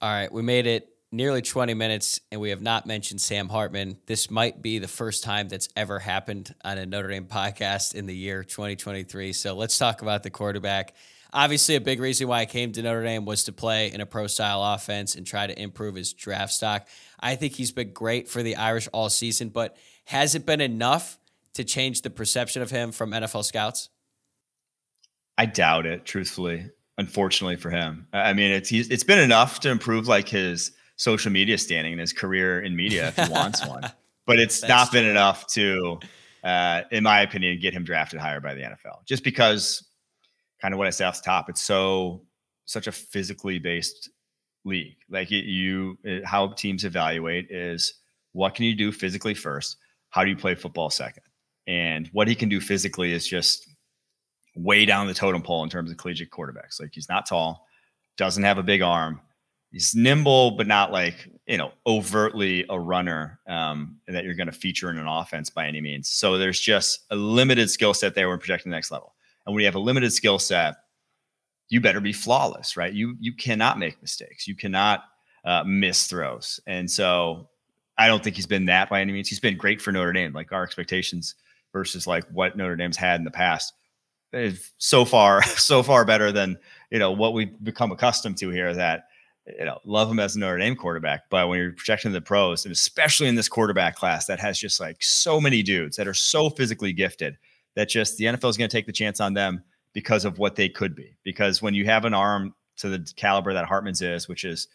All 0.00 0.10
right. 0.10 0.32
We 0.32 0.42
made 0.42 0.66
it 0.66 0.88
nearly 1.10 1.42
20 1.42 1.74
minutes 1.74 2.20
and 2.30 2.40
we 2.40 2.50
have 2.50 2.60
not 2.60 2.86
mentioned 2.86 3.20
Sam 3.20 3.48
Hartman. 3.48 3.98
This 4.06 4.30
might 4.30 4.60
be 4.60 4.78
the 4.78 4.88
first 4.88 5.24
time 5.24 5.48
that's 5.48 5.68
ever 5.76 5.98
happened 5.98 6.54
on 6.64 6.78
a 6.78 6.86
Notre 6.86 7.08
Dame 7.08 7.26
podcast 7.26 7.94
in 7.94 8.06
the 8.06 8.14
year 8.14 8.44
2023. 8.44 9.32
So 9.32 9.54
let's 9.54 9.78
talk 9.78 10.02
about 10.02 10.22
the 10.22 10.30
quarterback. 10.30 10.94
Obviously, 11.32 11.74
a 11.74 11.80
big 11.80 12.00
reason 12.00 12.26
why 12.26 12.40
I 12.40 12.46
came 12.46 12.72
to 12.72 12.82
Notre 12.82 13.02
Dame 13.02 13.24
was 13.24 13.44
to 13.44 13.52
play 13.52 13.92
in 13.92 14.00
a 14.00 14.06
pro 14.06 14.26
style 14.26 14.62
offense 14.62 15.14
and 15.14 15.26
try 15.26 15.46
to 15.46 15.60
improve 15.60 15.94
his 15.94 16.12
draft 16.14 16.52
stock. 16.52 16.88
I 17.20 17.36
think 17.36 17.54
he's 17.54 17.72
been 17.72 17.92
great 17.92 18.28
for 18.28 18.42
the 18.42 18.56
Irish 18.56 18.88
all 18.92 19.10
season, 19.10 19.50
but 19.50 19.76
has 20.06 20.34
it 20.34 20.46
been 20.46 20.62
enough 20.62 21.18
to 21.54 21.64
change 21.64 22.02
the 22.02 22.10
perception 22.10 22.62
of 22.62 22.70
him 22.70 22.92
from 22.92 23.10
NFL 23.10 23.44
scouts? 23.44 23.90
I 25.36 25.46
doubt 25.46 25.86
it, 25.86 26.04
truthfully. 26.04 26.70
Unfortunately 26.96 27.56
for 27.56 27.70
him, 27.70 28.08
I 28.12 28.32
mean, 28.32 28.50
it's 28.50 28.72
it's 28.72 29.04
been 29.04 29.20
enough 29.20 29.60
to 29.60 29.70
improve 29.70 30.08
like 30.08 30.28
his 30.28 30.72
social 30.96 31.30
media 31.30 31.56
standing 31.56 31.92
and 31.92 32.00
his 32.00 32.12
career 32.12 32.60
in 32.60 32.74
media 32.74 33.08
if 33.08 33.16
he 33.16 33.32
wants 33.32 33.64
one, 33.64 33.82
but 34.26 34.40
it's 34.40 34.66
not 34.66 34.90
true. 34.90 35.00
been 35.00 35.08
enough 35.08 35.46
to, 35.46 36.00
uh, 36.42 36.82
in 36.90 37.04
my 37.04 37.20
opinion, 37.20 37.56
get 37.60 37.72
him 37.72 37.84
drafted 37.84 38.18
higher 38.18 38.40
by 38.40 38.54
the 38.54 38.62
NFL. 38.62 39.06
Just 39.06 39.22
because 39.22 39.84
kind 40.60 40.74
of 40.74 40.78
what 40.78 40.86
I 40.86 40.90
say 40.90 41.04
off 41.04 41.22
the 41.22 41.26
top. 41.26 41.48
It's 41.48 41.62
so 41.62 42.22
such 42.64 42.86
a 42.86 42.92
physically 42.92 43.58
based 43.58 44.10
league. 44.64 44.96
Like 45.08 45.30
it, 45.30 45.44
you, 45.44 45.98
it, 46.04 46.24
how 46.24 46.48
teams 46.48 46.84
evaluate 46.84 47.50
is 47.50 47.94
what 48.32 48.54
can 48.54 48.64
you 48.64 48.74
do 48.74 48.92
physically 48.92 49.34
first? 49.34 49.76
How 50.10 50.24
do 50.24 50.30
you 50.30 50.36
play 50.36 50.54
football 50.54 50.90
second? 50.90 51.22
And 51.66 52.08
what 52.12 52.28
he 52.28 52.34
can 52.34 52.48
do 52.48 52.60
physically 52.60 53.12
is 53.12 53.26
just 53.26 53.68
way 54.56 54.84
down 54.84 55.06
the 55.06 55.14
totem 55.14 55.42
pole 55.42 55.62
in 55.64 55.70
terms 55.70 55.90
of 55.90 55.96
collegiate 55.96 56.30
quarterbacks. 56.30 56.80
Like 56.80 56.90
he's 56.92 57.08
not 57.08 57.26
tall, 57.26 57.66
doesn't 58.16 58.42
have 58.42 58.58
a 58.58 58.62
big 58.62 58.82
arm. 58.82 59.20
He's 59.70 59.94
nimble, 59.94 60.52
but 60.52 60.66
not 60.66 60.92
like 60.92 61.28
you 61.46 61.58
know 61.58 61.72
overtly 61.86 62.64
a 62.70 62.80
runner 62.80 63.38
um, 63.46 63.98
that 64.08 64.24
you're 64.24 64.34
going 64.34 64.46
to 64.46 64.52
feature 64.52 64.90
in 64.90 64.98
an 64.98 65.06
offense 65.06 65.50
by 65.50 65.66
any 65.66 65.82
means. 65.82 66.08
So 66.08 66.38
there's 66.38 66.58
just 66.58 67.00
a 67.10 67.16
limited 67.16 67.70
skill 67.70 67.92
set 67.92 68.14
there 68.14 68.30
when 68.30 68.38
projecting 68.38 68.70
the 68.70 68.76
next 68.76 68.90
level. 68.90 69.14
And 69.48 69.54
when 69.54 69.62
you 69.62 69.66
have 69.66 69.76
a 69.76 69.80
limited 69.80 70.12
skill 70.12 70.38
set, 70.38 70.76
you 71.70 71.80
better 71.80 72.00
be 72.00 72.12
flawless, 72.12 72.76
right? 72.76 72.92
You 72.92 73.16
you 73.18 73.32
cannot 73.32 73.78
make 73.78 74.00
mistakes. 74.02 74.46
You 74.46 74.54
cannot 74.54 75.04
uh, 75.42 75.64
miss 75.64 76.06
throws. 76.06 76.60
And 76.66 76.90
so 76.90 77.48
I 77.96 78.08
don't 78.08 78.22
think 78.22 78.36
he's 78.36 78.46
been 78.46 78.66
that 78.66 78.90
by 78.90 79.00
any 79.00 79.10
means. 79.10 79.26
He's 79.26 79.40
been 79.40 79.56
great 79.56 79.80
for 79.80 79.90
Notre 79.90 80.12
Dame. 80.12 80.34
Like 80.34 80.52
our 80.52 80.64
expectations 80.64 81.34
versus 81.72 82.06
like 82.06 82.24
what 82.30 82.58
Notre 82.58 82.76
Dame's 82.76 82.98
had 82.98 83.20
in 83.20 83.24
the 83.24 83.30
past 83.30 83.72
is 84.34 84.70
so 84.76 85.06
far 85.06 85.42
so 85.56 85.82
far 85.82 86.04
better 86.04 86.30
than 86.30 86.58
you 86.90 86.98
know 86.98 87.12
what 87.12 87.32
we've 87.32 87.64
become 87.64 87.90
accustomed 87.90 88.36
to 88.36 88.50
here. 88.50 88.74
That 88.74 89.04
you 89.46 89.64
know 89.64 89.78
love 89.86 90.10
him 90.10 90.20
as 90.20 90.36
a 90.36 90.40
Notre 90.40 90.58
Dame 90.58 90.76
quarterback, 90.76 91.30
but 91.30 91.48
when 91.48 91.58
you're 91.58 91.72
projecting 91.72 92.12
the 92.12 92.20
pros, 92.20 92.66
and 92.66 92.72
especially 92.72 93.28
in 93.28 93.34
this 93.34 93.48
quarterback 93.48 93.96
class 93.96 94.26
that 94.26 94.40
has 94.40 94.58
just 94.58 94.78
like 94.78 95.02
so 95.02 95.40
many 95.40 95.62
dudes 95.62 95.96
that 95.96 96.06
are 96.06 96.12
so 96.12 96.50
physically 96.50 96.92
gifted 96.92 97.38
that 97.74 97.88
just 97.88 98.16
the 98.16 98.26
NFL 98.26 98.50
is 98.50 98.56
going 98.56 98.68
to 98.68 98.76
take 98.76 98.86
the 98.86 98.92
chance 98.92 99.20
on 99.20 99.34
them 99.34 99.62
because 99.92 100.24
of 100.24 100.38
what 100.38 100.56
they 100.56 100.68
could 100.68 100.94
be. 100.94 101.16
Because 101.24 101.62
when 101.62 101.74
you 101.74 101.84
have 101.84 102.04
an 102.04 102.14
arm 102.14 102.54
to 102.78 102.88
the 102.88 103.12
caliber 103.16 103.52
that 103.52 103.64
Hartman's 103.64 104.02
is, 104.02 104.28
which 104.28 104.44
is 104.44 104.68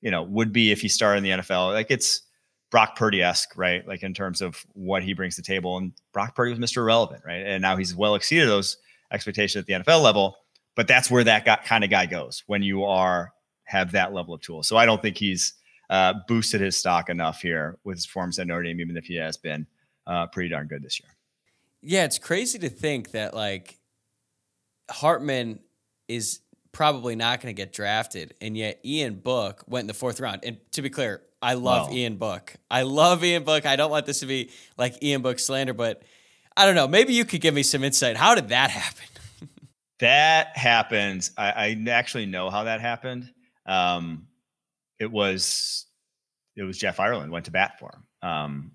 you 0.00 0.10
know 0.10 0.22
would 0.22 0.52
be 0.52 0.70
if 0.70 0.80
he 0.80 0.88
started 0.88 1.18
in 1.18 1.24
the 1.24 1.42
NFL, 1.42 1.72
like 1.72 1.90
it's 1.90 2.22
Brock 2.70 2.96
Purdy 2.96 3.22
esque, 3.22 3.56
right? 3.56 3.86
Like 3.86 4.02
in 4.02 4.14
terms 4.14 4.40
of 4.40 4.64
what 4.72 5.02
he 5.02 5.12
brings 5.12 5.36
to 5.36 5.42
the 5.42 5.46
table. 5.46 5.76
And 5.76 5.92
Brock 6.12 6.34
Purdy 6.34 6.52
was 6.52 6.60
Mr. 6.60 6.78
Irrelevant, 6.78 7.22
right? 7.26 7.44
And 7.44 7.60
now 7.60 7.76
he's 7.76 7.94
well 7.94 8.14
exceeded 8.14 8.48
those 8.48 8.78
expectations 9.12 9.60
at 9.60 9.66
the 9.66 9.72
NFL 9.72 10.02
level. 10.02 10.36
But 10.76 10.86
that's 10.86 11.10
where 11.10 11.24
that 11.24 11.44
guy, 11.44 11.58
kind 11.64 11.84
of 11.84 11.90
guy 11.90 12.06
goes 12.06 12.44
when 12.46 12.62
you 12.62 12.84
are 12.84 13.32
have 13.64 13.92
that 13.92 14.12
level 14.12 14.34
of 14.34 14.40
tool. 14.40 14.62
So 14.62 14.76
I 14.76 14.86
don't 14.86 15.02
think 15.02 15.16
he's 15.16 15.54
uh, 15.90 16.14
boosted 16.28 16.60
his 16.60 16.76
stock 16.76 17.08
enough 17.08 17.42
here 17.42 17.76
with 17.84 17.96
his 17.96 18.06
performance 18.06 18.38
at 18.38 18.46
Notre 18.46 18.62
Dame, 18.62 18.80
even 18.80 18.96
if 18.96 19.04
he 19.04 19.16
has 19.16 19.36
been 19.36 19.66
uh, 20.06 20.26
pretty 20.28 20.48
darn 20.48 20.68
good 20.68 20.82
this 20.82 21.00
year. 21.00 21.10
Yeah, 21.82 22.04
it's 22.04 22.18
crazy 22.18 22.58
to 22.58 22.68
think 22.68 23.12
that 23.12 23.34
like 23.34 23.78
Hartman 24.90 25.60
is 26.08 26.40
probably 26.72 27.16
not 27.16 27.40
going 27.40 27.54
to 27.54 27.56
get 27.56 27.72
drafted, 27.72 28.34
and 28.40 28.56
yet 28.56 28.80
Ian 28.84 29.14
Book 29.16 29.64
went 29.66 29.84
in 29.84 29.86
the 29.86 29.94
fourth 29.94 30.20
round. 30.20 30.40
And 30.44 30.58
to 30.72 30.82
be 30.82 30.90
clear, 30.90 31.22
I 31.42 31.54
love 31.54 31.88
well, 31.88 31.96
Ian 31.96 32.16
Book. 32.16 32.54
I 32.70 32.82
love 32.82 33.24
Ian 33.24 33.44
Book. 33.44 33.64
I 33.66 33.76
don't 33.76 33.90
want 33.90 34.06
this 34.06 34.20
to 34.20 34.26
be 34.26 34.50
like 34.76 35.02
Ian 35.02 35.22
Book 35.22 35.38
slander, 35.38 35.72
but 35.72 36.02
I 36.56 36.66
don't 36.66 36.74
know. 36.74 36.88
Maybe 36.88 37.14
you 37.14 37.24
could 37.24 37.40
give 37.40 37.54
me 37.54 37.62
some 37.62 37.82
insight. 37.82 38.16
How 38.16 38.34
did 38.34 38.48
that 38.48 38.70
happen? 38.70 39.06
that 40.00 40.56
happened. 40.56 41.30
I, 41.36 41.50
I, 41.50 41.84
actually 41.88 42.26
know 42.26 42.50
how 42.50 42.64
that 42.64 42.80
happened. 42.80 43.32
Um, 43.64 44.26
it 44.98 45.10
was 45.10 45.86
it 46.56 46.62
was 46.62 46.76
Jeff 46.76 47.00
Ireland 47.00 47.32
went 47.32 47.46
to 47.46 47.50
bat 47.50 47.78
for 47.78 47.90
him. 47.94 48.28
Um, 48.28 48.72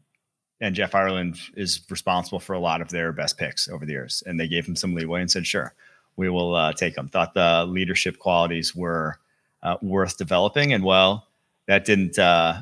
and 0.61 0.75
Jeff 0.75 0.95
Ireland 0.95 1.37
is 1.55 1.81
responsible 1.89 2.39
for 2.39 2.53
a 2.53 2.59
lot 2.59 2.81
of 2.81 2.89
their 2.89 3.11
best 3.11 3.37
picks 3.37 3.67
over 3.67 3.85
the 3.85 3.91
years. 3.91 4.23
And 4.25 4.39
they 4.39 4.47
gave 4.47 4.65
him 4.65 4.75
some 4.75 4.95
leeway 4.95 5.21
and 5.21 5.29
said, 5.29 5.45
"Sure, 5.45 5.73
we 6.15 6.29
will 6.29 6.55
uh, 6.55 6.73
take 6.73 6.97
him. 6.97 7.09
Thought 7.09 7.33
the 7.33 7.65
leadership 7.67 8.19
qualities 8.19 8.75
were 8.75 9.19
uh, 9.63 9.77
worth 9.81 10.17
developing, 10.17 10.73
and 10.73 10.83
well, 10.83 11.27
that 11.67 11.85
didn't 11.85 12.17
uh, 12.17 12.61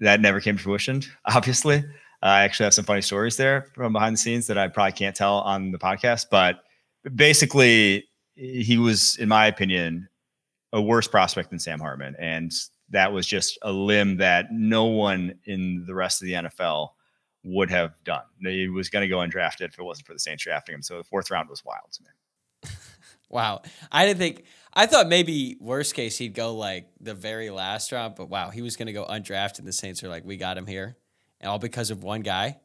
that 0.00 0.20
never 0.20 0.40
came 0.40 0.56
to 0.56 0.62
fruition. 0.62 1.02
Obviously, 1.24 1.84
I 2.22 2.42
actually 2.42 2.64
have 2.64 2.74
some 2.74 2.84
funny 2.84 3.02
stories 3.02 3.36
there 3.36 3.68
from 3.74 3.92
behind 3.92 4.14
the 4.14 4.20
scenes 4.20 4.46
that 4.48 4.58
I 4.58 4.68
probably 4.68 4.92
can't 4.92 5.16
tell 5.16 5.40
on 5.40 5.70
the 5.70 5.78
podcast. 5.78 6.26
But 6.30 6.62
basically, 7.14 8.08
he 8.34 8.78
was, 8.78 9.16
in 9.16 9.28
my 9.28 9.46
opinion, 9.46 10.08
a 10.72 10.80
worse 10.80 11.08
prospect 11.08 11.50
than 11.50 11.58
Sam 11.58 11.80
Hartman, 11.80 12.16
and 12.18 12.52
that 12.90 13.12
was 13.12 13.26
just 13.26 13.58
a 13.62 13.70
limb 13.70 14.16
that 14.16 14.46
no 14.50 14.86
one 14.86 15.34
in 15.44 15.84
the 15.86 15.94
rest 15.94 16.22
of 16.22 16.26
the 16.26 16.32
NFL 16.32 16.90
would 17.42 17.70
have 17.70 17.92
done. 18.04 18.22
He 18.40 18.68
was 18.68 18.90
going 18.90 19.02
to 19.02 19.08
go 19.08 19.18
undrafted 19.18 19.68
if 19.68 19.78
it 19.78 19.82
wasn't 19.82 20.06
for 20.06 20.12
the 20.12 20.18
Saints 20.18 20.44
drafting 20.44 20.74
him. 20.74 20.82
So 20.82 20.98
the 20.98 21.04
fourth 21.04 21.30
round 21.30 21.48
was 21.48 21.64
wild 21.64 21.92
to 21.92 22.02
me. 22.02 22.70
wow, 23.30 23.62
I 23.90 24.06
didn't 24.06 24.18
think 24.18 24.44
I 24.72 24.86
thought 24.86 25.08
maybe 25.08 25.56
worst 25.60 25.94
case 25.94 26.18
he'd 26.18 26.34
go 26.34 26.54
like 26.54 26.88
the 27.00 27.14
very 27.14 27.50
last 27.50 27.92
round, 27.92 28.14
but 28.14 28.28
wow, 28.28 28.50
he 28.50 28.62
was 28.62 28.76
going 28.76 28.86
to 28.86 28.92
go 28.92 29.04
undrafted. 29.04 29.64
The 29.64 29.72
Saints 29.72 30.04
are 30.04 30.08
like, 30.08 30.24
we 30.24 30.36
got 30.36 30.56
him 30.56 30.66
here, 30.66 30.96
and 31.40 31.50
all 31.50 31.58
because 31.58 31.90
of 31.90 32.02
one 32.02 32.20
guy. 32.20 32.58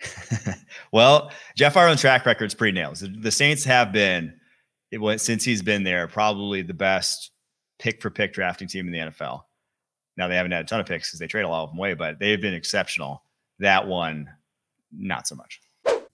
well, 0.92 1.30
Jeff 1.56 1.76
Ireland's 1.76 2.00
track 2.00 2.24
record's 2.24 2.54
pretty 2.54 2.72
nails. 2.72 3.00
The 3.00 3.30
Saints 3.30 3.64
have 3.64 3.92
been, 3.92 4.34
it 4.90 4.98
went 4.98 5.20
since 5.20 5.44
he's 5.44 5.62
been 5.62 5.82
there, 5.82 6.08
probably 6.08 6.62
the 6.62 6.74
best 6.74 7.32
pick 7.78 8.00
for 8.00 8.10
pick 8.10 8.32
drafting 8.32 8.68
team 8.68 8.86
in 8.86 8.92
the 8.92 8.98
NFL. 9.10 9.42
Now 10.16 10.28
they 10.28 10.36
haven't 10.36 10.52
had 10.52 10.64
a 10.64 10.68
ton 10.68 10.80
of 10.80 10.86
picks 10.86 11.08
because 11.08 11.18
they 11.18 11.26
trade 11.26 11.42
a 11.42 11.48
lot 11.48 11.64
of 11.64 11.70
them 11.70 11.78
away, 11.78 11.94
but 11.94 12.18
they've 12.18 12.40
been 12.40 12.54
exceptional. 12.54 13.22
That 13.60 13.86
one, 13.86 14.28
not 14.92 15.28
so 15.28 15.36
much. 15.36 15.60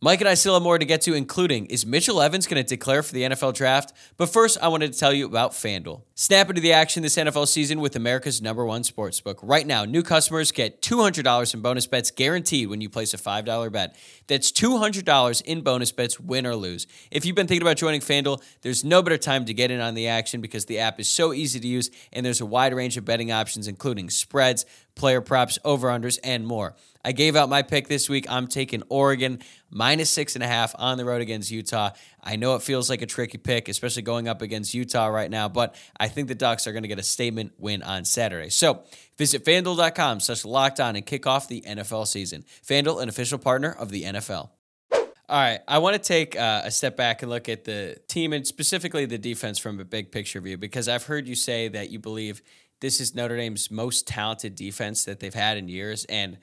Mike 0.02 0.20
and 0.20 0.28
I 0.28 0.34
still 0.34 0.52
have 0.52 0.62
more 0.62 0.78
to 0.78 0.84
get 0.84 1.00
to, 1.02 1.14
including 1.14 1.66
is 1.66 1.86
Mitchell 1.86 2.20
Evans 2.20 2.46
going 2.46 2.62
to 2.62 2.68
declare 2.68 3.02
for 3.02 3.14
the 3.14 3.22
NFL 3.22 3.54
draft? 3.54 3.94
But 4.18 4.28
first, 4.28 4.58
I 4.60 4.68
wanted 4.68 4.92
to 4.92 4.98
tell 4.98 5.10
you 5.10 5.24
about 5.24 5.52
FanDuel. 5.52 6.02
Snap 6.14 6.50
into 6.50 6.60
the 6.60 6.74
action 6.74 7.02
this 7.02 7.16
NFL 7.16 7.48
season 7.48 7.80
with 7.80 7.96
America's 7.96 8.42
number 8.42 8.66
one 8.66 8.82
sportsbook. 8.82 9.38
Right 9.42 9.66
now, 9.66 9.86
new 9.86 10.02
customers 10.02 10.52
get 10.52 10.82
$200 10.82 11.54
in 11.54 11.60
bonus 11.62 11.86
bets 11.86 12.10
guaranteed 12.10 12.68
when 12.68 12.82
you 12.82 12.90
place 12.90 13.14
a 13.14 13.16
$5 13.16 13.72
bet. 13.72 13.96
That's 14.26 14.52
$200 14.52 15.42
in 15.42 15.62
bonus 15.62 15.92
bets, 15.92 16.20
win 16.20 16.46
or 16.46 16.56
lose. 16.56 16.86
If 17.10 17.24
you've 17.24 17.34
been 17.34 17.46
thinking 17.46 17.66
about 17.66 17.78
joining 17.78 18.02
FanDuel, 18.02 18.42
there's 18.60 18.84
no 18.84 19.00
better 19.00 19.16
time 19.16 19.46
to 19.46 19.54
get 19.54 19.70
in 19.70 19.80
on 19.80 19.94
the 19.94 20.08
action 20.08 20.42
because 20.42 20.66
the 20.66 20.78
app 20.78 21.00
is 21.00 21.08
so 21.08 21.32
easy 21.32 21.58
to 21.58 21.66
use 21.66 21.90
and 22.12 22.24
there's 22.24 22.42
a 22.42 22.46
wide 22.46 22.74
range 22.74 22.98
of 22.98 23.06
betting 23.06 23.32
options, 23.32 23.66
including 23.66 24.10
spreads, 24.10 24.66
player 24.94 25.22
props, 25.22 25.58
over 25.64 25.88
unders, 25.88 26.18
and 26.22 26.46
more. 26.46 26.74
I 27.06 27.12
gave 27.12 27.36
out 27.36 27.48
my 27.48 27.62
pick 27.62 27.86
this 27.86 28.08
week. 28.08 28.26
I'm 28.28 28.48
taking 28.48 28.82
Oregon 28.88 29.38
minus 29.70 30.10
six 30.10 30.34
and 30.34 30.42
a 30.42 30.48
half 30.48 30.74
on 30.76 30.98
the 30.98 31.04
road 31.04 31.20
against 31.20 31.52
Utah. 31.52 31.90
I 32.20 32.34
know 32.34 32.56
it 32.56 32.62
feels 32.62 32.90
like 32.90 33.00
a 33.00 33.06
tricky 33.06 33.38
pick, 33.38 33.68
especially 33.68 34.02
going 34.02 34.26
up 34.26 34.42
against 34.42 34.74
Utah 34.74 35.06
right 35.06 35.30
now, 35.30 35.48
but 35.48 35.76
I 36.00 36.08
think 36.08 36.26
the 36.26 36.34
Ducks 36.34 36.66
are 36.66 36.72
going 36.72 36.82
to 36.82 36.88
get 36.88 36.98
a 36.98 37.04
statement 37.04 37.52
win 37.58 37.84
on 37.84 38.04
Saturday. 38.04 38.50
So 38.50 38.82
visit 39.16 39.44
fanduel.com 39.44 40.18
slash 40.18 40.44
locked 40.44 40.80
on 40.80 40.96
and 40.96 41.06
kick 41.06 41.28
off 41.28 41.46
the 41.46 41.62
NFL 41.62 42.08
season. 42.08 42.44
Fanduel, 42.66 43.00
an 43.00 43.08
official 43.08 43.38
partner 43.38 43.70
of 43.70 43.90
the 43.90 44.02
NFL. 44.02 44.50
All 44.90 45.40
right, 45.40 45.60
I 45.68 45.78
want 45.78 45.94
to 45.94 46.02
take 46.02 46.36
uh, 46.36 46.62
a 46.64 46.72
step 46.72 46.96
back 46.96 47.22
and 47.22 47.30
look 47.30 47.48
at 47.48 47.62
the 47.62 48.00
team 48.08 48.32
and 48.32 48.44
specifically 48.44 49.06
the 49.06 49.18
defense 49.18 49.60
from 49.60 49.78
a 49.78 49.84
big 49.84 50.10
picture 50.10 50.40
view 50.40 50.58
because 50.58 50.88
I've 50.88 51.04
heard 51.04 51.28
you 51.28 51.36
say 51.36 51.68
that 51.68 51.90
you 51.90 52.00
believe 52.00 52.42
this 52.80 53.00
is 53.00 53.14
Notre 53.14 53.36
Dame's 53.36 53.70
most 53.70 54.08
talented 54.08 54.56
defense 54.56 55.04
that 55.04 55.20
they've 55.20 55.32
had 55.32 55.56
in 55.56 55.68
years. 55.68 56.04
And 56.06 56.38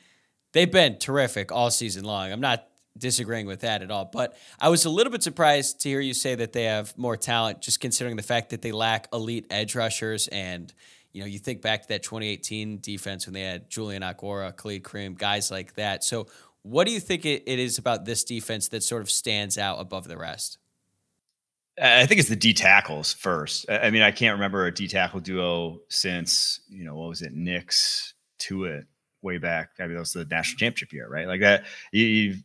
they've 0.54 0.72
been 0.72 0.98
terrific 0.98 1.52
all 1.52 1.70
season 1.70 2.06
long. 2.06 2.32
I'm 2.32 2.42
not 2.42 2.68
disagreeing 2.98 3.48
with 3.48 3.62
that 3.62 3.82
at 3.82 3.92
all. 3.92 4.10
But 4.12 4.38
I 4.60 4.70
was 4.70 4.86
a 4.86 4.90
little 4.90 5.12
bit 5.12 5.24
surprised 5.24 5.82
to 5.82 5.90
hear 5.90 6.00
you 6.00 6.14
say 6.14 6.36
that 6.36 6.54
they 6.54 6.64
have 6.64 6.98
more 6.98 7.18
talent, 7.18 7.62
just 7.62 7.80
considering 7.80 8.16
the 8.16 8.24
fact 8.24 8.52
that 8.52 8.62
they 8.62 8.72
lack 8.72 9.08
elite 9.12 9.48
edge 9.50 9.76
rushers. 9.76 10.28
And, 10.28 10.74
you 11.12 11.22
know, 11.22 11.28
you 11.28 11.40
think 11.40 11.62
back 11.62 11.84
to 11.84 11.88
that 11.90 12.04
2018 12.04 12.80
defense 12.80 13.26
when 13.26 13.34
they 13.34 13.42
had 13.42 13.70
Julian 13.70 14.04
Okwara, 14.04 14.56
Khalid 14.56 14.84
Kareem, 14.84 15.18
guys 15.18 15.52
like 15.52 15.74
that. 15.76 16.04
So, 16.04 16.28
what 16.62 16.88
do 16.88 16.94
you 16.94 17.02
think 17.02 17.26
it 17.26 17.46
is 17.46 17.78
about 17.78 18.06
this 18.06 18.24
defense 18.24 18.70
that 18.70 18.84
sort 18.84 19.02
of 19.02 19.12
stands 19.12 19.58
out 19.58 19.82
above 19.82 20.08
the 20.08 20.18
rest? 20.18 20.60
I 21.82 22.06
think 22.06 22.22
it's 22.22 22.30
the 22.30 22.38
D 22.38 22.54
tackles 22.54 23.12
first. 23.12 23.66
I 23.70 23.90
mean, 23.90 24.02
I 24.02 24.12
can't 24.12 24.36
remember 24.36 24.66
a 24.66 24.74
D 24.74 24.88
tackle 24.88 25.20
duo 25.20 25.82
since, 25.90 26.62
you 26.70 26.86
know, 26.86 26.96
what 26.96 27.10
was 27.10 27.22
it, 27.22 27.34
Nix 27.34 28.14
Tuitt 28.40 28.86
way 29.24 29.38
back. 29.38 29.72
I 29.80 29.84
mean, 29.84 29.94
that 29.94 30.00
was 30.00 30.14
the 30.14 30.26
national 30.26 30.58
championship 30.58 30.94
year, 30.94 31.08
right? 31.08 31.28
Like 31.28 31.42
that. 31.42 31.66
You, 31.92 32.06
you 32.06 32.38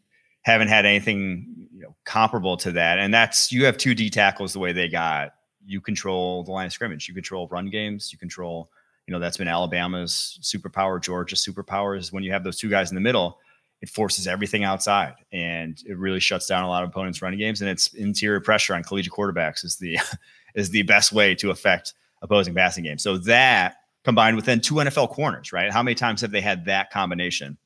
haven't 0.43 0.69
had 0.69 0.87
anything 0.87 1.69
you 1.75 1.83
know 1.83 1.95
comparable 2.05 2.57
to 2.59 2.73
that, 2.73 2.99
and 2.99 3.13
that's 3.13 3.53
you 3.53 3.65
have 3.67 3.77
two 3.77 3.95
D 3.95 4.11
tackles 4.11 4.53
the 4.53 4.59
way 4.59 4.73
they 4.73 4.89
got. 4.89 5.35
You 5.67 5.81
control 5.81 6.45
the 6.45 6.53
line 6.53 6.67
of 6.67 6.73
scrimmage. 6.73 7.09
You 7.09 7.15
control 7.15 7.49
run 7.49 7.69
games. 7.69 8.11
You 8.13 8.19
control. 8.19 8.71
You 9.07 9.13
know 9.13 9.21
that's 9.21 9.37
been 9.37 9.49
Alabama's 9.49 10.39
superpower. 10.43 11.03
Georgia's 11.03 11.45
superpower 11.45 11.99
is 11.99 12.13
when 12.13 12.23
you 12.23 12.33
have 12.33 12.45
those 12.45 12.59
two 12.59 12.71
guys 12.71 12.91
in 12.91 12.95
the 12.95 13.01
middle. 13.01 13.39
It 13.81 13.89
forces 13.89 14.27
everything 14.27 14.65
outside, 14.65 15.15
and 15.33 15.81
it 15.87 15.97
really 15.97 16.19
shuts 16.19 16.49
down 16.49 16.65
a 16.65 16.69
lot 16.69 16.83
of 16.83 16.89
opponents' 16.89 17.23
running 17.23 17.39
games. 17.39 17.61
And 17.61 17.71
it's 17.71 17.95
interior 17.95 18.41
pressure 18.41 18.75
on 18.75 18.83
collegiate 18.83 19.13
quarterbacks 19.13 19.65
is 19.65 19.77
the 19.77 19.99
is 20.55 20.71
the 20.71 20.83
best 20.83 21.13
way 21.13 21.35
to 21.37 21.51
affect 21.51 21.95
opposing 22.23 22.55
passing 22.55 22.85
games. 22.85 23.03
So 23.03 23.19
that 23.19 23.77
combined 24.09 24.37
within 24.37 24.59
two 24.59 24.77
NFL 24.77 25.11
corners, 25.11 25.53
right? 25.53 25.71
How 25.71 25.83
many 25.83 25.95
times 25.95 26.23
have 26.23 26.31
they 26.31 26.41
had 26.41 26.65
that 26.65 26.91
combination 26.91 27.59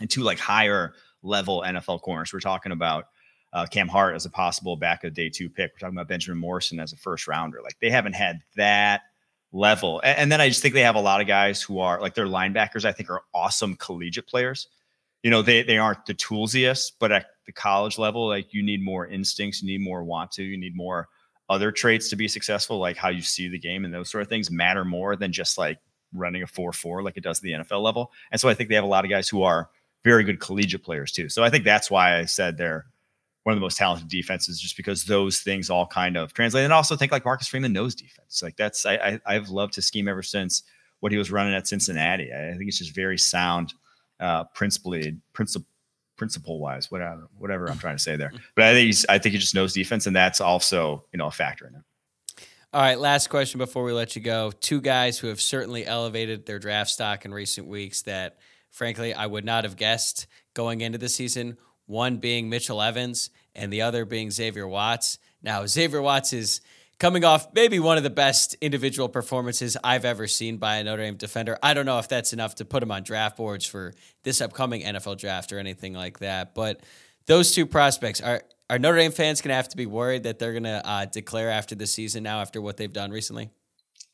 and 0.00 0.08
two 0.08 0.22
like 0.22 0.38
higher 0.38 0.94
level 1.22 1.62
NFL 1.66 2.00
corners? 2.00 2.32
We're 2.32 2.40
talking 2.40 2.72
about 2.72 3.08
uh, 3.52 3.66
Cam 3.66 3.88
Hart 3.88 4.16
as 4.16 4.24
a 4.24 4.30
possible 4.30 4.76
back 4.76 5.04
of 5.04 5.12
day 5.12 5.28
two 5.28 5.50
pick. 5.50 5.72
We're 5.74 5.80
talking 5.80 5.94
about 5.94 6.08
Benjamin 6.08 6.38
Morrison 6.38 6.80
as 6.80 6.94
a 6.94 6.96
first 6.96 7.28
rounder. 7.28 7.60
Like 7.62 7.76
they 7.82 7.90
haven't 7.90 8.14
had 8.14 8.40
that 8.56 9.02
level. 9.52 10.00
And, 10.02 10.20
and 10.20 10.32
then 10.32 10.40
I 10.40 10.48
just 10.48 10.62
think 10.62 10.72
they 10.72 10.80
have 10.80 10.94
a 10.94 11.00
lot 11.00 11.20
of 11.20 11.26
guys 11.26 11.60
who 11.60 11.78
are 11.80 12.00
like 12.00 12.14
their 12.14 12.28
linebackers, 12.28 12.86
I 12.86 12.92
think 12.92 13.10
are 13.10 13.20
awesome 13.34 13.76
collegiate 13.76 14.26
players. 14.26 14.68
You 15.22 15.30
know, 15.30 15.42
they, 15.42 15.64
they 15.64 15.76
aren't 15.76 16.06
the 16.06 16.14
toolsiest, 16.14 16.92
but 16.98 17.12
at 17.12 17.26
the 17.44 17.52
college 17.52 17.98
level, 17.98 18.26
like 18.26 18.54
you 18.54 18.62
need 18.62 18.82
more 18.82 19.06
instincts, 19.06 19.62
you 19.62 19.68
need 19.68 19.84
more 19.84 20.02
want 20.02 20.32
to, 20.32 20.42
you 20.42 20.56
need 20.56 20.74
more 20.74 21.10
other 21.48 21.70
traits 21.70 22.08
to 22.10 22.16
be 22.16 22.28
successful, 22.28 22.78
like 22.78 22.96
how 22.96 23.08
you 23.08 23.22
see 23.22 23.48
the 23.48 23.58
game 23.58 23.84
and 23.84 23.92
those 23.92 24.10
sort 24.10 24.22
of 24.22 24.28
things, 24.28 24.50
matter 24.50 24.84
more 24.84 25.16
than 25.16 25.32
just 25.32 25.58
like 25.58 25.78
running 26.12 26.42
a 26.42 26.46
4 26.46 26.72
4 26.72 27.02
like 27.02 27.16
it 27.16 27.24
does 27.24 27.38
at 27.38 27.42
the 27.42 27.52
NFL 27.52 27.82
level. 27.82 28.12
And 28.30 28.40
so 28.40 28.48
I 28.48 28.54
think 28.54 28.68
they 28.68 28.74
have 28.76 28.84
a 28.84 28.88
lot 28.88 29.04
of 29.04 29.10
guys 29.10 29.28
who 29.28 29.42
are 29.42 29.68
very 30.04 30.24
good 30.24 30.40
collegiate 30.40 30.84
players 30.84 31.12
too. 31.12 31.28
So 31.28 31.42
I 31.42 31.50
think 31.50 31.64
that's 31.64 31.90
why 31.90 32.18
I 32.18 32.24
said 32.24 32.56
they're 32.56 32.86
one 33.42 33.52
of 33.52 33.58
the 33.58 33.64
most 33.64 33.76
talented 33.76 34.08
defenses, 34.08 34.60
just 34.60 34.76
because 34.76 35.04
those 35.04 35.40
things 35.40 35.68
all 35.68 35.86
kind 35.86 36.16
of 36.16 36.32
translate. 36.32 36.64
And 36.64 36.72
I 36.72 36.76
also 36.76 36.96
think 36.96 37.12
like 37.12 37.24
Marcus 37.24 37.48
Freeman 37.48 37.72
knows 37.72 37.94
defense. 37.94 38.42
Like 38.42 38.56
that's 38.56 38.86
I, 38.86 39.20
I 39.26 39.34
have 39.34 39.50
loved 39.50 39.74
his 39.74 39.86
scheme 39.86 40.08
ever 40.08 40.22
since 40.22 40.62
what 41.00 41.12
he 41.12 41.18
was 41.18 41.30
running 41.30 41.54
at 41.54 41.66
Cincinnati. 41.66 42.32
I 42.32 42.54
think 42.56 42.68
it's 42.68 42.78
just 42.78 42.94
very 42.94 43.18
sound, 43.18 43.74
uh, 44.20 44.44
principally 44.54 45.18
principle 45.34 45.68
principle 46.16 46.58
wise, 46.58 46.90
whatever, 46.90 47.28
whatever 47.38 47.70
I'm 47.70 47.78
trying 47.78 47.96
to 47.96 48.02
say 48.02 48.16
there. 48.16 48.28
Mm-hmm. 48.28 48.36
But 48.54 48.64
I 48.64 48.72
think 48.72 48.86
he's, 48.86 49.06
I 49.08 49.18
think 49.18 49.32
he 49.32 49.38
just 49.38 49.54
knows 49.54 49.72
defense, 49.72 50.06
and 50.06 50.14
that's 50.14 50.40
also 50.40 51.04
you 51.12 51.18
know 51.18 51.26
a 51.26 51.30
factor 51.30 51.66
in 51.66 51.74
it. 51.74 51.82
All 52.72 52.80
right, 52.80 52.98
last 52.98 53.30
question 53.30 53.58
before 53.58 53.84
we 53.84 53.92
let 53.92 54.16
you 54.16 54.22
go. 54.22 54.50
Two 54.50 54.80
guys 54.80 55.18
who 55.18 55.28
have 55.28 55.40
certainly 55.40 55.86
elevated 55.86 56.44
their 56.44 56.58
draft 56.58 56.90
stock 56.90 57.24
in 57.24 57.32
recent 57.32 57.68
weeks 57.68 58.02
that, 58.02 58.38
frankly, 58.70 59.14
I 59.14 59.26
would 59.26 59.44
not 59.44 59.62
have 59.62 59.76
guessed 59.76 60.26
going 60.54 60.80
into 60.80 60.98
the 60.98 61.08
season. 61.08 61.56
One 61.86 62.16
being 62.16 62.48
Mitchell 62.48 62.82
Evans, 62.82 63.30
and 63.54 63.72
the 63.72 63.82
other 63.82 64.04
being 64.04 64.30
Xavier 64.30 64.66
Watts. 64.66 65.18
Now, 65.42 65.66
Xavier 65.66 66.02
Watts 66.02 66.32
is 66.32 66.60
coming 66.98 67.24
off 67.24 67.48
maybe 67.54 67.78
one 67.78 67.96
of 67.96 68.02
the 68.02 68.10
best 68.10 68.54
individual 68.60 69.08
performances 69.08 69.76
I've 69.82 70.04
ever 70.04 70.26
seen 70.26 70.58
by 70.58 70.76
a 70.76 70.84
Notre 70.84 71.02
Dame 71.02 71.16
defender. 71.16 71.58
I 71.62 71.74
don't 71.74 71.86
know 71.86 71.98
if 71.98 72.08
that's 72.08 72.32
enough 72.32 72.56
to 72.56 72.64
put 72.64 72.82
him 72.82 72.90
on 72.90 73.02
draft 73.02 73.36
boards 73.36 73.66
for 73.66 73.94
this 74.22 74.40
upcoming 74.40 74.82
NFL 74.82 75.18
draft 75.18 75.52
or 75.52 75.58
anything 75.58 75.94
like 75.94 76.20
that, 76.20 76.54
but 76.54 76.82
those 77.26 77.52
two 77.52 77.66
prospects 77.66 78.20
are 78.20 78.42
are 78.70 78.78
Notre 78.78 78.98
Dame 78.98 79.12
fans 79.12 79.40
going 79.40 79.50
to 79.50 79.56
have 79.56 79.68
to 79.68 79.76
be 79.76 79.86
worried 79.86 80.22
that 80.22 80.38
they're 80.38 80.52
going 80.52 80.64
to 80.64 80.86
uh, 80.86 81.04
declare 81.04 81.50
after 81.50 81.74
the 81.74 81.86
season 81.86 82.22
now 82.22 82.40
after 82.40 82.62
what 82.62 82.76
they've 82.76 82.92
done 82.92 83.10
recently? 83.10 83.50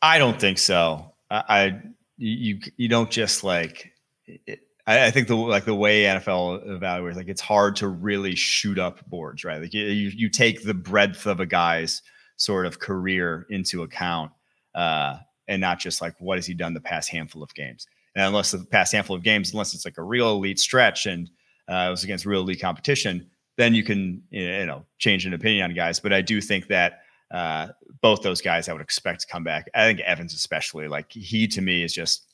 I 0.03 0.19
don't 0.19 0.41
think 0.41 0.59
so. 0.59 1.15
I, 1.31 1.45
I 1.49 1.83
you 2.17 2.61
you 2.77 2.89
don't 2.89 3.11
just 3.11 3.45
like. 3.45 3.93
It, 4.27 4.61
I, 4.87 5.11
think 5.13 5.29
the 5.29 5.37
like 5.37 5.65
the 5.65 5.75
way 5.75 6.03
NFL 6.03 6.67
evaluates, 6.67 7.15
like 7.15 7.29
it's 7.29 7.41
hard 7.41 7.77
to 7.77 7.87
really 7.87 8.35
shoot 8.35 8.79
up 8.79 9.09
boards, 9.09 9.45
right? 9.45 9.61
Like 9.61 9.73
you 9.73 9.85
you 9.85 10.29
take 10.29 10.65
the 10.65 10.75
breadth 10.75 11.27
of 11.27 11.39
a 11.39 11.47
guy's 11.47 12.03
sort 12.41 12.65
of 12.65 12.79
career 12.79 13.47
into 13.51 13.83
account, 13.83 14.33
uh, 14.75 15.19
and 15.47 15.61
not 15.61 15.79
just 15.79 16.01
like 16.01 16.15
what 16.21 16.39
has 16.39 16.47
he 16.47 16.55
done 16.55 16.73
the 16.73 16.81
past 16.81 17.11
handful 17.11 17.43
of 17.43 17.55
games. 17.55 17.87
And 18.17 18.25
unless 18.25 18.51
the 18.51 18.65
past 18.65 18.93
handful 18.93 19.15
of 19.15 19.23
games, 19.23 19.53
unless 19.53 19.75
it's 19.75 19.85
like 19.85 19.99
a 19.99 20.03
real 20.03 20.31
elite 20.31 20.59
stretch 20.59 21.05
and 21.05 21.31
uh, 21.71 21.87
it 21.87 21.91
was 21.91 22.03
against 22.03 22.25
real 22.25 22.41
elite 22.41 22.61
competition, 22.61 23.29
then 23.59 23.75
you 23.75 23.85
can 23.85 24.23
you 24.31 24.65
know 24.65 24.87
change 24.99 25.27
an 25.27 25.35
opinion 25.35 25.65
on 25.65 25.75
guys. 25.75 26.01
But 26.01 26.15
I 26.15 26.23
do 26.23 26.41
think 26.41 26.67
that 26.69 27.03
uh, 27.31 27.69
both 28.01 28.23
those 28.23 28.41
guys 28.41 28.69
I 28.69 28.73
would 28.73 28.83
expect 28.83 29.21
to 29.21 29.27
come 29.27 29.45
back. 29.45 29.69
I 29.75 29.85
think 29.85 30.01
Evans 30.01 30.33
especially, 30.33 30.89
like 30.89 31.13
he 31.13 31.47
to 31.49 31.61
me 31.61 31.85
is 31.85 31.93
just 31.93 32.33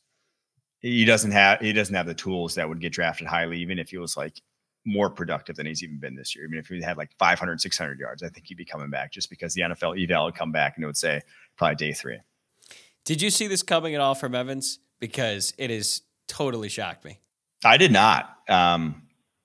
he 0.80 1.04
doesn't 1.04 1.32
have 1.32 1.58
he 1.60 1.72
doesn't 1.72 1.94
have 1.94 2.06
the 2.06 2.14
tools 2.14 2.54
that 2.54 2.68
would 2.68 2.80
get 2.80 2.92
drafted 2.92 3.26
highly, 3.26 3.58
even 3.58 3.80
if 3.80 3.90
he 3.90 3.98
was 3.98 4.16
like 4.16 4.40
more 4.86 5.10
productive 5.10 5.56
than 5.56 5.66
he's 5.66 5.82
even 5.82 5.98
been 5.98 6.14
this 6.14 6.34
year. 6.34 6.44
I 6.44 6.48
mean, 6.48 6.60
if 6.60 6.68
he 6.68 6.80
had 6.80 6.96
like 6.96 7.12
500, 7.18 7.60
600 7.60 7.98
yards, 7.98 8.22
I 8.22 8.28
think 8.28 8.46
he'd 8.46 8.56
be 8.56 8.64
coming 8.64 8.88
back 8.88 9.12
just 9.12 9.28
because 9.28 9.52
the 9.52 9.62
NFL 9.62 10.02
eval 10.02 10.26
would 10.26 10.34
come 10.34 10.52
back 10.52 10.76
and 10.76 10.84
it 10.84 10.86
would 10.86 10.96
say 10.96 11.20
probably 11.56 11.74
day 11.74 11.92
three. 11.92 12.18
Did 13.04 13.20
you 13.20 13.30
see 13.30 13.46
this 13.46 13.62
coming 13.62 13.94
at 13.94 14.00
all 14.00 14.14
from 14.14 14.34
Evans? 14.34 14.78
Because 15.00 15.52
it 15.58 15.70
has 15.70 16.02
totally 16.28 16.68
shocked 16.68 17.04
me. 17.04 17.18
I 17.64 17.76
did 17.76 17.92
not. 17.92 18.36
Um, 18.48 19.02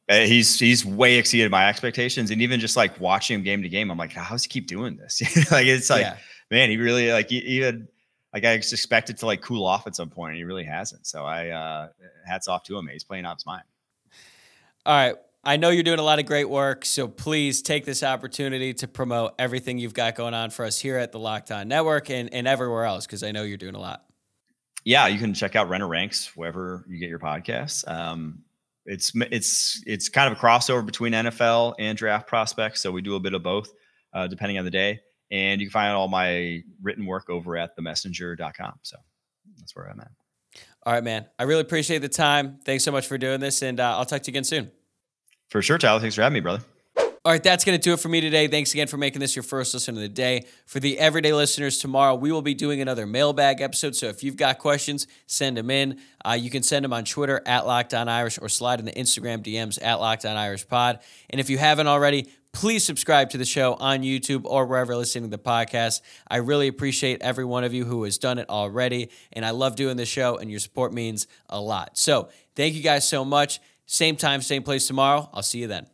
eh, 0.07 0.25
he's 0.25 0.59
he's 0.59 0.85
way 0.85 1.17
exceeded 1.17 1.51
my 1.51 1.67
expectations, 1.67 2.31
and 2.31 2.41
even 2.41 2.59
just 2.59 2.77
like 2.77 2.99
watching 2.99 3.35
him 3.35 3.43
game 3.43 3.61
to 3.63 3.69
game, 3.69 3.91
I'm 3.91 3.97
like, 3.97 4.13
how 4.13 4.31
does 4.31 4.43
he 4.43 4.49
keep 4.49 4.67
doing 4.67 4.95
this? 4.95 5.21
like 5.51 5.65
it's 5.65 5.89
like, 5.89 6.01
yeah. 6.01 6.17
man, 6.49 6.69
he 6.69 6.77
really 6.77 7.11
like 7.11 7.29
he, 7.29 7.41
he 7.41 7.57
had 7.59 7.87
like 8.33 8.45
I 8.45 8.53
expected 8.53 9.17
to 9.17 9.25
like 9.25 9.41
cool 9.41 9.65
off 9.65 9.87
at 9.87 9.95
some 9.95 10.09
point, 10.09 10.31
and 10.31 10.37
he 10.37 10.43
really 10.43 10.63
hasn't. 10.63 11.05
So 11.05 11.25
I 11.25 11.49
uh, 11.49 11.89
hats 12.25 12.47
off 12.47 12.63
to 12.63 12.77
him. 12.77 12.87
He's 12.87 13.03
playing 13.03 13.25
off 13.25 13.37
his 13.37 13.45
mind. 13.45 13.63
All 14.85 14.95
right. 14.95 15.15
I 15.43 15.57
know 15.57 15.69
you're 15.69 15.83
doing 15.83 15.99
a 15.99 16.03
lot 16.03 16.19
of 16.19 16.27
great 16.27 16.49
work, 16.49 16.85
so 16.85 17.07
please 17.07 17.63
take 17.63 17.83
this 17.83 18.03
opportunity 18.03 18.75
to 18.75 18.87
promote 18.87 19.33
everything 19.39 19.79
you've 19.79 19.93
got 19.93 20.13
going 20.15 20.35
on 20.35 20.51
for 20.51 20.65
us 20.65 20.77
here 20.77 20.97
at 20.97 21.11
the 21.11 21.17
Locked 21.17 21.51
On 21.51 21.67
Network 21.67 22.11
and, 22.11 22.31
and 22.31 22.47
everywhere 22.47 22.85
else, 22.85 23.07
because 23.07 23.23
I 23.23 23.31
know 23.31 23.41
you're 23.41 23.57
doing 23.57 23.73
a 23.73 23.79
lot. 23.79 24.05
Yeah, 24.83 25.07
you 25.07 25.17
can 25.17 25.33
check 25.33 25.55
out 25.55 25.67
Renner 25.67 25.87
Ranks 25.87 26.35
wherever 26.35 26.85
you 26.87 26.99
get 26.99 27.09
your 27.09 27.19
podcasts. 27.19 27.87
Um, 27.89 28.43
it's 28.85 29.11
it's 29.15 29.83
it's 29.85 30.09
kind 30.09 30.31
of 30.31 30.37
a 30.37 30.41
crossover 30.41 30.85
between 30.85 31.13
NFL 31.13 31.75
and 31.79 31.97
draft 31.97 32.27
prospects, 32.27 32.81
so 32.81 32.91
we 32.91 33.01
do 33.01 33.15
a 33.15 33.19
bit 33.19 33.33
of 33.33 33.43
both, 33.43 33.69
uh, 34.13 34.27
depending 34.27 34.57
on 34.57 34.65
the 34.65 34.71
day. 34.71 34.99
And 35.31 35.61
you 35.61 35.67
can 35.67 35.71
find 35.71 35.93
all 35.93 36.07
my 36.07 36.61
written 36.81 37.05
work 37.05 37.29
over 37.29 37.57
at 37.57 37.77
themessenger.com. 37.77 38.73
So 38.81 38.97
that's 39.57 39.75
where 39.75 39.89
I'm 39.89 39.99
at. 39.99 40.11
All 40.83 40.93
right, 40.93 41.03
man. 41.03 41.27
I 41.39 41.43
really 41.43 41.61
appreciate 41.61 41.99
the 41.99 42.09
time. 42.09 42.59
Thanks 42.65 42.83
so 42.83 42.91
much 42.91 43.07
for 43.07 43.17
doing 43.17 43.39
this, 43.39 43.61
and 43.61 43.79
uh, 43.79 43.97
I'll 43.97 44.05
talk 44.05 44.23
to 44.23 44.31
you 44.31 44.33
again 44.33 44.43
soon. 44.43 44.71
For 45.51 45.61
sure, 45.61 45.77
Tyler. 45.77 45.99
Thanks 45.99 46.15
for 46.15 46.21
having 46.21 46.35
me, 46.35 46.39
brother. 46.39 46.63
All 46.97 47.31
right, 47.31 47.43
that's 47.43 47.65
going 47.65 47.77
to 47.77 47.83
do 47.83 47.93
it 47.93 47.99
for 47.99 48.07
me 48.07 48.21
today. 48.21 48.47
Thanks 48.47 48.73
again 48.73 48.87
for 48.87 48.97
making 48.97 49.19
this 49.19 49.35
your 49.35 49.43
first 49.43 49.73
listen 49.73 49.95
of 49.95 50.01
the 50.01 50.07
day. 50.07 50.45
For 50.65 50.79
the 50.79 50.97
everyday 50.97 51.33
listeners, 51.33 51.77
tomorrow 51.77 52.15
we 52.15 52.31
will 52.31 52.41
be 52.41 52.53
doing 52.53 52.79
another 52.79 53.05
mailbag 53.05 53.59
episode. 53.59 53.97
So 53.97 54.07
if 54.07 54.23
you've 54.23 54.37
got 54.37 54.59
questions, 54.59 55.07
send 55.27 55.57
them 55.57 55.69
in. 55.69 55.99
Uh, 56.25 56.37
you 56.39 56.49
can 56.49 56.63
send 56.63 56.85
them 56.85 56.93
on 56.93 57.03
Twitter 57.03 57.41
at 57.45 57.67
Locked 57.67 57.93
On 57.93 58.07
Irish 58.07 58.39
or 58.41 58.47
slide 58.47 58.79
in 58.79 58.85
the 58.85 58.93
Instagram 58.93 59.43
DMs 59.43 59.77
at 59.83 59.95
Locked 59.95 60.25
On 60.25 60.37
Irish 60.37 60.65
Pod. 60.67 60.99
And 61.29 61.41
if 61.41 61.49
you 61.49 61.57
haven't 61.57 61.87
already, 61.87 62.31
please 62.53 62.83
subscribe 62.83 63.29
to 63.31 63.37
the 63.37 63.45
show 63.45 63.75
on 63.75 64.01
YouTube 64.01 64.45
or 64.45 64.65
wherever 64.65 64.95
listening 64.95 65.29
to 65.29 65.37
the 65.37 65.43
podcast. 65.43 66.01
I 66.27 66.37
really 66.37 66.69
appreciate 66.69 67.21
every 67.21 67.45
one 67.45 67.63
of 67.63 67.73
you 67.73 67.85
who 67.85 68.03
has 68.05 68.17
done 68.17 68.39
it 68.39 68.49
already. 68.49 69.09
And 69.33 69.45
I 69.45 69.51
love 69.51 69.75
doing 69.75 69.97
the 69.97 70.05
show, 70.05 70.37
and 70.37 70.49
your 70.49 70.59
support 70.59 70.93
means 70.93 71.27
a 71.49 71.61
lot. 71.61 71.97
So 71.97 72.29
thank 72.55 72.73
you 72.73 72.81
guys 72.81 73.07
so 73.07 73.23
much. 73.23 73.59
Same 73.91 74.15
time, 74.15 74.41
same 74.41 74.63
place 74.63 74.87
tomorrow. 74.87 75.29
I'll 75.33 75.43
see 75.43 75.59
you 75.59 75.67
then. 75.67 75.85